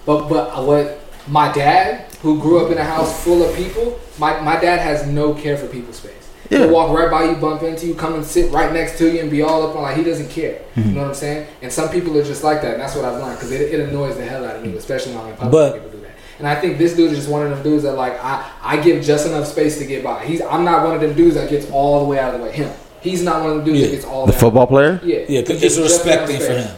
[0.06, 4.00] But but uh, what my dad, who grew up in a house full of people,
[4.20, 6.30] my my dad has no care for people's space.
[6.50, 6.60] Yeah.
[6.60, 9.22] He'll walk right by you, bump into you, come and sit right next to you,
[9.22, 10.62] and be all up on like he doesn't care.
[10.76, 10.94] You mm-hmm.
[10.94, 11.48] know what I'm saying?
[11.62, 13.90] And some people are just like that, and that's what I've learned because it, it
[13.90, 15.52] annoys the hell out of me, especially when I'm in public.
[15.52, 16.12] But- people do that.
[16.40, 18.82] And I think this dude is just one of them dudes that like I, I
[18.82, 20.26] give just enough space to get by.
[20.26, 22.48] He's I'm not one of them dudes that gets all the way out of the
[22.48, 22.52] way.
[22.52, 22.74] Him.
[23.00, 23.86] He's not one of them dudes Yeah.
[23.88, 24.90] that gets all The way out football player?
[24.94, 25.14] of the way.
[25.14, 25.26] Yeah.
[25.28, 26.78] Yeah, cause gets it's just enough respecting for him.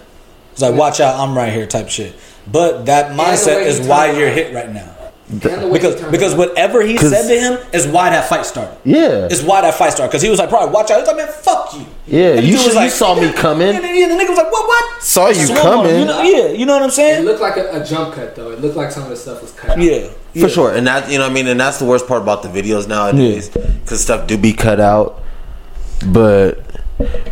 [0.52, 2.14] It's like, watch out, I'm right here, type shit.
[2.52, 4.94] But that mindset is why you're hit right now.
[5.41, 8.45] And the way Because turned because whatever he said to him is why that fight
[8.45, 8.77] started.
[8.84, 9.27] Yeah.
[9.31, 10.09] It's why that fight started.
[10.11, 10.99] Because he was like, probably watch out.
[10.99, 11.86] He's like, man, fuck you.
[12.07, 13.69] Yeah, you dude was should- you saw me coming.
[13.75, 14.67] And, and the nigga was like, what?
[14.67, 15.03] What?
[15.03, 15.99] Saw you Swung coming.
[15.99, 17.23] You know, yeah, you know what I'm saying.
[17.23, 18.51] It looked like a, a jump cut though.
[18.51, 19.71] It looked like some of the stuff was cut.
[19.71, 19.79] out.
[19.79, 20.09] Yeah,
[20.41, 22.43] For sure, and that you know, what I mean, and that's the worst part about
[22.43, 25.21] the videos nowadays, because stuff do be cut out.
[26.11, 26.59] But,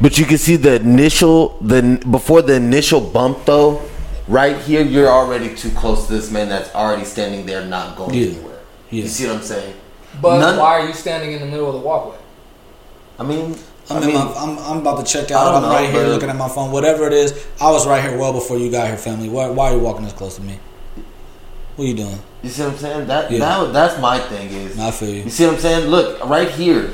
[0.01, 3.81] but you can see the initial, the before the initial bump though,
[4.31, 8.13] right here, you're already too close to this man that's already standing there, not going
[8.13, 8.27] Yeah.
[8.27, 8.59] anywhere.
[8.89, 9.03] Yeah.
[9.03, 9.73] You see what I'm saying?
[10.21, 12.17] But None- why are you standing in the middle of the walkway?
[13.19, 13.55] I mean,
[13.89, 15.55] I'm, I in mean, my, I'm, I'm about to check out.
[15.55, 16.71] I'm know, right here looking at my phone.
[16.71, 19.29] Whatever it is, I was right here well before you got here, family.
[19.29, 20.59] Why, why are you walking this close to me?
[21.75, 22.19] What are you doing?
[22.43, 23.07] you see what I'm saying?
[23.07, 23.39] That, Yeah.
[23.39, 24.79] that that's my thing is.
[24.79, 25.23] I feel you.
[25.23, 25.89] You see what I'm saying?
[25.89, 26.91] Look, right here.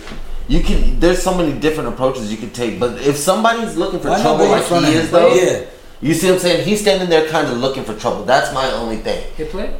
[0.49, 0.99] You can.
[0.99, 4.47] There's so many different approaches you can take, but if somebody's looking for Why trouble
[4.47, 5.65] like he is, though, Yeah.
[6.01, 6.65] You see what I'm saying?
[6.67, 8.23] He's standing there, kind of looking for trouble.
[8.23, 9.23] That's my only thing.
[9.35, 9.73] Hit play.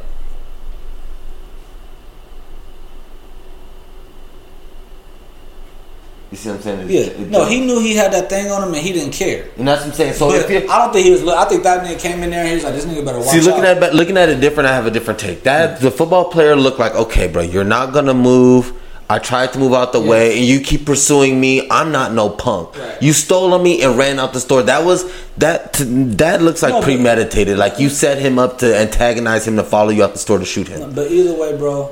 [6.30, 6.80] You see what I'm saying?
[6.80, 7.00] It- Yeah.
[7.00, 9.44] it No, he knew he had that thing on him and he didn't care.
[9.56, 10.12] And that's what I'm saying.
[10.14, 11.26] So But if I don't think he was.
[11.26, 13.28] I think that nigga came in there and he was like, "This nigga better watch
[13.28, 15.44] see looking out." at looking at it different, I have a different take.
[15.44, 18.72] That the football player looked like, okay, bro, you're not gonna move.
[19.10, 21.66] I tried to move out the way, and you keep pursuing me.
[21.70, 22.76] I'm not no punk.
[22.76, 23.02] Right.
[23.02, 24.62] You stole on me and ran out the store.
[24.62, 25.72] That was that.
[26.18, 27.56] That looks like No, but- premeditated.
[27.56, 30.44] Like you set him up to antagonize him to follow you out the store to
[30.44, 30.92] shoot him.
[30.92, 31.90] But either way, bro,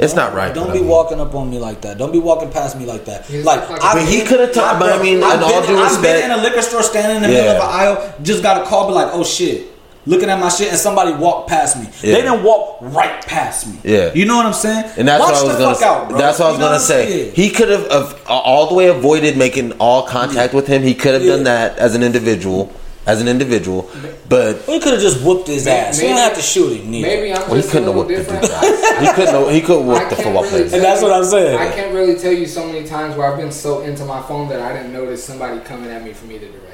[0.00, 0.52] It's not right.
[0.52, 1.96] don't but I be mean- walking up on me like that.
[1.96, 3.24] Don't be walking past me like that.
[3.26, 5.70] He's Like, like- I've But he coulda talked- but I mean, I've in all been-
[5.76, 7.42] due I've been in a liquor store, standing in the Yeah.
[7.52, 9.68] middle of an aisle, just got a call, be like, "Oh shit."
[10.06, 11.84] Looking at my shit, and somebody walked past me.
[12.02, 12.14] Yeah.
[12.16, 13.78] They didn't walk right past me.
[13.84, 14.12] Yeah.
[14.14, 14.84] you know what I'm saying?
[14.96, 15.74] And that's Watch what I was the gonna.
[15.74, 16.18] fuck out, bro.
[16.18, 17.06] That's what I was You know gonna say.
[17.06, 17.34] saying?
[17.34, 20.82] He could have of, all the way avoided making all contact with him.
[20.82, 22.72] He could have done that as an individual,
[23.06, 23.88] as an individual.
[24.28, 25.96] But We could have just whooped his ass.
[25.98, 26.90] We maybe- didn't have to shoot him.
[26.90, 27.06] Neither.
[27.08, 28.42] Maybe I'm Well, he just couldn't have whooped the different.
[28.42, 28.50] dude.
[28.52, 29.50] I- he couldn't.
[29.54, 30.70] He could I whoop the football really players.
[30.70, 31.58] tell And that's what I'm saying.
[31.58, 34.48] I can't really tell you so many times where I've been so into my phone
[34.48, 36.65] that I didn't notice somebody coming at me from either direction, bro.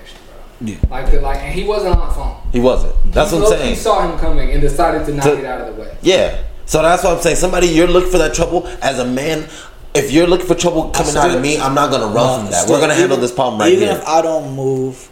[0.64, 0.76] Yeah.
[0.90, 2.36] Like the like, and he wasn't on the phone.
[2.52, 2.94] He wasn't.
[3.12, 3.76] That's he what I'm low-key saying.
[3.76, 5.96] saw him coming and decided to knock To- it out of the way.
[6.02, 6.38] Yeah.
[6.66, 7.36] So that's what I'm saying.
[7.36, 9.48] Somebody you're looking for that trouble as a man.
[9.94, 12.62] If you're looking for trouble coming out of me, I'm not gonna run from that.
[12.62, 13.98] Still, We're gonna handle even- this problem right Even here.
[13.98, 15.08] if I don't move,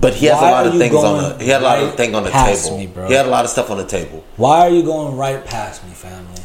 [0.00, 1.44] But he has a lot of things on the.
[1.44, 2.78] He had a lot of things on the past table.
[2.78, 3.06] me, bro?
[3.08, 4.22] He had a lot of stuff on the table.
[4.36, 6.42] why are you going right past me, family?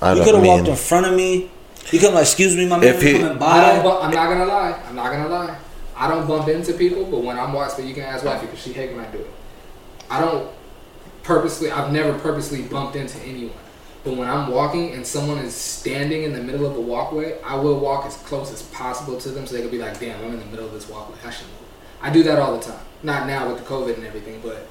[0.00, 1.50] I You could have walked in front of me.
[1.92, 3.38] You could have like, excuse me, my man, If he- coming I don't.
[3.38, 3.98] by.
[4.06, 4.74] I'm not gonna lie.
[4.88, 5.54] I'm not gonna lie.
[5.96, 8.60] I don't bump into people, but when I'm watching, but you can ask wifey because
[8.62, 9.30] she hate when I do it.
[10.10, 10.50] I don't
[11.22, 11.70] purposely.
[11.70, 13.56] I've never purposely bumped into anyone.
[14.04, 17.56] But when I'm walking and someone is standing in the middle of a walkway, I
[17.56, 20.32] will walk as close as possible to them so they can be like, "Damn, I'm
[20.34, 21.16] in the middle of this walkway.
[21.26, 21.66] I should move."
[22.02, 22.78] I do that all the time.
[23.02, 24.66] Not now with the COVID and everything, but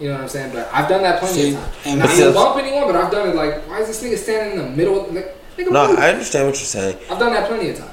[0.00, 0.52] you know what I'm saying.
[0.54, 1.74] But I've done that plenty See, of times.
[1.84, 4.58] and to see- bump anyone, but I've done it like, why is this nigga standing
[4.58, 5.04] in the middle?
[5.04, 5.98] Of, like, nigga, No, move.
[5.98, 6.96] I understand what you're saying.
[7.10, 7.90] I've done that plenty of times.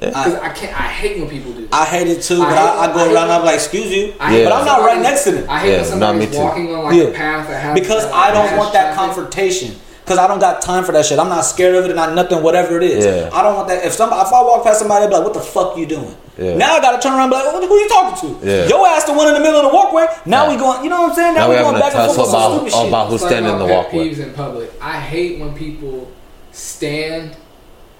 [0.00, 0.72] Because I, can't.
[0.80, 1.74] I hate when people do that.
[1.74, 3.30] I hate it too, I but hate- I, I I go hate- around.
[3.30, 4.44] I'm like, excuse you, Yeah.
[4.44, 5.46] but I'm not right next to them.
[5.50, 7.02] I hate Yeah, when not somebody's walking on like Yeah.
[7.04, 8.98] a path that has because that I don't want that traffic.
[8.98, 9.76] confrontation.
[10.04, 11.18] Because I don't got time for that shit.
[11.18, 13.04] I'm not scared of it, and not nothing, whatever it is.
[13.04, 13.28] Yeah.
[13.32, 13.84] I don't want that.
[13.84, 16.14] If somebody, if I walk past somebody, I'll be like, "What the fuck you doing?"
[16.38, 16.54] Yeah.
[16.54, 18.66] Now I gotta turn around and be like, "Who who you talking to?" Yeah.
[18.68, 20.06] Your ass the one in the middle of the walkway.
[20.24, 20.50] Now Yeah.
[20.50, 20.84] we going.
[20.84, 21.34] You know what I'm saying?
[21.34, 22.88] Now, Now we we going back and forth tussle about, stupid shit.
[22.88, 23.98] about who's It's like standing in the walkway.
[24.10, 24.70] Peeves in public.
[24.80, 26.06] I hate when people
[26.52, 27.36] stand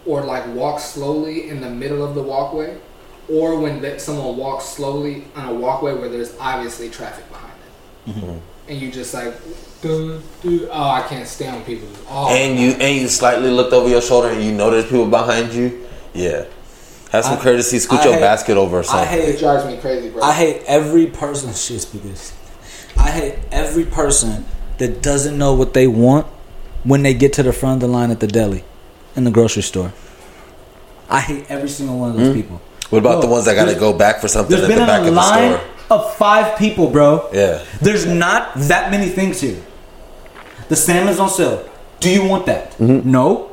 [0.07, 2.77] or like walk slowly in the middle of the walkway,
[3.29, 8.15] or when that someone walks slowly on a walkway where there's obviously traffic behind them,
[8.15, 8.71] Mm-hmm.
[8.71, 9.35] and you just like,
[9.83, 11.89] duh, duh, oh, I can't stand when people.
[11.89, 14.85] do- Oh, And you and you slightly looked over your shoulder and you know there's
[14.85, 15.85] people behind you.
[16.15, 16.45] Yeah.
[17.11, 17.79] Have some I- courtesy.
[17.81, 19.19] Scoot I your hate- basket over or I something.
[19.19, 19.39] it hate.
[19.41, 20.23] drives me crazy, bro.
[20.23, 21.53] I hate every person.
[21.53, 22.33] Shit, speakers.
[22.97, 24.45] I hate every person
[24.79, 26.27] that doesn't know what they want
[26.85, 28.63] when they get to the front of the line at the deli,
[29.17, 29.93] in the grocery store.
[31.09, 32.61] I hate every single one of those people.
[32.91, 35.01] what about the ones that got to go back for something There's at the back
[35.01, 35.71] a of the line store?
[35.91, 37.29] of five people, bro.
[37.33, 37.65] Yeah.
[37.81, 39.63] There's not that many things here.
[40.69, 41.69] The salmon's on sale.
[42.01, 42.73] Do you want that?
[42.73, 43.09] Mm-hmm.
[43.11, 43.53] No.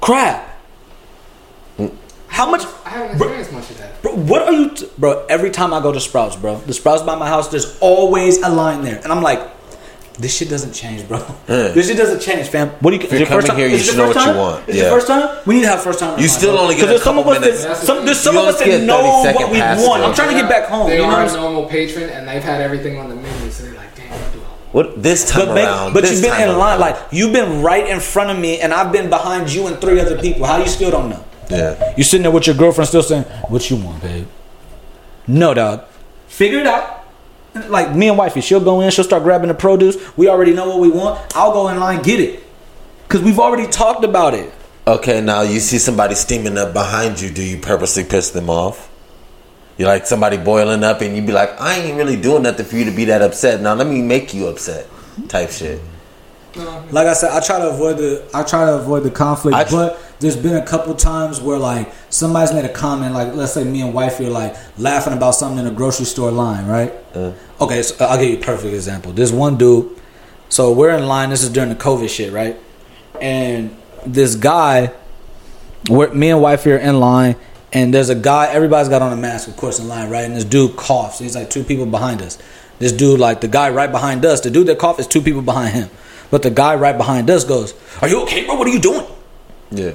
[0.00, 0.44] Crab.
[2.26, 2.64] How much?
[2.84, 4.02] I haven't Bro- experienced much of that.
[4.02, 5.24] Bro, what are you, t- bro?
[5.26, 8.48] Every time I go to Sprouts, bro, the Sprouts by my house, there's always a
[8.48, 9.40] line there, and I'm like,
[10.18, 11.18] this shit doesn't change, bro.
[11.48, 11.68] Yeah.
[11.68, 12.68] This shit doesn't change, fam.
[12.80, 13.02] What do you?
[13.02, 14.36] If you're coming here, you is it should your know first what you time?
[14.36, 14.68] want.
[14.68, 14.82] Is Yeah.
[14.82, 15.38] your first time?
[15.46, 16.18] We need to have first time.
[16.20, 18.44] You still only get a there's some of couple us that some, there's some of
[18.46, 20.02] us that know what we passes, want.
[20.02, 20.88] I'm trying to get back home.
[20.88, 21.40] They you are what a I'm saying?
[21.42, 24.38] normal patron, and they've had everything on the menu, so they're like, damn, what do
[24.40, 24.74] I want?
[24.74, 25.92] What this time But, around?
[25.94, 26.80] but you've been in line, around.
[26.80, 30.00] like you've been right in front of me, and I've been behind you and three
[30.00, 30.46] other people.
[30.46, 31.24] How you still don't know?
[31.48, 31.94] yeah.
[31.96, 34.26] You sitting there with your girlfriend, still saying, "What you want, babe?"
[35.26, 35.84] No, dog.
[36.26, 36.97] Figure it out.
[37.66, 39.96] Like me and wifey, she'll go in, she'll start grabbing the produce.
[40.16, 41.36] We already know what we want.
[41.36, 42.42] I'll go in line, get it,
[43.08, 44.52] cause we've already talked about it.
[44.86, 47.30] Okay, now you see somebody steaming up behind you.
[47.30, 48.88] Do you purposely piss them off?
[49.76, 52.76] You like somebody boiling up, and you be like, "I ain't really doing nothing for
[52.76, 54.86] you to be that upset." Now let me make you upset,
[55.28, 55.80] type shit.
[56.56, 59.64] Like I said, I try to avoid the I try to avoid the conflict, I
[59.64, 63.52] tr- but there's been a couple times where like somebody's made a comment, like let's
[63.52, 66.92] say me and wifey are like laughing about something in a grocery store line, right?
[67.14, 67.32] Uh.
[67.60, 69.12] Okay, so I'll give you a perfect example.
[69.12, 69.96] There's one dude.
[70.48, 71.30] So we're in line.
[71.30, 72.56] This is during the COVID shit, right?
[73.20, 73.76] And
[74.06, 74.92] this guy,
[75.90, 77.36] we're, me and wifey are in line,
[77.72, 78.46] and there's a guy.
[78.48, 80.24] Everybody's got on a mask, of course, in line, right?
[80.24, 81.18] And this dude coughs.
[81.18, 82.38] He's like two people behind us.
[82.78, 85.42] This dude, like the guy right behind us, the dude that coughed is two people
[85.42, 85.90] behind him.
[86.30, 88.54] But the guy right behind us goes, "Are you okay, bro?
[88.56, 89.06] What are you doing?"
[89.70, 89.92] Yeah,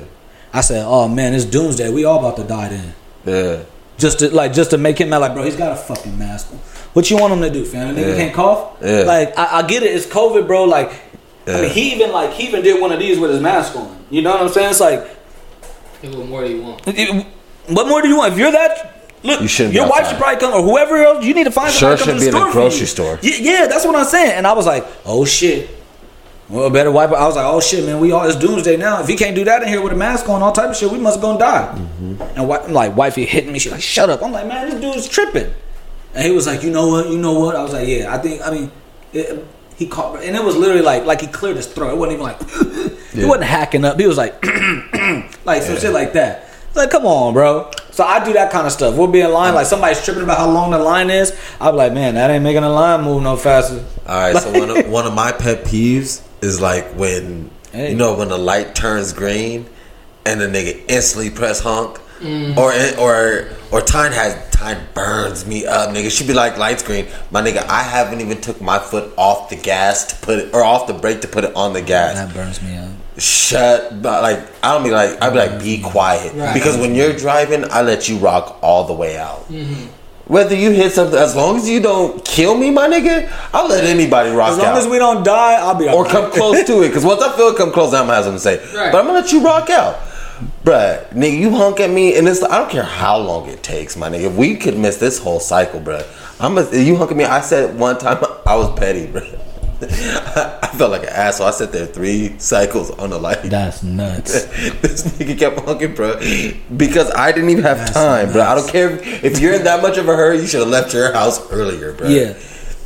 [0.53, 1.89] I said, "Oh man, it's doomsday.
[1.91, 2.93] We all about to die then."
[3.25, 3.63] yeah.
[3.97, 6.47] Just to like, just to make him mad, like, bro, he's got a fucking mask.
[6.51, 6.57] on.
[6.93, 7.93] What you want him to do, fam?
[7.93, 8.15] The nigga Yeah.
[8.17, 8.77] can't cough.
[8.81, 9.01] Yeah.
[9.03, 9.93] Like, I, I get it.
[9.95, 10.63] It's COVID, bro.
[10.63, 10.91] Like,
[11.47, 13.95] I mean, he even like he even did one of these with his mask on.
[14.09, 14.71] You know what I'm saying?
[14.71, 15.07] It's like,
[16.01, 16.81] What more do you want?
[16.87, 17.25] it-
[17.67, 18.33] what more do you want?
[18.33, 18.89] If you're that.
[19.23, 20.09] Look, You shouldn't be your wife outside.
[20.09, 21.23] should probably come, or whoever else.
[21.23, 22.61] You need to find Sure somebody to come should to the be in a store
[22.61, 23.19] grocery store.
[23.21, 24.31] Yeah, yeah, that's what I'm saying.
[24.33, 25.69] And I was like, oh shit.
[26.49, 27.09] Well, better wipe.
[27.09, 27.15] it.
[27.15, 27.99] I was like, oh shit, man.
[27.99, 29.01] We all it's doomsday now.
[29.01, 30.91] If he can't do that in here with a mask on, all type of shit,
[30.91, 31.73] we must gonna die.
[31.75, 32.21] Mm-hmm.
[32.21, 33.59] And wi- like, wifey hitting me.
[33.59, 34.21] She's like, shut up.
[34.21, 35.53] I'm like, man, this dude's tripping.
[36.13, 37.09] And he was like, you know what?
[37.09, 37.55] You know what?
[37.55, 38.13] I was like, yeah.
[38.13, 38.45] I think.
[38.45, 38.71] I mean,
[39.13, 39.45] it,
[39.75, 41.91] he caught, and it was literally like, like he cleared his throat.
[41.91, 42.49] It wasn't even like
[43.11, 43.99] he wasn't hacking up.
[43.99, 44.43] He was like,
[45.45, 46.49] like some shit like that.
[46.75, 47.71] Like, come on, bro.
[47.91, 48.95] So I do that kind of stuff.
[48.95, 51.37] We'll be in line, like somebody's tripping about how long the line is.
[51.59, 53.83] I'll be like, man, that ain't making the line move no faster.
[54.07, 57.89] All right, so one of, one of my pet peeves is like when Hey.
[57.91, 59.65] you know when the light turns green
[60.25, 62.55] and the nigga instantly press honk, Mm.
[62.55, 62.71] or
[63.03, 66.09] or or time has time burns me up, nigga.
[66.09, 67.65] She be like lights green, my nigga.
[67.67, 70.93] I haven't even took my foot off the gas to put it or off the
[70.93, 72.13] brake to put it on the gas.
[72.15, 72.91] That burns me up.
[73.17, 76.53] Shut, but like I don't be like I be like be quiet Right.
[76.53, 79.41] because when you're driving, I let you rock all the way out.
[79.51, 79.87] Mm-hmm.
[80.25, 83.83] Whether you hit something, as long as you don't kill me, my nigga, I'll let
[83.83, 84.53] anybody rock out.
[84.53, 86.11] As long out as we don't die, I'll be or alright.
[86.11, 86.87] come close to it.
[86.87, 88.77] Because once I feel it come close, I'm gonna have something to say.
[88.77, 88.91] Right.
[88.91, 89.99] But I'm gonna let you rock out,
[90.63, 91.05] bruh.
[91.09, 94.09] Nigga, you honk at me, and it's I don't care how long it takes, my
[94.09, 94.27] nigga.
[94.31, 96.05] If we could miss this whole cycle, bruh.
[96.39, 97.25] I'm a, you honk at me.
[97.25, 99.39] I said one time I was petty, bruh.
[100.61, 101.47] I felt like an asshole.
[101.47, 103.41] I sat there three cycles on the light.
[103.43, 104.45] That's nuts.
[104.81, 106.17] this nigga kept honking, bro,
[106.75, 108.41] because I didn't even have That's time, bro.
[108.41, 110.39] I don't care if, if you're in that much of a hurry.
[110.39, 112.07] You should have left your house earlier, bro.
[112.07, 112.37] Yeah.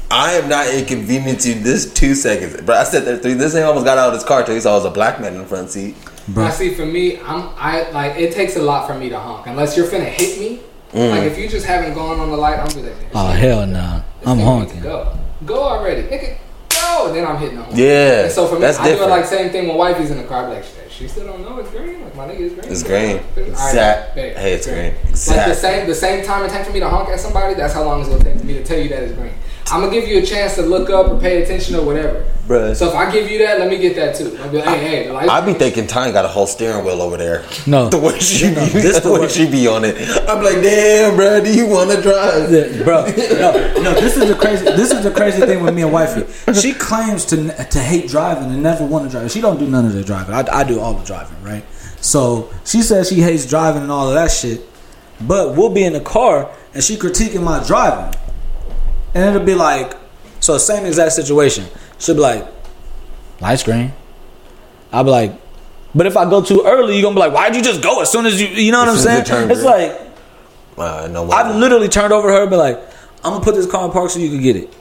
[0.10, 2.76] I am not inconveniencing you this two seconds, bro.
[2.76, 3.34] I sat there three.
[3.34, 5.20] This nigga almost got out of his car till he saw it was a black
[5.20, 5.96] man in the front seat.
[6.30, 6.46] Bro.
[6.46, 6.74] I see.
[6.74, 9.86] For me, I'm I like it takes a lot for me to honk unless you're
[9.88, 10.62] finna hit me.
[10.94, 11.10] Mm.
[11.12, 13.36] Like if you just haven't gone on the light, I'm be like, this Oh nigga-
[13.36, 14.04] hell no.
[14.20, 14.76] this I'm nigga needs honking.
[14.78, 16.38] to Go, go already, nigga.
[17.08, 17.76] And then I'm hitting horn.
[17.76, 20.18] Yeah, And so for me, that's I do it like same thing when wifey's in
[20.18, 20.46] the car.
[20.46, 22.02] I be like, "Shit, she still don't know it's green.
[22.02, 22.72] Like my nigga, it's green.
[22.72, 23.18] It's green.
[23.18, 24.94] All right, Exact- babe, hey, it's green.
[25.36, 27.74] Like the same the same time it takes for me to honk at somebody, that's
[27.74, 29.34] how long it's gonna take for me to tell you that it's green.
[29.72, 32.26] I'm gonna give you a chance to look up or pay attention or whatever.
[32.48, 32.74] Bruh.
[32.76, 34.38] So if I give you that, let me get that too.
[34.42, 36.86] I'll be like, hey, hey, the lights I be thinking Tyne got a whole steering
[36.86, 37.44] wheel over there.
[37.66, 37.90] No.
[37.98, 39.98] The way she, No, be, this the the way way- she be on it.
[40.30, 41.44] I'm like, damn, bro.
[41.44, 42.50] Do you want to drive?
[42.52, 43.06] Yeah, bro.
[43.38, 43.94] No, no.
[44.00, 44.64] This is the crazy.
[44.64, 46.26] This is the crazy thing with me and wifey.
[46.54, 47.36] She claims to
[47.66, 49.30] to hate driving and never want to drive.
[49.32, 50.34] She don't do none of the driving.
[50.34, 51.66] I, I do all the driving, right?
[52.00, 54.62] So she says she hates driving and all of that shit.
[55.20, 58.18] But we'll be in the car and she critiquing my driving,
[59.18, 59.94] and it'll be like,
[60.40, 61.66] so same exact situation.
[61.98, 62.46] She'll be like,
[63.42, 63.92] light screen.
[64.92, 65.34] I'll be like,
[65.96, 68.12] but if I go too early, you're gonna be like, why'd you just go as
[68.12, 69.50] soon as you, you know what I'm As as saying?
[69.50, 70.02] it It's like.
[70.78, 72.78] Uh, no I've literally turned over her and be like,
[73.24, 74.72] I'm gonna put this car in park so you can get it.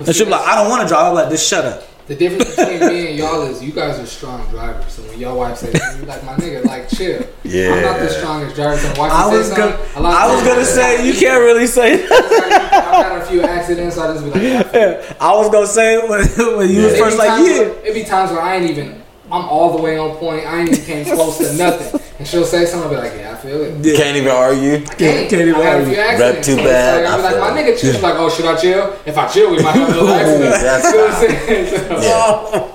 [0.00, 1.06] And she'll be like, I don't want to drive.
[1.06, 1.84] I'm like, just shut up.
[2.08, 4.90] The difference between me and y'all is you guys are strong drivers.
[4.92, 7.22] So when your wife says, you like my nigga, like chill.
[7.44, 7.74] Yeah.
[7.74, 8.78] I'm not the strongest driver.
[8.78, 11.12] So wife I says was something, gonna, a lot of I was gonna say you
[11.12, 12.04] can't really say.
[12.10, 15.16] I've had a few accidents, so I just be like, yeah, I feel it.
[15.20, 17.58] I was gonna say when, when you was first like, times yeah.
[17.58, 19.02] where- It be times where I ain't even.
[19.30, 20.46] I'm all the way on point.
[20.46, 22.00] I ain't even came close to nothing.
[22.18, 22.90] And she'll say something.
[22.90, 23.84] I'll be like, yeah, I feel it.
[23.84, 24.74] You can't even argue.
[24.74, 25.30] I can't.
[25.30, 25.94] can't even I argue.
[25.94, 26.46] few accidents.
[26.46, 27.04] too so it's bad.
[27.04, 27.92] Like, I'll be like, my nigga chill.
[27.92, 28.96] She's like, oh, should I chill?
[29.06, 30.50] If I chill, we might have a little accident.
[30.60, 31.66] That's you know what I'm saying?
[31.88, 32.50] So, Yeah.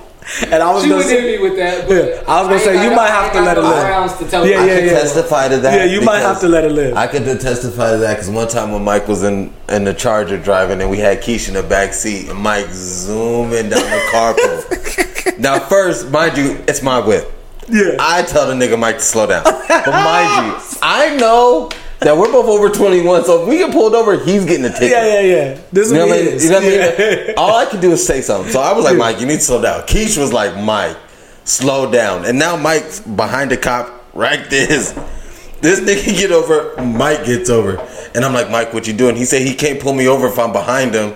[0.50, 1.86] And I was She gonna would hit say, me with that.
[1.86, 3.82] But Yeah, I was gonna ain't say, you might have to let it no live.
[3.84, 4.90] rounds Yeah, yeah, I can yeah.
[4.92, 5.74] testify to that.
[5.76, 6.96] yeah, you might have because to let it live.
[6.96, 10.38] I could testify to that because one time when Mike was in in the Charger
[10.38, 15.38] driving and we had Keisha in the back seat and Mike zooming down the carpool.
[15.38, 17.30] now, first, mind you, it's my whip.
[17.68, 17.96] Yeah.
[18.00, 21.70] I tell the nigga Mike to slow down, but mind you, I know
[22.00, 24.70] that we're both over twenty one, so if we get pulled over, he's getting a
[24.72, 24.90] ticket.
[24.90, 25.60] Yeah, yeah, yeah.
[25.72, 26.40] This is You know what I mean?
[26.40, 26.64] You know what
[27.00, 27.34] I mean?
[27.38, 28.52] All I could do is say something.
[28.52, 29.80] So I was like, Mike, you need to slow down.
[29.82, 30.96] Keish was like, Mike,
[31.44, 32.24] slow down.
[32.26, 34.92] And now Mike's behind the cop, right this.
[35.60, 37.78] This nigga get over, Mike gets over.
[38.14, 39.16] And I'm like, Mike, what you doing?
[39.16, 41.14] He said he can't pull me over if I'm behind him.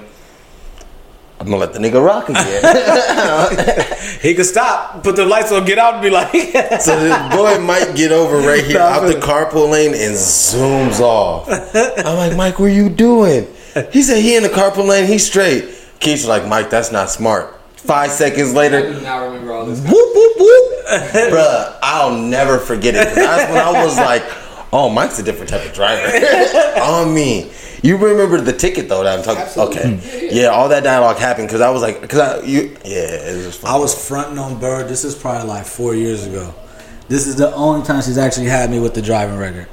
[1.40, 3.94] I'm gonna let the nigga rock again.
[4.20, 6.32] He could stop, put the lights on, get out, and be like,
[6.80, 10.98] so this boy might get over right here Nah, out the carpool lane and zooms
[10.98, 11.48] off.
[11.48, 13.46] I'm like, Mike, what are you doing?
[13.92, 15.66] He said he in the carpool lane, he's straight.
[16.00, 17.54] Keith's like, Mike, that's not smart.
[17.76, 19.80] Five seconds I later, do not remember all this.
[19.80, 20.84] whoop whoop whoop,
[21.32, 21.78] bruh.
[21.80, 23.14] I'll never forget it.
[23.14, 24.24] That's when I was like,
[24.72, 26.08] oh, Mike's a different type of driver.
[26.82, 27.52] On me.
[27.82, 29.42] You remember the ticket though that I'm talking.
[29.42, 29.78] Absolutely.
[29.78, 30.28] Okay, mm.
[30.32, 33.64] yeah, all that dialogue happened because I was like, because I you yeah, it was
[33.64, 34.88] I was fronting on Bird.
[34.88, 36.54] This is probably like four years ago.
[37.08, 39.68] This is the only time she's actually had me with the driving record.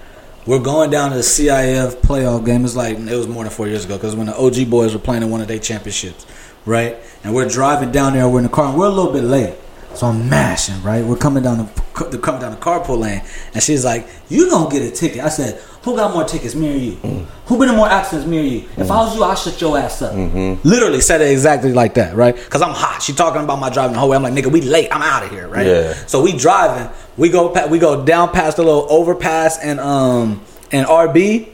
[0.45, 2.63] We're going down to the CIF playoff game.
[2.63, 4.99] It's like it was more than four years ago because when the OG boys were
[4.99, 6.25] playing in one of their championships,
[6.65, 6.97] right?
[7.23, 8.29] And we're driving down there.
[8.29, 9.55] We're in the car and we're a little bit late,
[9.95, 10.81] so I'm mashing.
[10.83, 11.03] Right?
[11.03, 13.21] We're coming down the coming down the carpool lane,
[13.53, 16.73] and she's like, "You gonna get a ticket?" I said, "Who got more tickets, me
[16.73, 16.91] or you?
[16.93, 17.25] Mm.
[17.45, 18.57] Who been in more accidents, me or you?
[18.77, 18.91] If mm.
[18.91, 20.67] I was you, I'd shut your ass up." Mm-hmm.
[20.67, 22.35] Literally said it exactly like that, right?
[22.35, 23.01] Because I'm hot.
[23.01, 24.17] She talking about my driving the whole way.
[24.17, 24.89] I'm like, "Nigga, we late.
[24.91, 25.67] I'm out of here." Right?
[25.67, 25.93] Yeah.
[26.07, 26.89] So we driving.
[27.17, 30.41] We go we go down past the little overpass and um
[30.71, 31.49] and RB.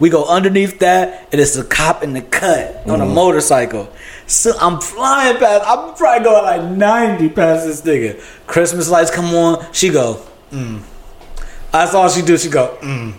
[0.00, 3.14] We go underneath that, and it's a cop in the cut on a mm-hmm.
[3.14, 3.92] motorcycle.
[4.28, 5.64] So I'm flying past.
[5.66, 8.22] I'm probably going like 90 past this nigga.
[8.46, 9.66] Christmas lights come on.
[9.72, 10.22] She go,
[10.52, 10.82] mm.
[11.72, 12.36] That's all she do.
[12.36, 13.14] She go, mm.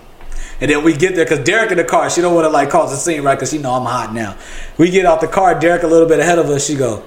[0.61, 2.09] And then we get there because Derek in the car.
[2.11, 3.33] She don't want to like cause a scene, right?
[3.33, 4.37] Because she know I'm hot now.
[4.77, 5.59] We get out the car.
[5.59, 6.67] Derek a little bit ahead of us.
[6.67, 7.03] She go,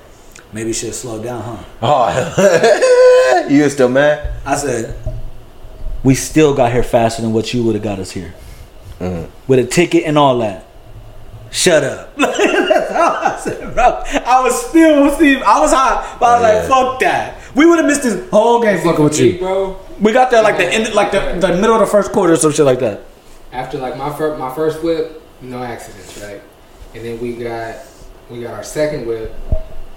[0.53, 1.65] maybe she should slow down, huh?
[1.83, 4.35] Oh, you still mad?
[4.45, 4.97] I said,
[6.03, 8.35] we still got here faster than what you would have got us here.
[9.47, 10.67] With a ticket and all that.
[11.51, 12.17] Shut up.
[13.03, 14.03] That's how I said, bro.
[14.25, 16.75] I was still, Steve, I was hot, but I was Yeah.
[16.75, 17.39] like, fuck that.
[17.55, 19.39] We would have missed this whole game fucking with you.
[19.39, 19.79] bro.
[20.01, 22.37] We got there like the end, like the, the middle of the first quarter or
[22.37, 23.03] some shit like that.
[23.53, 26.41] After like my first my first whip, no accidents, right?
[26.95, 27.77] And then we got
[28.31, 29.35] we got our second whip,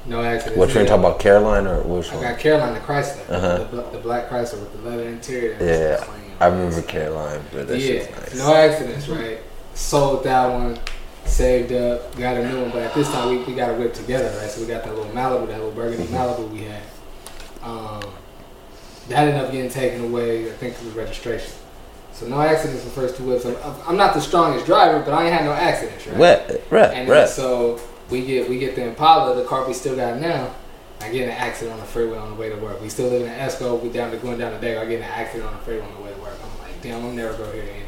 [0.06, 0.58] no accidents.
[0.58, 0.90] What train Yeah.
[0.92, 1.20] talking about?
[1.20, 2.24] Caroline or which I one?
[2.26, 3.58] got Caroline the Chrysler, Uh-huh.
[3.60, 5.54] the, bl- the black Chrysler with the leather interior.
[5.58, 6.32] That was Yeah, clean.
[6.42, 8.38] I remember Caroline, but that yeah, shit's nice.
[8.38, 9.40] no accidents, right?
[9.74, 10.78] Sold that one,
[11.26, 13.94] saved up, got a new one, but at this time we, we got a whip
[13.94, 14.50] together, right?
[14.50, 16.16] So we got that little Malibu, that little burgundy Mm-hmm.
[16.16, 16.84] Malibu we had.
[17.62, 18.02] Um,
[19.10, 21.52] that ended up getting taken away, I think, through registration.
[22.14, 23.46] So no accidents the first two whips.
[23.46, 23.56] I'm,
[23.88, 26.18] I'm not the strongest driver, but I ain't had no accidents, right?
[26.18, 27.28] Wet, rep, And rep.
[27.28, 27.80] so
[28.10, 30.54] we get we get the Impala, the car we still got now.
[31.02, 32.82] I get in an accident on the freeway on the way to work.
[32.82, 33.82] We still live in Esco.
[33.82, 34.78] We down to going down the day.
[34.78, 36.38] I get in an accident on the freeway on the way to work.
[36.42, 37.82] I'm like, damn, I'll never go here anyway.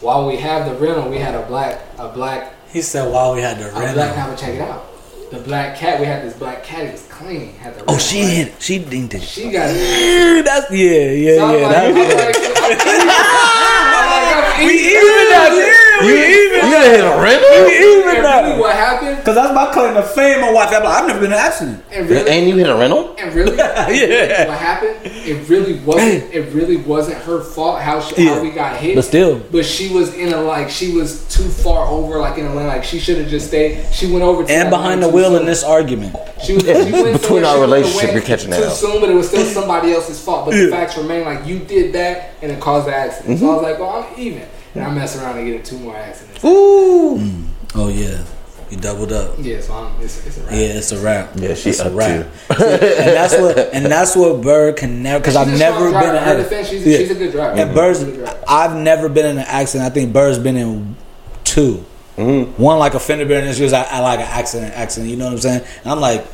[0.00, 3.40] While we have the rental, we had a black a black He said while we
[3.40, 3.96] had the a black.
[3.96, 4.16] rent.
[4.16, 4.84] Now check it out.
[5.30, 6.00] The black cat.
[6.00, 6.86] We had this black cat.
[6.86, 7.52] It was clean.
[7.54, 8.62] Had the Oh, she hit it.
[8.62, 9.22] She dinged it.
[9.22, 10.44] She got it.
[10.44, 11.66] That's yeah, yeah, So yeah.
[11.66, 13.18] like, That's I'm like,
[13.92, 15.50] I'm like, I'm we even that.
[15.52, 16.58] Yeah, we even.
[16.68, 17.66] You gotta hit a rental?
[17.66, 18.44] We even And that.
[18.44, 19.24] really, what happened?
[19.24, 20.72] Cause that's my claim to fame on watch.
[20.72, 21.84] I'm like, I've never been in an accident.
[21.90, 23.14] And really, And you hit a rental?
[23.18, 24.48] And really, Yeah.
[24.48, 24.96] what happened?
[25.04, 26.32] It really wasn't.
[26.34, 28.34] It really wasn't her fault how she, Yeah.
[28.34, 28.94] how we got hit.
[28.96, 29.38] But still.
[29.50, 32.66] but she was in a like she was too far over, like in a lane.
[32.66, 33.84] Like she should have just stayed.
[33.92, 35.40] She went over to And that behind the wheel soon.
[35.40, 36.16] in this argument.
[36.44, 38.76] She was she went Between our she relationship, away you're catching too that out.
[38.76, 40.46] soon, but it was still somebody else's fault.
[40.46, 43.38] But the facts remain like you did that and it caused the accident.
[43.38, 43.52] So mm-hmm.
[43.52, 44.48] I was like, well, I'm even.
[44.74, 46.44] And I mess around and get in two more accidents.
[46.44, 47.16] Ooh.
[47.18, 47.44] Mm.
[47.74, 48.24] Oh yeah,
[48.70, 49.34] you doubled up.
[49.38, 50.52] Yeah, so I'm, it's, it's a wrap.
[50.52, 51.30] Yeah, it's a wrap.
[51.36, 52.24] Yeah, she it's up a wrap.
[52.24, 52.54] too.
[52.54, 56.36] and that's what and that's what Bird can never because I've never been in an
[56.38, 56.98] defense, she's, Yeah.
[56.98, 57.60] she's a good driver.
[57.60, 58.44] And Bird's, She's a.
[58.50, 59.90] I've never been in an accident.
[59.90, 60.96] I think Bird's been in
[61.44, 61.84] two.
[62.16, 62.58] Mm.
[62.58, 65.10] One like a fender bender, and she was I, I like an accident, accident.
[65.10, 65.64] You know what I'm saying?
[65.82, 66.26] And I'm like,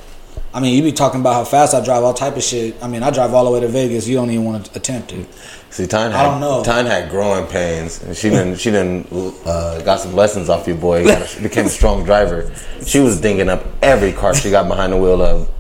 [0.54, 2.82] I mean, you be talking about how fast I drive, all type of shit.
[2.82, 4.06] I mean, I drive all the way to Vegas.
[4.08, 5.26] You don't even want to attempt it.
[5.74, 6.62] See, Tyne had, I don't know.
[6.62, 8.00] Tyne had growing pains.
[8.00, 8.60] And she didn't.
[8.60, 9.08] She didn't.
[9.44, 11.04] Uh, got some lessons off your boy.
[11.04, 12.54] Got a, became a strong driver.
[12.86, 15.50] She was dinging up every car she got behind the wheel of,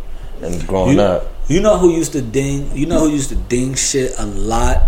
[0.40, 1.26] and growing You, up.
[1.48, 2.70] you know who used to ding?
[2.76, 4.84] You know who used to ding shit a lot?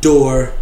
[0.00, 0.52] Door.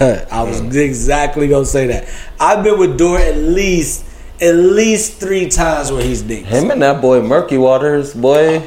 [0.00, 2.08] I was exactly gonna say that.
[2.40, 4.04] I've been with Door at least
[4.40, 6.48] at least three times where he's dinged.
[6.48, 8.66] Him and that boy Murky Waters, boy.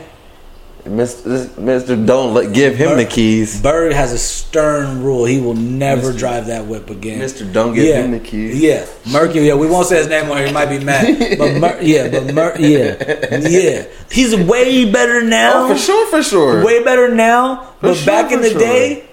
[0.90, 2.06] Mr.
[2.06, 3.62] Don't let, give him the keys.
[3.62, 5.26] Bird has a stern rule.
[5.26, 7.20] He will never drive that whip again.
[7.20, 8.60] Mister, don't give yeah, him the keys.
[8.60, 9.48] Yeah, Mercury.
[9.48, 10.48] Yeah, we won't say his name on here.
[10.48, 11.38] He might be mad.
[11.38, 13.86] But Mer- yeah, but Mer- yeah, yeah.
[14.12, 15.66] He's way better now.
[15.66, 16.66] Oh, for sure, for sure.
[16.66, 17.74] Way better now.
[17.82, 18.60] But sure, back in the sure.
[18.60, 19.06] day.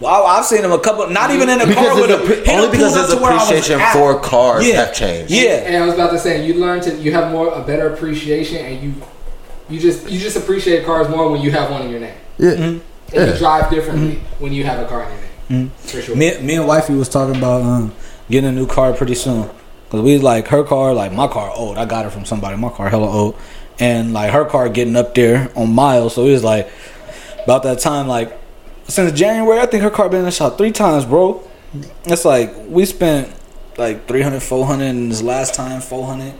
[0.00, 2.56] Well, I- I've seen him a couple, not even in a car with his him.
[2.56, 4.84] only because pulled up his to where I was appreciation for cars Yeah.
[4.86, 5.30] have changed.
[5.32, 7.92] Yeah, And I was about to say, you learn to, you have more, a better
[7.94, 8.94] appreciation, and you,
[9.72, 12.16] you just, you just appreciate cars more when you have one in your name.
[12.38, 12.50] Yeah.
[12.50, 13.16] Mm-hmm.
[13.16, 14.42] And you drive differently mm-hmm.
[14.42, 15.68] when you have a car in your name.
[15.68, 15.86] Mm-hmm.
[15.88, 16.16] For sure.
[16.16, 17.94] me, me and wifey was talking about um,
[18.30, 19.50] getting a new car pretty soon.
[19.84, 21.76] Because we like her car like my car old.
[21.76, 22.56] I got it from somebody.
[22.56, 23.36] My car hella old.
[23.78, 26.14] And like her car getting up there on miles.
[26.14, 26.70] So it was like
[27.44, 28.38] about that time like
[28.88, 31.42] since january i think her car been in the shop three times bro.
[32.04, 33.32] It's like we spent
[33.78, 36.34] like 300 400 and this last time 400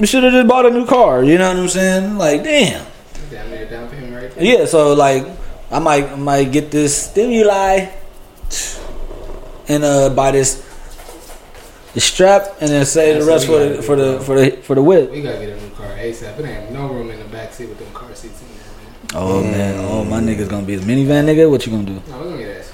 [0.00, 2.84] we should have just bought a new car you know what i'm saying like damn
[3.30, 4.44] Damn down payment right there.
[4.60, 5.26] yeah, so like
[5.70, 7.86] I might I might get this stimuli
[9.68, 10.64] and uh buy this
[11.94, 14.82] the strap and then save the rest for the for the for the for the
[14.82, 15.10] whip.
[15.10, 16.38] We gotta get a new car ASAP.
[16.38, 19.26] It ain't no room in the back seat with them car seats in there, Man.
[19.26, 21.50] Oh man, oh my nigga's gonna be a minivan nigga.
[21.50, 21.92] What you gonna do?
[21.94, 22.02] man.
[22.10, 22.72] No, we're gonna get that.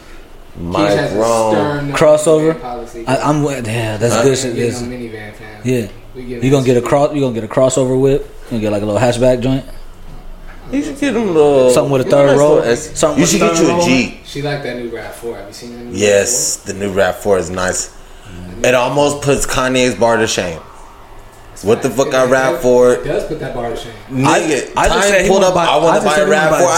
[0.60, 1.52] Mike Keith has a Rome.
[1.54, 3.08] stern Crossover?
[3.08, 4.54] I, I'm with yeah, that's We good shit.
[4.54, 5.62] getting no minivan, fam.
[5.64, 7.14] Yeah, We getting you gonna get a cross?
[7.14, 8.22] You gonna get a crossover whip?
[8.44, 9.64] You gonna get like a little hatchback joint?
[10.72, 12.58] You should get him a little Something with a third that's row?
[12.60, 13.84] S- Something You should get you a?
[13.84, 14.24] Jeep.
[14.24, 15.36] She like that new Rav Four.
[15.36, 15.96] Have you seen that new?
[15.96, 17.94] Yes, the new Rap Four is nice.
[18.62, 20.60] It almost puts Kanye's bar to shame.
[21.62, 22.94] What the fuck I rap for?
[22.94, 23.92] It does put that bar to shame.
[24.10, 25.54] Nigga, I just Time said pulled up.
[25.54, 26.72] buy- I I want to buy a he Rap wanna Four.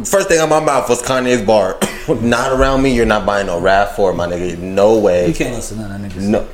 [0.00, 1.78] I, first thing on my mouth was Kanye's bar.
[2.20, 2.94] Not around me.
[2.94, 4.58] You're not buying no Rap Four, my nigga.
[4.58, 5.28] No way.
[5.28, 6.16] You can't listen to that nigga.
[6.20, 6.46] No,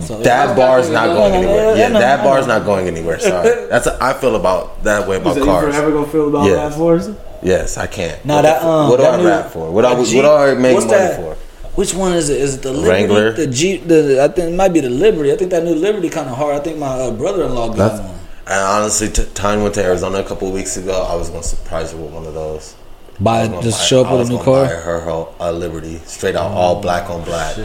[0.00, 1.76] So That bar's not going anywhere.
[1.76, 2.58] Yeah, Yeah, no, that no, bar's no.
[2.58, 3.18] not going anywhere.
[3.18, 5.74] Sorry, that's I feel about that way about So you cars.
[5.74, 6.54] forever gonna feel about Yeah.
[6.54, 7.16] that Forza?
[7.42, 8.24] Yes, I can't.
[8.24, 9.70] Nah, what that the- um, what do that I new- rap for?
[9.70, 11.16] What do I that what Jeep- do I make money that?
[11.16, 11.36] for?
[11.76, 12.40] Which one is it?
[12.40, 12.90] Is it the Liberty?
[12.90, 13.32] Wrangler?
[13.32, 13.88] The Jeep?
[13.88, 15.32] The I think it might be the Liberty.
[15.32, 16.54] I think that new Liberty kind of hard.
[16.56, 18.10] I think my uh, brother-in-law got That's- one.
[18.46, 21.06] And honestly, t- Tanya went to Arizona a couple of weeks ago.
[21.08, 22.74] I was gonna surprise her with one of those.
[23.18, 24.64] I Buy just buy- show up I with a new car.
[24.64, 27.56] Buy her her a Liberty, straight out, all black on black.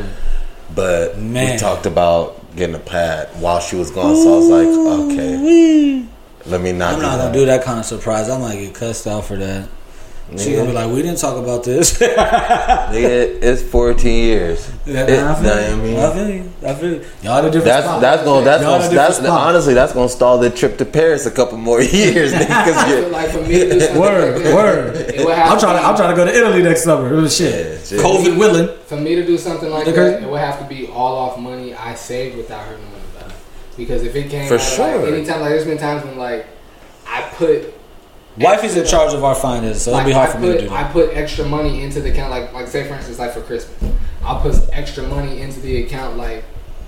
[0.76, 1.54] But Man.
[1.54, 4.68] we talked about getting a pad while she was gone, so I was like,
[5.12, 6.06] okay,
[6.46, 6.94] let me not.
[6.94, 7.24] I'm do not that.
[7.26, 8.30] gonna do that kind of surprise.
[8.30, 9.70] I might get cussed out for that.
[10.38, 14.72] She gonna be like, "We didn't talk about this." Nigga, it's 14 years.
[14.86, 15.62] Yeah, It- I feel you.
[15.62, 16.52] I mean, I feel you.
[16.66, 17.06] I feel you.
[17.22, 18.02] Y'all the different That's spot.
[18.02, 19.48] that's gonna that's Y'all gonna that's different spot.
[19.50, 22.34] honestly that's gonna stall the trip to Paris a couple more years.
[22.34, 24.96] nigga, 'cause I you- feel like for me to do something Word, like that, word.
[24.96, 25.88] it would have I'm trying to.
[25.88, 27.14] I'm trying to go to Italy next summer.
[27.14, 27.92] It was shit.
[27.92, 28.00] Yeah.
[28.02, 28.70] COVID willing.
[28.88, 29.96] For me to do something like Okay.
[29.96, 33.30] that, it would have to be all off money I saved without her knowing about
[33.30, 33.36] it.
[33.78, 34.98] Because if it came For out sure.
[35.04, 36.48] like, anytime like there's been times when like
[37.08, 37.75] I put
[38.38, 40.70] Wifey's in charge of our finances, so it'll be hard I for me to put
[40.70, 43.42] do I put extra money into the account like like say for instance like for
[43.42, 43.94] Christmas.
[44.24, 46.44] I'll put extra money into the account like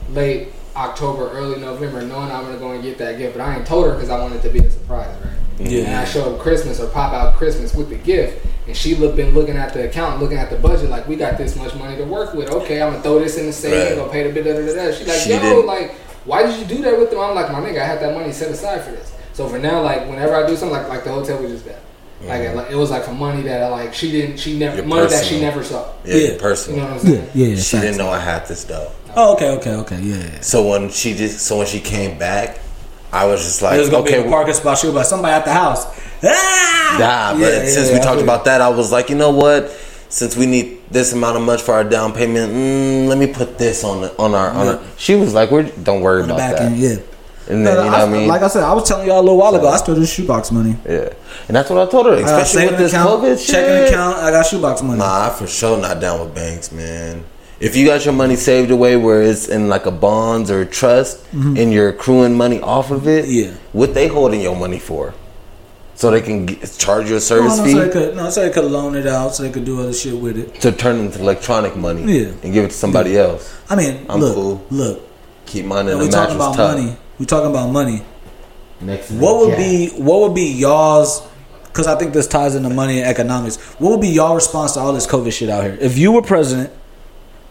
[0.10, 3.38] late October, early November, knowing I'm gonna go and get that gift.
[3.38, 5.34] But I ain't told her because I want it to be a surprise, right?
[5.60, 5.86] Yeah.
[5.86, 9.15] And I show up Christmas or pop out Christmas with the gift, and she look,
[9.15, 11.95] been looking at the account, looking at the budget, like we got this much money
[11.98, 12.49] to work with.
[12.52, 13.95] Okay, I'm gonna throw this in the savings, Right.
[13.98, 14.91] gonna pay the bit da da da.
[14.95, 15.95] She's like, She yo, didn't- like,
[16.26, 17.19] why did you do that with them?
[17.22, 19.14] I'm like, my nigga, I had that money set aside for this.
[19.38, 21.76] So for now, like, whenever I do something, like like the hotel we just got,
[22.24, 24.86] like, like it was like for money that I like she didn't, she never Your
[24.86, 25.94] money that she never saw.
[26.04, 26.22] yeah, Yeah.
[26.22, 27.30] You know what I'm saying?
[27.36, 27.56] Yeah, yeah.
[27.58, 28.92] She didn't know I had this though.
[29.16, 30.00] Oh, okay, okay, okay.
[30.02, 30.16] Yeah.
[30.16, 30.40] yeah.
[30.40, 32.62] So when she just so when she came back,
[33.14, 34.80] I was just like, It was gonna okay, be in a parking spot.
[34.80, 35.86] She was like, "Somebody at the house."
[36.24, 36.98] Ah!
[37.00, 39.16] Nah, but Yeah, yeah, since yeah, we I talked about that, I was like, you
[39.16, 39.70] know what?
[40.10, 43.60] Since we need this amount of money for our down payment, mm, let me put
[43.60, 44.84] this on the, on our on our.
[44.98, 46.78] She was like, "We're don't worry on the about back that." end.
[46.80, 46.96] Yeah.
[47.49, 48.28] And then you know what I mean?
[48.28, 49.68] Like I said, I was telling y'all a little while ago.
[49.68, 50.76] I still do shoebox money.
[50.86, 51.10] yeah,
[51.48, 52.14] and that's what I told her.
[52.14, 53.48] Especially with this account, COVID shit.
[53.56, 54.18] checking account.
[54.18, 54.99] I got shoebox money.
[54.99, 57.24] Nah, I for sure not down with banks, man.
[57.60, 61.26] If you got your money saved away where it's in like a bonds or trust,
[61.34, 63.32] and you're accruing money off of it, Mm-hmm.
[63.53, 63.57] Yeah.
[63.74, 65.14] what they holding your money for?
[65.95, 68.41] So they can get, charge you a service no, fee so they could, no, so
[68.45, 70.61] they could loan it out, so they could do other shit with it.
[70.61, 72.32] to turn into electronic money Yeah.
[72.44, 73.52] and give it to somebody else.
[73.68, 74.64] I mean, I'm look, cool.
[74.69, 75.02] look.
[75.48, 76.78] Keep mine in the talking mattress about tub.
[76.78, 78.03] money, we talking about money.
[78.80, 81.27] Next What would be what would be y'all's?
[81.65, 83.57] Because I think this ties into money and economics.
[83.80, 85.77] What would be y'all response to all this COVID shit out here?
[85.80, 86.72] If you were president,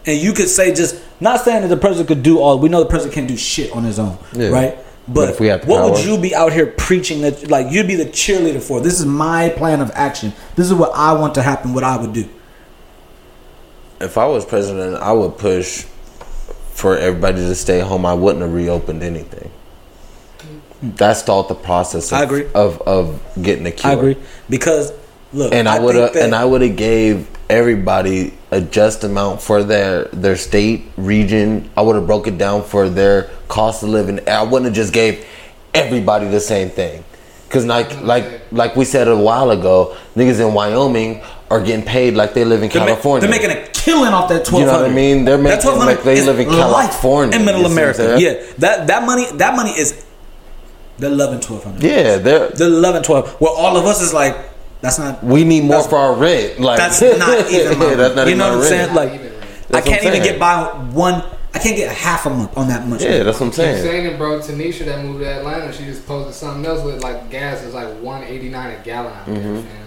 [0.05, 2.57] and you could say just not saying that the president could do all.
[2.59, 4.49] We know the president can't do shit on his own, Yeah.
[4.49, 4.77] right?
[5.07, 7.71] But, But if we had the what would you be out here preaching that like
[7.71, 8.81] you'd be the cheerleader for?
[8.81, 10.33] This is my plan of action.
[10.55, 11.73] This is what I want to happen.
[11.73, 12.27] What I would do.
[13.99, 15.83] If I was president, I would push
[16.73, 18.05] for everybody to stay home.
[18.05, 19.49] I wouldn't have reopened anything.
[20.81, 22.11] That stalled the process.
[22.11, 22.45] Of, I agree.
[22.53, 23.91] Of of getting the cure.
[23.91, 24.17] I agree
[24.49, 24.93] because
[25.33, 29.63] look, and I, would have and I would have gave everybody a just amount for
[29.63, 31.69] their their state region.
[31.75, 34.27] I would have broke it down for their cost of living.
[34.29, 35.25] I wouldn't have just gave
[35.73, 37.03] everybody the same thing.
[37.49, 42.13] Cause like like like we said a while ago, niggas in Wyoming are getting paid
[42.13, 43.27] like they live in They're, ma- California.
[43.27, 45.23] they're making a killing off that You know what I mean?
[45.23, 47.37] They're making like they live in California.
[47.37, 48.21] in Middle you see what I'm America.
[48.21, 50.05] Yeah, that that money that money is
[50.97, 51.83] they're loving twelve hundred.
[51.83, 53.39] Yeah, they're they're loving twelve.
[53.41, 54.35] Well, all of us is like
[54.81, 55.23] that's not.
[55.23, 56.59] we need more for our rent.
[56.59, 57.79] Like That's not even.
[57.79, 58.93] My that's not you even know what I'm saying?
[58.95, 59.45] Like Not even rent.
[59.75, 60.23] I can't even saying.
[60.23, 60.63] get by
[60.93, 61.23] one.
[61.53, 63.01] I can't get half a month on that much.
[63.01, 63.83] Yeah, that's what I'm Keep saying.
[63.83, 64.39] saying it, bro.
[64.39, 67.87] Tanisha that moved to Atlanta, she just posted something else with like gas is like
[67.99, 69.53] one eighty nine a gallon out Mm-hmm.
[69.55, 69.83] there, fam.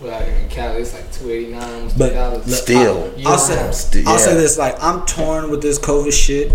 [0.00, 2.56] Well, out in Cali, it's like two eighty nine, almost But three dollars.
[2.62, 3.12] Still.
[3.18, 4.08] Year I'll say, round.
[4.08, 4.18] I'll yeah.
[4.18, 6.52] say this: like I'm torn with this COVID shit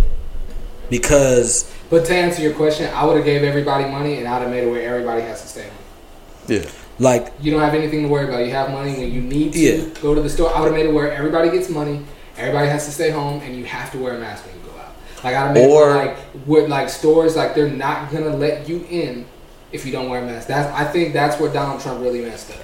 [0.90, 4.50] because But to answer your question, I would have gave everybody money and I'd have
[4.50, 5.78] made it where everybody has to stay home.
[6.48, 6.66] Yeah.
[6.98, 8.44] Like you don't have anything to worry about.
[8.48, 9.86] You have money when you need to Yeah.
[10.02, 10.52] go to the store.
[10.56, 12.04] I would have made it where everybody gets money,
[12.36, 14.76] everybody has to stay home, and you have to wear a mask when you go
[14.80, 14.96] out.
[15.24, 16.18] Like I'd have made Or- it like
[16.48, 19.26] with like stores like they're not gonna let you in
[19.72, 20.48] if you don't wear a mask.
[20.48, 22.58] That's I think that's where Donald Trump really messed up.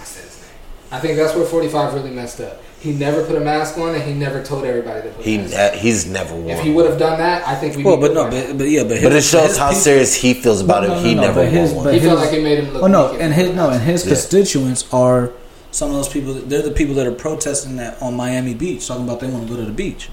[0.00, 0.50] I said his name.
[0.90, 2.60] I think that's where 45 really messed up.
[2.80, 5.38] He never put a mask on and he never told everybody to put He a
[5.42, 5.78] mask on.
[5.78, 6.50] he's never won.
[6.50, 7.82] If he would have done that, I think we.
[7.84, 10.34] well, but no, but, but yeah, but but it shows his how people- serious he
[10.34, 10.96] feels about No, it.
[10.96, 12.82] no, he no, never but his- won but he felt like it made him look.
[12.82, 14.10] Oh no, weak and his no, and his Yeah.
[14.12, 15.30] constituents are
[15.72, 16.34] some of those people.
[16.34, 19.46] that- They're the people that are protesting that on Miami Beach, talking about they want
[19.48, 20.08] to go to the beach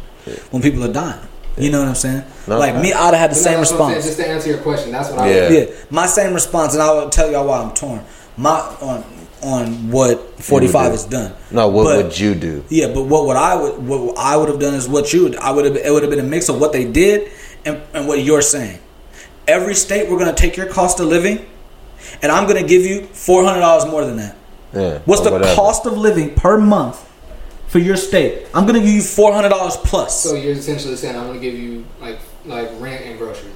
[0.52, 1.20] when people are dying.
[1.58, 2.24] You know what I'm saying?
[2.48, 2.82] No, like no.
[2.82, 3.98] me, I'd have had the But same that's what I'm saying.
[3.98, 4.06] response.
[4.06, 5.30] Just to answer your question, that's what I.
[5.32, 5.42] Yeah.
[5.50, 8.02] would Yeah, my same response, and I will tell y'all why I'm torn.
[8.36, 9.04] my on
[9.44, 11.34] on what forty five has done.
[11.52, 12.64] No, what But- would you do?
[12.70, 15.36] Yeah, but what would I would what I would have done is what you would
[15.36, 17.32] I would have it would have been a mix of what they did
[17.66, 18.80] and, and what you're saying.
[19.48, 21.46] Every state we're gonna take your cost of living,
[22.22, 24.36] and I'm gonna give you four hundred dollars more than that.
[24.74, 25.00] Yeah.
[25.06, 25.54] What's the whatever.
[25.56, 26.98] cost of living per month
[27.68, 28.48] for your state?
[28.54, 30.24] I'm gonna give you four hundred dollars plus.
[30.24, 33.52] So you're essentially saying I'm gonna give you like like rent and groceries.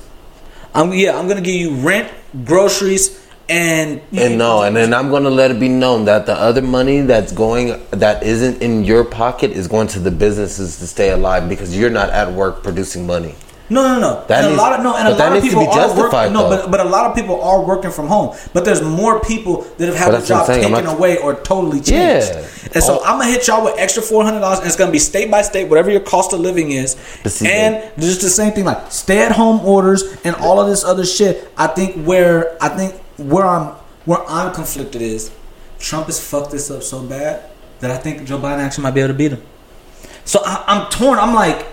[0.76, 2.12] I'm yeah, I'm gonna give you rent,
[2.46, 6.62] groceries, and And no, and then I'm gonna let it be known that the other
[6.62, 11.12] money that's going that isn't in your pocket is going to the businesses to stay
[11.12, 13.36] alive because you're not at work producing money.
[13.70, 14.24] No, no, no.
[14.28, 16.32] That and needs- a lot of no, and a lot of people are working.
[16.34, 18.34] No, but but a lot of people are working from home.
[18.54, 22.32] But there's more people that have had their job taken not- away or totally changed.
[22.32, 22.46] Yeah.
[22.74, 23.04] And so Oh.
[23.06, 25.42] I'm gonna hit y'all with extra four hundred dollars, and it's gonna be state by
[25.42, 26.96] state, whatever your cost of living is,
[27.26, 30.86] see, and just the same thing like stay at home orders and all of this
[30.86, 31.50] other shit.
[31.58, 33.76] I think where I think where I'm
[34.06, 35.32] where I'm conflicted is
[35.80, 37.50] Trump has fucked this up so bad
[37.80, 39.44] that I think Joe Biden actually might be able to beat him.
[40.26, 41.20] So I, I'm torn.
[41.20, 41.66] I'm like.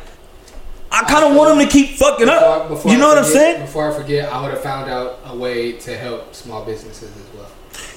[0.96, 2.70] I kind of want him to keep fucking up.
[2.86, 3.62] you know what I'm saying?
[3.62, 7.33] Before I forget, I would have found out a way to help small businesses as
[7.33, 7.33] well.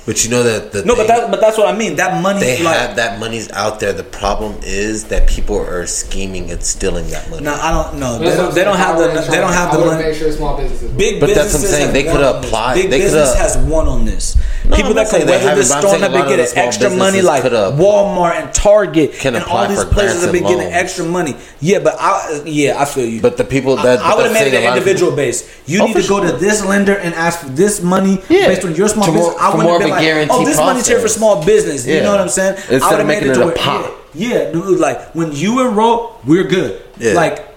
[0.07, 1.97] But you know that the No, but that but that's what I mean.
[1.97, 3.91] That money, they like, have that money's out there.
[3.91, 7.43] The problem is that people are scheming and stealing that money.
[7.43, 8.17] no, I don't know.
[8.17, 8.47] They That's what don't.
[8.49, 9.07] I'm They don't have the.
[9.09, 10.03] would've They don't have the money.
[10.03, 10.91] Make sure small businesses.
[10.93, 11.91] Big But that's what I'm saying.
[11.93, 12.47] They won coulda on this.
[12.49, 14.37] applied- Big they business has won on this.
[14.63, 16.57] No, People that not can they weather haven't, this storm saying have a been getting
[16.57, 20.31] extra money, like Walmart and Target Can and apply all these for places grants have
[20.31, 21.35] been getting extra money.
[21.59, 23.21] Yeah, but I yeah I feel you.
[23.21, 25.43] But the people that I, I would have made it an individual base.
[25.65, 28.73] You Oh, need to go to this lender and ask for this money based on
[28.75, 29.35] your small business.
[29.39, 31.45] I wouldn't more have been of a like, guarantee oh, this money's here for small
[31.45, 31.85] business.
[31.85, 32.55] You know what I'm saying?
[32.55, 33.91] Instead I would of have made making it it to a pot.
[34.13, 36.81] Yeah, yeah, dude, like when you enroll, we're good.
[36.97, 37.13] Yeah.
[37.13, 37.47] Like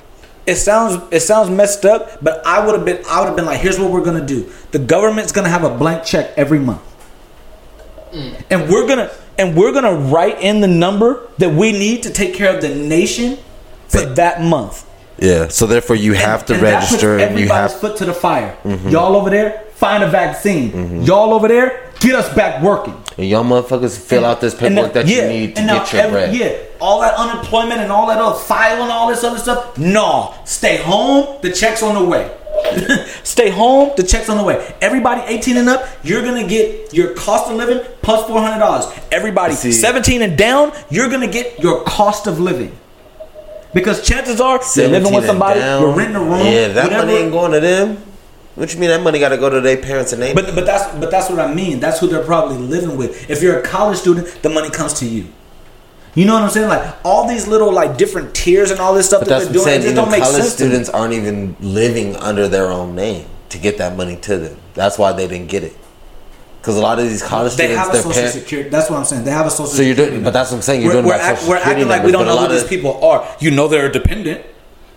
[0.46, 3.46] it sounds it sounds messed up, but I would have been I would have been
[3.46, 4.50] like, here's what we're gonna do.
[4.72, 6.82] The government's gonna have a blank check every month.
[8.12, 8.42] Mm.
[8.50, 12.34] And we're gonna and we're gonna write in the number that we need to take
[12.34, 13.38] care of the nation
[13.88, 14.86] for that month.
[15.18, 15.48] Yeah.
[15.48, 17.80] So therefore, you have to And that puts register, and you everybody's have.
[17.80, 18.56] foot to the fire.
[18.64, 18.88] Mm-hmm.
[18.88, 21.02] Y'all over there, find a vaccine.
[21.02, 22.94] Y'all over there, get us back working.
[23.18, 25.78] And y'all motherfuckers fill out this paperwork now- that yeah, you need to and now
[25.78, 26.34] get your every- bread.
[26.36, 29.76] Yeah, all that unemployment and all that other filing, and all this other stuff.
[29.78, 31.38] No, stay home.
[31.42, 32.30] The check's on the way.
[33.22, 33.90] stay home.
[33.96, 34.74] The check's on the way.
[34.80, 38.86] Everybody 18 and up, you're gonna get your cost of living plus four hundred dollars.
[39.10, 42.76] Everybody See- 17 and down, you're gonna get your cost of living.
[43.72, 45.82] Because chances are you're living 17 with and somebody, down.
[45.82, 46.44] you're renting a room.
[46.46, 47.06] yeah, that whatever.
[47.06, 48.02] money ain't going to them.
[48.60, 50.34] What you mean that money got to go to their parents and they?
[50.34, 51.80] But but that's but that's what I mean.
[51.80, 53.30] That's who they're probably living with.
[53.30, 55.28] If you're a college student, the money comes to you.
[56.14, 56.68] You know what I'm saying?
[56.68, 59.54] Like all these little like different tiers and all this stuff But that that's they're
[59.54, 59.82] doing, it saying.
[59.82, 60.52] just don't make college sense.
[60.52, 64.58] students aren't even living under their own name to get that money to them.
[64.74, 65.74] That's why they didn't get it.
[66.60, 68.38] Because a lot of these college They students, have a their social parents.
[68.38, 68.68] security.
[68.68, 69.24] That's what I'm saying.
[69.24, 69.72] They have a social.
[69.72, 70.82] So you're doing, but that's what I'm saying.
[70.82, 73.02] You're we're, doing we're, act, we're acting like numbers, we don't know who these people
[73.02, 73.26] are.
[73.40, 74.44] You know they're dependent,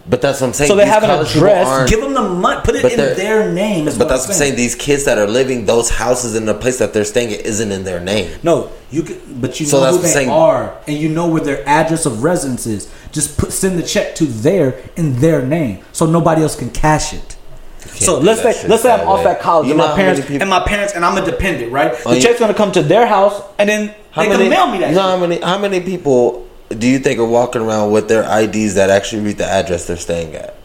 [0.05, 0.67] But that's what I'm saying.
[0.67, 1.89] so they These have an address.
[1.89, 2.59] Give them the money.
[2.65, 3.85] Put it But in their name.
[3.85, 4.55] But what that's I'm what I'm saying.
[4.57, 7.71] These kids that are living those houses in the place that they're staying at isn't
[7.71, 8.29] in their name.
[8.43, 10.29] No, you can, but you So know that's who they saying.
[10.29, 12.91] are, and you know where their address of residence is.
[13.13, 17.13] Just put send the check to their in their name, so nobody else can cash
[17.13, 17.37] it.
[17.79, 20.41] So let's say let's say I'm that off at college You and my parents people-
[20.41, 21.93] and my parents and I'm a dependent, right?
[22.05, 24.43] Oh, The you- check's gonna come to their house, and then How they many?
[24.43, 24.89] can mail me that.
[24.89, 25.39] you know how many?
[25.39, 29.37] How many people do you think are walking around with their IDs that actually read
[29.37, 30.55] the address they're staying at?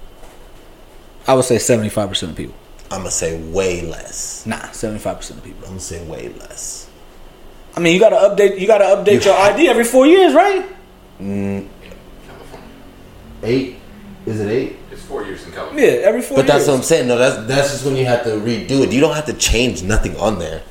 [1.26, 2.54] I would say seventy five percent of people.
[2.90, 4.44] I'm gonna say way less.
[4.46, 5.62] Nah, seventy five percent of people.
[5.64, 6.88] I'm gonna say way less.
[7.76, 8.58] I mean, you gotta update.
[8.58, 10.64] You gotta update your ID every four years, right?
[11.20, 11.68] Mm,
[13.42, 13.76] Eight?
[14.26, 14.76] Is it eight?
[14.90, 15.84] It's four years in California.
[15.86, 16.58] Yeah, every four But years.
[16.58, 17.08] that's what I'm saying.
[17.08, 18.92] No, that's that's just when you have to redo it.
[18.92, 20.62] You don't have to change nothing on there.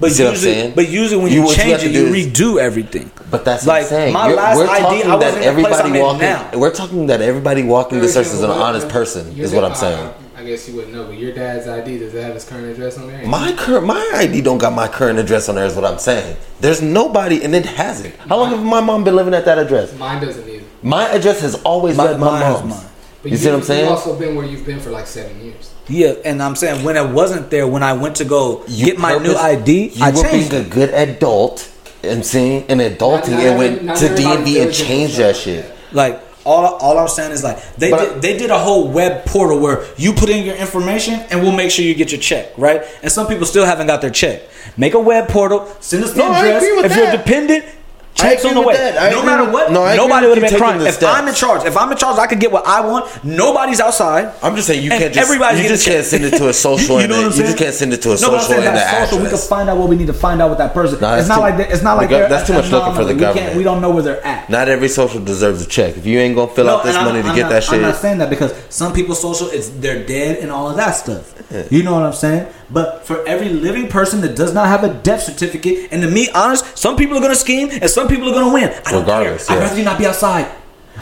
[0.00, 0.72] But You see what I'm usually, saying?
[0.74, 3.10] but usually when You- you, what you change it, you is- redo everything.
[3.30, 4.12] But that's Like, what I'm saying.
[4.12, 6.02] my You're- last we're ID, talking I wasn't that in the place everybody I'm in
[6.02, 6.20] walking.
[6.20, 6.44] now.
[6.54, 9.34] We're talking that everybody walking this earth is an honest person.
[9.38, 10.08] Is what I'm saying.
[10.36, 12.66] I, I guess you wouldn't know, but your dad's ID does it have his current
[12.66, 13.24] address on there?
[13.26, 15.64] My current my ID don't got my current address on there.
[15.64, 16.36] Is what I'm saying.
[16.60, 18.14] There's nobody, and it hasn't.
[18.28, 19.90] How long have my mom been living at that address?
[19.96, 20.64] Mine doesn't either.
[20.82, 22.70] My address has always My- read my mine mom's.
[22.70, 22.80] mine.
[23.22, 23.80] But You see what I'm saying?
[23.84, 25.70] You've also been where you've been for like seven years.
[25.88, 28.98] Yeah, and I'm saying when it wasn't there, when I went to go You get
[28.98, 31.68] my new purpose- ID, You I were changed being a good adult
[32.02, 34.88] and seeing an adulting Not- not and went every- not to everybody DMV and diligent
[34.88, 35.64] changed that shit.
[35.92, 38.88] Like all, all I'm saying is like they But I- did, they did a whole
[38.88, 42.20] web portal where you put in your information and we'll make sure you get your
[42.20, 42.82] check, right?
[43.02, 44.42] And some people still haven't got their check.
[44.76, 46.62] Make a web portal, send us the No, I address.
[46.62, 47.24] agree with if you're that.
[47.24, 47.64] dependent,
[48.14, 48.74] Checks on the way.
[49.10, 50.80] No matter what, no, nobody would have you been crying.
[50.86, 53.24] If I'm in charge, if I'm in charge, I could get what I want.
[53.24, 54.32] Nobody's outside.
[54.42, 57.00] I'm just saying you can't just everybody's you just can't send it to a social.
[57.00, 58.40] You know what I'm and you just can't send it to a No, but I'm
[58.40, 59.24] social saying that's social.
[59.24, 61.00] We can find out what we need to find out with that person.
[61.00, 63.14] No, it's not too- like they- it's not like that's too much looking for the.
[63.14, 63.56] We government.
[63.56, 64.48] We don't know where they're at.
[64.48, 65.96] Not every social deserves a check.
[65.96, 68.18] If you ain't gonna fill out this money to get that shit, I'm not saying
[68.18, 71.32] that because some people's social it's they're dead and all of that stuff.
[71.70, 72.46] You know what I'm saying?
[72.70, 76.28] But for every living person that does not have a death certificate, and to me,
[76.30, 78.70] honest, some people are gonna scheme and some people are gonna win.
[78.84, 79.56] I don't Regardless, care.
[79.56, 79.62] yeah.
[79.62, 80.46] I'd rather you not be outside.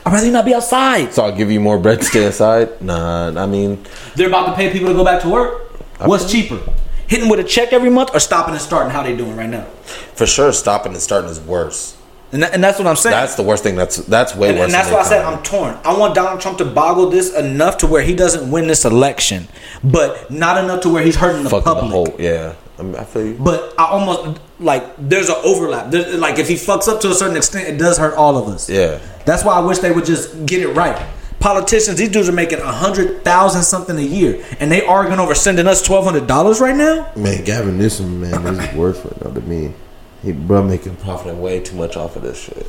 [0.04, 1.12] I'd rather you not be outside.
[1.14, 2.80] so I'll give you more bread to stay inside.
[2.82, 3.84] Nah, I mean,
[4.16, 5.70] They're about to pay people to go back to work.
[6.00, 6.58] What's cheaper?
[7.06, 8.90] Hitting with a check every month or stopping and starting?
[8.90, 9.64] How they doing right now?
[10.14, 11.96] for sure, stopping and starting is worse.
[12.32, 13.12] And, that, and that's what I'm saying.
[13.12, 13.76] That's the worst thing.
[13.76, 14.64] That's that's way and, worse.
[14.66, 15.22] and that's than why I said.
[15.22, 15.76] I'm torn.
[15.84, 19.48] I want Donald Trump to boggle this enough to where he doesn't win this election,
[19.84, 21.84] but not enough to where he's hurting the fucking public.
[21.84, 22.14] the whole.
[22.18, 23.34] Yeah, I, mean, I feel you.
[23.38, 25.90] But I almost like there's an overlap.
[25.90, 28.48] There's, like if he fucks up to a certain extent, it does hurt all of
[28.48, 28.68] us.
[28.68, 29.00] Yeah.
[29.24, 31.00] That's why I wish they would just get it right.
[31.38, 35.34] Politicians, these dudes are making a hundred thousand something a year, and they arguing over
[35.34, 37.10] sending us twelve hundred dollars right now.
[37.16, 39.74] Man, Gavin Newsom, man, this is worth it though to me.
[40.22, 42.66] He bro making Profiting way too much off of this shit.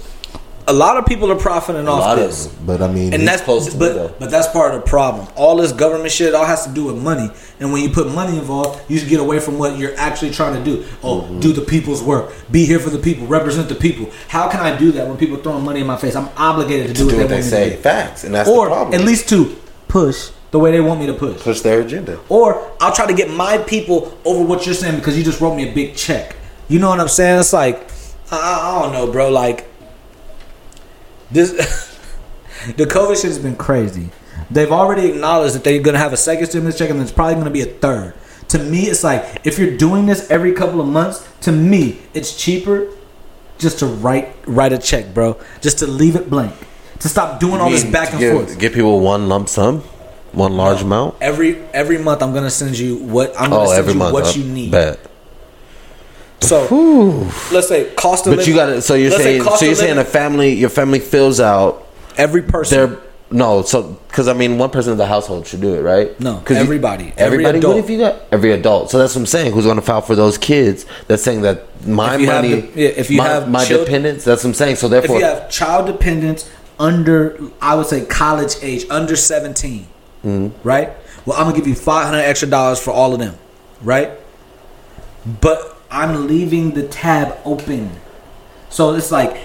[0.66, 2.46] A lot of people are profiting A off lot this.
[2.46, 2.66] of them.
[2.68, 5.28] but I mean, and that's close to but but that's part of the problem.
[5.36, 7.30] All this government shit all has to do with money,
[7.60, 10.56] and when you put money involved, you should get away from what you're actually trying
[10.56, 10.86] to do.
[11.04, 11.40] Oh, Mm-hmm.
[11.42, 14.10] do the people's work, be here for the people, represent the people.
[14.30, 16.16] How can I do that when people throwing money in my face?
[16.16, 17.70] I'm obligated to do, Do what they, they say.
[17.72, 17.78] do.
[17.78, 19.00] Facts, and that's or the problem.
[19.00, 19.56] at least to
[19.88, 21.42] push the way they want me to push.
[21.42, 22.20] push their agenda.
[22.30, 25.56] Or I'll try to get my people over what you're saying because you just wrote
[25.56, 26.36] me a big check.
[26.70, 27.40] You know what I'm saying?
[27.40, 27.90] It's like
[28.32, 29.30] I, I don't know, bro.
[29.30, 29.68] Like
[31.34, 31.52] this,
[32.78, 34.10] the COVID shit has been crazy.
[34.52, 37.50] They've already acknowledged that they're gonna have a second stimulus check, and there's probably gonna
[37.50, 38.14] be a third.
[38.50, 42.36] To me, it's like if you're doing this every couple of months, to me, it's
[42.36, 42.88] cheaper
[43.58, 45.40] just to write write a check, bro.
[45.62, 46.54] Just to leave it blank.
[47.00, 48.60] To stop doing all this back and give, forth.
[48.60, 49.82] Give people one lump sum,
[50.34, 51.16] one large amount.
[51.20, 54.14] Every every month, I'm gonna send you what I'm gonna Oh, send you month.
[54.14, 54.34] what huh?
[54.36, 54.72] you need.
[54.72, 55.00] Bet.
[56.44, 58.54] So let's say cost of But living.
[58.54, 58.82] you got to.
[58.82, 59.44] So you're saying.
[59.44, 60.54] So you're saying a family.
[60.54, 61.86] Your family fills out.
[62.18, 62.78] every person.
[62.92, 63.00] Their
[63.32, 63.64] no.
[63.64, 66.20] So because I mean, one person in the household should do it, right?
[66.20, 67.14] No, 'Cause you- everybody.
[67.18, 67.58] Every everybody.
[67.58, 67.76] adult.
[67.76, 68.92] What if you got every adult?
[68.92, 69.54] So that's what I'm saying.
[69.54, 70.86] Who's going to file for those kids?
[71.08, 72.62] That's saying that my If you have money.
[72.62, 74.24] the- yeah, if you my, have my dependents.
[74.26, 74.76] That's what I'm saying.
[74.76, 76.48] So therefore, if you have child dependents
[76.80, 79.88] under, I would say college age, under 17,
[80.26, 80.68] Mm-hmm.
[80.68, 80.90] right?
[81.26, 83.36] Well, I'm gonna give you 500 extra dollars for all of them,
[83.82, 84.12] right?
[85.42, 87.92] But I'm leaving the tab open,
[88.70, 89.38] so it's like.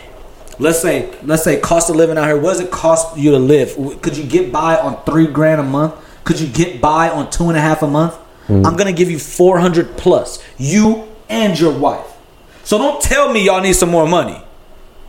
[0.60, 2.36] Let's say, let's say, cost of living out here.
[2.36, 3.76] What does it cost you to live?
[4.02, 5.94] Could you get by on three grand a month?
[6.24, 8.16] Could you get by on two and a half a month?
[8.48, 12.06] I'm gonna give you four hundred plus, you and your wife.
[12.64, 14.42] So don't tell me y'all need some more money.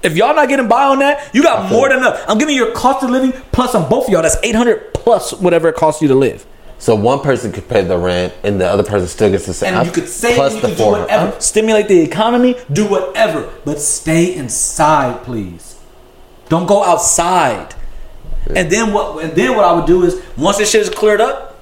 [0.04, 2.24] If y'all not getting by on that, you got more than enough.
[2.28, 4.22] I'm giving you your cost of living plus on both of y'all.
[4.22, 6.46] That's 800 plus whatever it costs you to live.
[6.80, 9.76] So one person could pay the rent, and the other person still gets the same.
[9.76, 11.02] And you could save, plus you the could do 400.
[11.02, 11.42] whatever.
[11.42, 13.50] Stimulate the economy, do whatever.
[13.66, 15.78] But stay inside, please.
[16.48, 17.76] Don't go outside.
[18.56, 21.22] And then what and then what I would do is once this shit is cleared
[21.22, 21.60] up,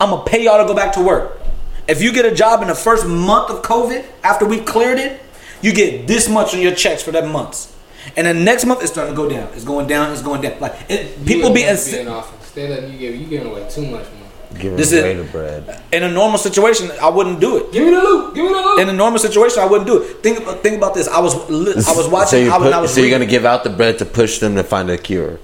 [0.00, 1.40] I'm gonna pay y'all to go back to work.
[1.86, 5.20] If you get a job in the first month of COVID, after we've cleared it,
[5.60, 7.76] you get this much on your checks for that month.
[8.16, 9.50] And the next month it's starting to go down.
[9.54, 10.12] It's going down.
[10.12, 10.60] It's going down.
[10.60, 12.52] Like it, people be be in in, office.
[12.52, 14.23] They letting you give you giving away too much money.
[14.58, 15.80] Giving This away is- the bread.
[15.92, 16.90] in a normal situation.
[17.02, 17.72] I wouldn't do it.
[17.72, 18.34] Give me the loot.
[18.34, 18.80] Give me the loot.
[18.80, 20.22] In a normal situation, I wouldn't do it.
[20.22, 21.08] Think about think about this.
[21.08, 22.28] I was li- I was watching.
[22.28, 24.54] So, you put, I was so you're gonna give out the bread to push them
[24.56, 25.38] to find a cure.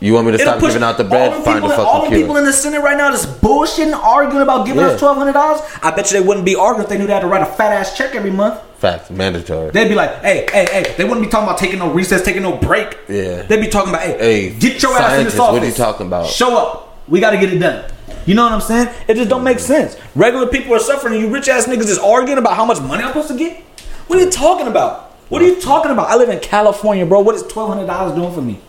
[0.00, 1.32] You want me to It'll stop giving out the bread?
[1.32, 3.94] them Find a people, all fucking the people in the Senate right now that's bullshitting,
[3.94, 4.88] arguing about giving Yeah.
[4.90, 5.60] us twelve hundred dollars.
[5.82, 7.46] I bet you they wouldn't be arguing if they knew they had to write a
[7.46, 8.60] fat ass check every month.
[8.78, 9.70] Fact, mandatory.
[9.70, 10.94] They'd be like, hey, hey, hey.
[10.96, 12.96] They wouldn't be talking about taking no recess, taking no break.
[13.08, 13.42] Yeah.
[13.42, 15.52] They'd be talking about, hey, Hey, get your ass in this scientists, office.
[15.54, 16.26] what are you talking about?
[16.28, 16.98] Show up.
[17.08, 17.84] We got to get it done.
[18.28, 18.94] You know what I'm saying?
[19.08, 19.96] It just don't make sense.
[20.14, 23.02] Regular people are suffering, and you rich ass niggas is arguing about how much money
[23.02, 23.62] I'm supposed to get.
[24.06, 25.12] What are you talking about?
[25.30, 26.10] What are you talking about?
[26.10, 27.20] I live in California, bro.
[27.20, 28.60] What is twelve hundred dollars doing for me?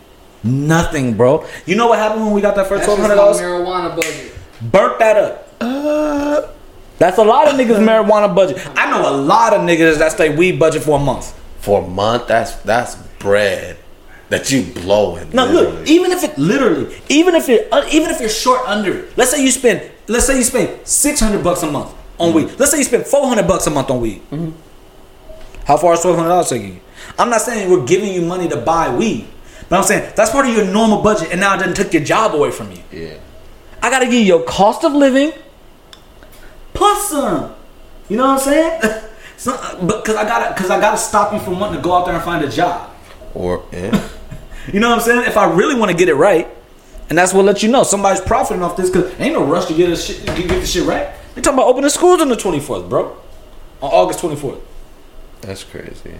[0.42, 1.46] Nothing, bro.
[1.66, 3.92] You know what happened when we got that first That's twelve just hundred my dollars?
[3.92, 4.34] marijuana budget.
[4.72, 6.56] Burnt that up.
[6.96, 8.66] That's a lot of niggas' marijuana budget.
[8.78, 11.38] I know a lot of niggas that their weed budget for a month.
[11.58, 13.76] For a month, that's that's bread
[14.30, 15.28] that you blowing.
[15.30, 15.78] No, literally.
[15.78, 15.88] look.
[15.88, 19.16] Even if it literally, even if you're, uh, even if you're short under it.
[19.16, 22.36] Let's say you spend, let's say you spend six hundred bucks a month on mm-hmm.
[22.48, 22.58] weed.
[22.58, 24.22] Let's say you spend four hundred bucks a month on weed.
[24.30, 24.50] Mm-hmm.
[25.66, 26.80] How far is twelve hundred dollars taking you?
[27.18, 29.26] I'm not saying we're giving you money to buy weed,
[29.68, 32.04] but I'm saying that's part of your normal budget, and now it doesn't take your
[32.04, 32.82] job away from you.
[32.92, 33.18] Yeah.
[33.82, 35.32] I gotta give you your cost of living
[36.72, 37.54] plus some.
[38.08, 39.02] You know what I'm saying?
[39.40, 41.94] So, uh, but because I gotta, because I gotta stop you from wanting to go
[41.94, 42.90] out there and find a job.
[43.32, 44.06] Or yeah.
[44.72, 45.24] You know what I'm saying?
[45.26, 46.48] If I really want to get it right,
[47.08, 49.74] and that's what let you know somebody's profiting off this, because ain't no rush to
[49.74, 51.08] get this shit, get, get this shit right.
[51.34, 53.16] They talking about opening schools on the 24th, bro,
[53.82, 54.60] on August 24th.
[55.40, 56.14] That's crazy.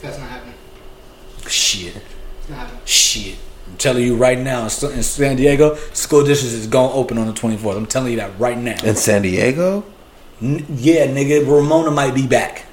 [0.00, 0.54] That's not happening.
[1.48, 1.96] Shit,
[2.40, 2.80] It's not happening.
[2.84, 3.36] shit.
[3.66, 7.26] I'm telling you right now, in in San Diego, school districts is gonna open on
[7.26, 7.76] the 24th.
[7.76, 8.76] I'm telling you that right now.
[8.84, 9.84] In San Diego?
[10.42, 12.66] N- yeah, nigga, Ramona might be back.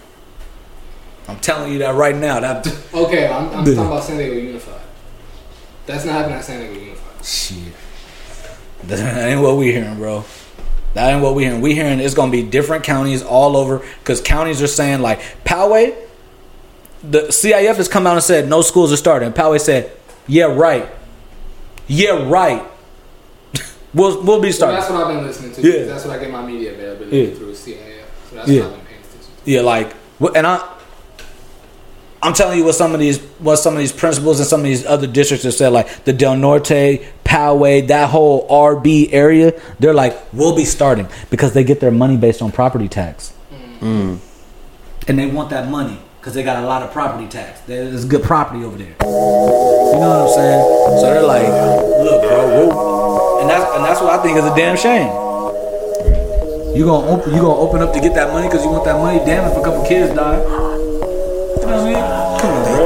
[1.31, 2.39] I'm telling you that right now.
[2.39, 4.81] That Okay, I'm, I'm talking about San Diego Unified.
[5.85, 7.25] That's not happening at San Diego Unified.
[7.25, 7.73] shit.
[8.83, 10.23] That ain't what we hearing, bro.
[10.93, 11.61] That ain't what we hearing.
[11.61, 15.95] We hearing it's gonna be different counties all over because counties are saying like Poway.
[17.03, 19.31] The CIF has come out and said no schools are starting.
[19.31, 19.91] Poway said,
[20.27, 20.87] "Yeah, right.
[21.87, 22.63] Yeah, right.
[23.93, 25.61] we'll we'll be So starting." that's what I've been listening to.
[25.61, 25.85] Yeah.
[25.85, 27.33] That's what I get my media availability Yeah.
[27.35, 27.77] through CIF.
[28.29, 28.61] So that's Yeah.
[28.63, 29.93] what I've been paying attention Yeah, like,
[30.35, 30.67] and I,
[32.23, 34.65] I'm telling you what some of these, what some of these principals and some of
[34.65, 39.59] these other districts have said, like the Del Norte, Poway, that whole RB area.
[39.79, 43.31] They're like, we'll be starting because they get their money based on property tax,
[43.79, 44.17] hmm.
[45.07, 47.61] and they want that money because they got a lot of property tax.
[47.61, 48.95] There's good property over there.
[49.01, 50.99] You know what I'm saying?
[50.99, 54.55] So they're like, look, bro, we'll, and that's and that's what I think is a
[54.55, 55.07] damn shame.
[56.77, 58.97] You gonna open, you gonna open up to get that money because you want that
[58.97, 59.17] money.
[59.25, 60.60] Damn, if a couple kids die,
[61.71, 62.39] know what I mean?
[62.41, 62.85] Come on, bro.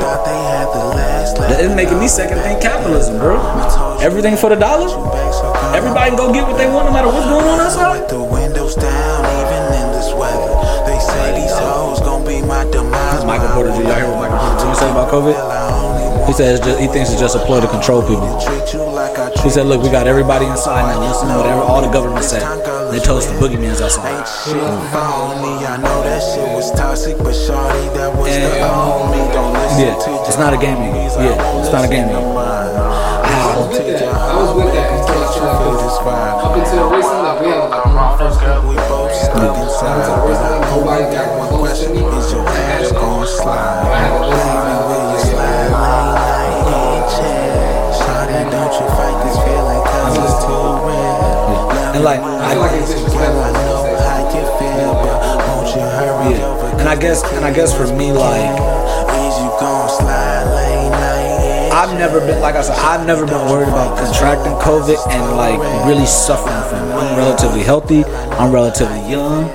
[1.49, 3.37] That is making me second think capitalism, bro.
[3.99, 4.89] Everything for the dollar.
[5.75, 8.07] Everybody can go get what they want, no matter what's going on outside.
[8.09, 10.53] The windows down, even in this weather.
[10.85, 13.25] They say these hoes gon' be my demise.
[13.25, 13.89] Michael Porter Jr.
[13.89, 14.75] Y'all hear what Michael Porter Jr.
[14.77, 15.35] said about COVID?
[16.27, 18.25] He says just, he thinks it's just a ploy to control people.
[19.45, 20.99] He said, "Look, we got everybody inside now.
[21.05, 22.41] Listen to whatever all the government said.
[22.91, 24.57] They toast the boogeyman's outside." Shit,
[24.89, 25.61] phony.
[25.69, 29.21] I know that shit was toxic, but shawty, that was the old me.
[29.33, 30.81] Don't listen Yeah, to it's not a game.
[30.81, 32.09] Yeah, it's not a game.
[32.09, 32.15] to.
[32.15, 34.09] I was with that.
[34.09, 35.75] I was with that until I started.
[36.41, 38.69] Up until recently, like we had like one of the first couple.
[38.69, 39.93] We both stuck inside.
[40.01, 42.01] Until recently, nobody got close to me.
[42.17, 44.64] Is your I had ass to gon' slide?
[48.51, 51.95] Don't you fight this feeling 'cause it's too real.
[51.95, 53.39] And like, I like I, it's disrespectful.
[53.39, 55.17] I know how you feel, but
[55.47, 56.47] won't you hurry yeah.
[56.51, 56.67] over?
[56.79, 58.51] And I guess, and I guess for me, like.
[59.15, 62.77] Is you gon' slide late night I've never been like I said.
[62.77, 65.57] I've never been worried about contracting COVID and like
[65.87, 66.89] really suffering from.
[66.89, 66.93] it.
[66.95, 68.03] I'm relatively healthy.
[68.37, 69.45] I'm relatively young,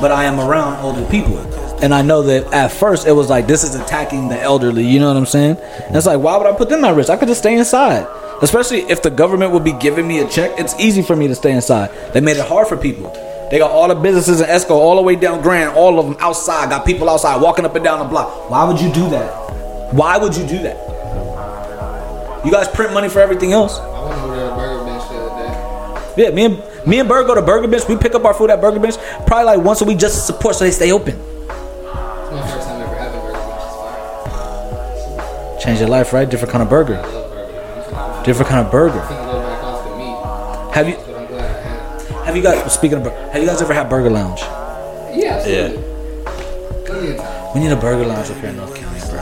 [0.00, 1.38] but I am around older people,
[1.82, 4.86] and I know that at first it was like this is attacking the elderly.
[4.86, 5.56] You know what I'm saying?
[5.86, 7.10] And it's like why would I put them at risk?
[7.10, 8.06] I could just stay inside.
[8.42, 11.34] Especially if the government would be giving me a check, it's easy for me to
[11.34, 11.90] stay inside.
[12.14, 13.10] They made it hard for people.
[13.50, 16.16] They got all the businesses in Esco all the way down Grand, all of them
[16.20, 16.70] outside.
[16.70, 18.48] Got people outside walking up and down the block.
[18.48, 19.92] Why would you do that?
[19.92, 22.44] Why would you do that?
[22.44, 23.78] You guys print money for everything else.
[23.78, 26.22] I went over to burger bench the other day.
[26.22, 27.86] Yeah, me and me and Berg go to Burger Bench.
[27.88, 28.96] We pick up our food at Burger Bench
[29.26, 31.14] probably like once a week just to support so they stay open.
[31.16, 33.62] It's my first time ever having burger bench.
[34.96, 35.60] It's fire.
[35.60, 36.28] Change your life, right?
[36.28, 37.19] Different kind of burger.
[38.30, 39.00] Different kind of burger.
[39.00, 40.14] I'm finna go back off the meat,
[40.76, 42.12] Have you but I'm glad I had it.
[42.26, 44.38] have you guys speaking of bur- have you guys ever had Burger Lounge?
[45.18, 45.82] Yeah, absolutely.
[46.86, 47.18] Plenty.
[47.54, 49.18] We need a Burger Lounge up here in North County, bro.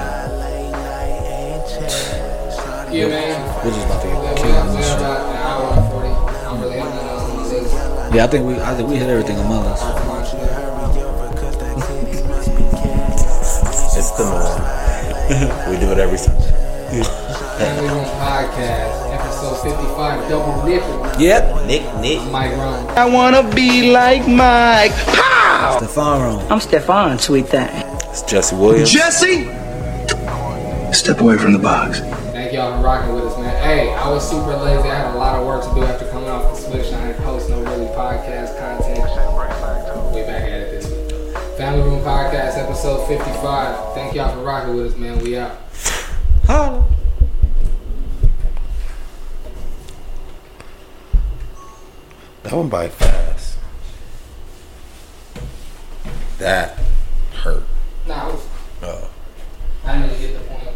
[2.92, 3.64] Yeah, man.
[3.64, 4.98] We're just about to get have killed on this shit.
[4.98, 6.08] about an hour and 40.
[6.08, 6.12] I
[6.44, 8.14] don't really have nothing else on my list.
[8.14, 9.84] Yeah, I think we I think we hit everything on my list.
[13.96, 14.60] It's the norm.
[15.72, 17.24] we do it every time.
[17.58, 21.20] Family Room Podcast, episode 55, double nipping.
[21.20, 21.66] Yep.
[21.66, 22.30] Nick, Nick.
[22.30, 22.86] Mike Rome.
[22.90, 24.92] I wanna be like Mike.
[25.76, 26.52] Stefan Room.
[26.52, 27.68] I'm Stefan, sweet thing.
[28.10, 28.92] It's Jesse Williams.
[28.92, 29.46] Jesse!
[30.92, 31.98] Step away from the box.
[32.30, 33.60] Thank y'all for rocking with us, man.
[33.60, 34.88] Hey, I was super lazy.
[34.88, 36.92] I had a lot of work to do after coming off the switch.
[36.92, 40.14] I didn't post no really podcast content.
[40.14, 41.58] We back at it this week.
[41.58, 43.94] Family Room Podcast, episode 55.
[43.94, 45.18] Thank y'all for rocking with us, man.
[45.18, 45.56] We out.
[46.46, 46.88] Holla.
[52.48, 53.58] That one by fast.
[56.38, 56.78] That
[57.34, 57.62] hurt.
[58.06, 58.48] No, I was.
[58.80, 59.10] Oh.
[59.84, 60.67] I didn't really get the point.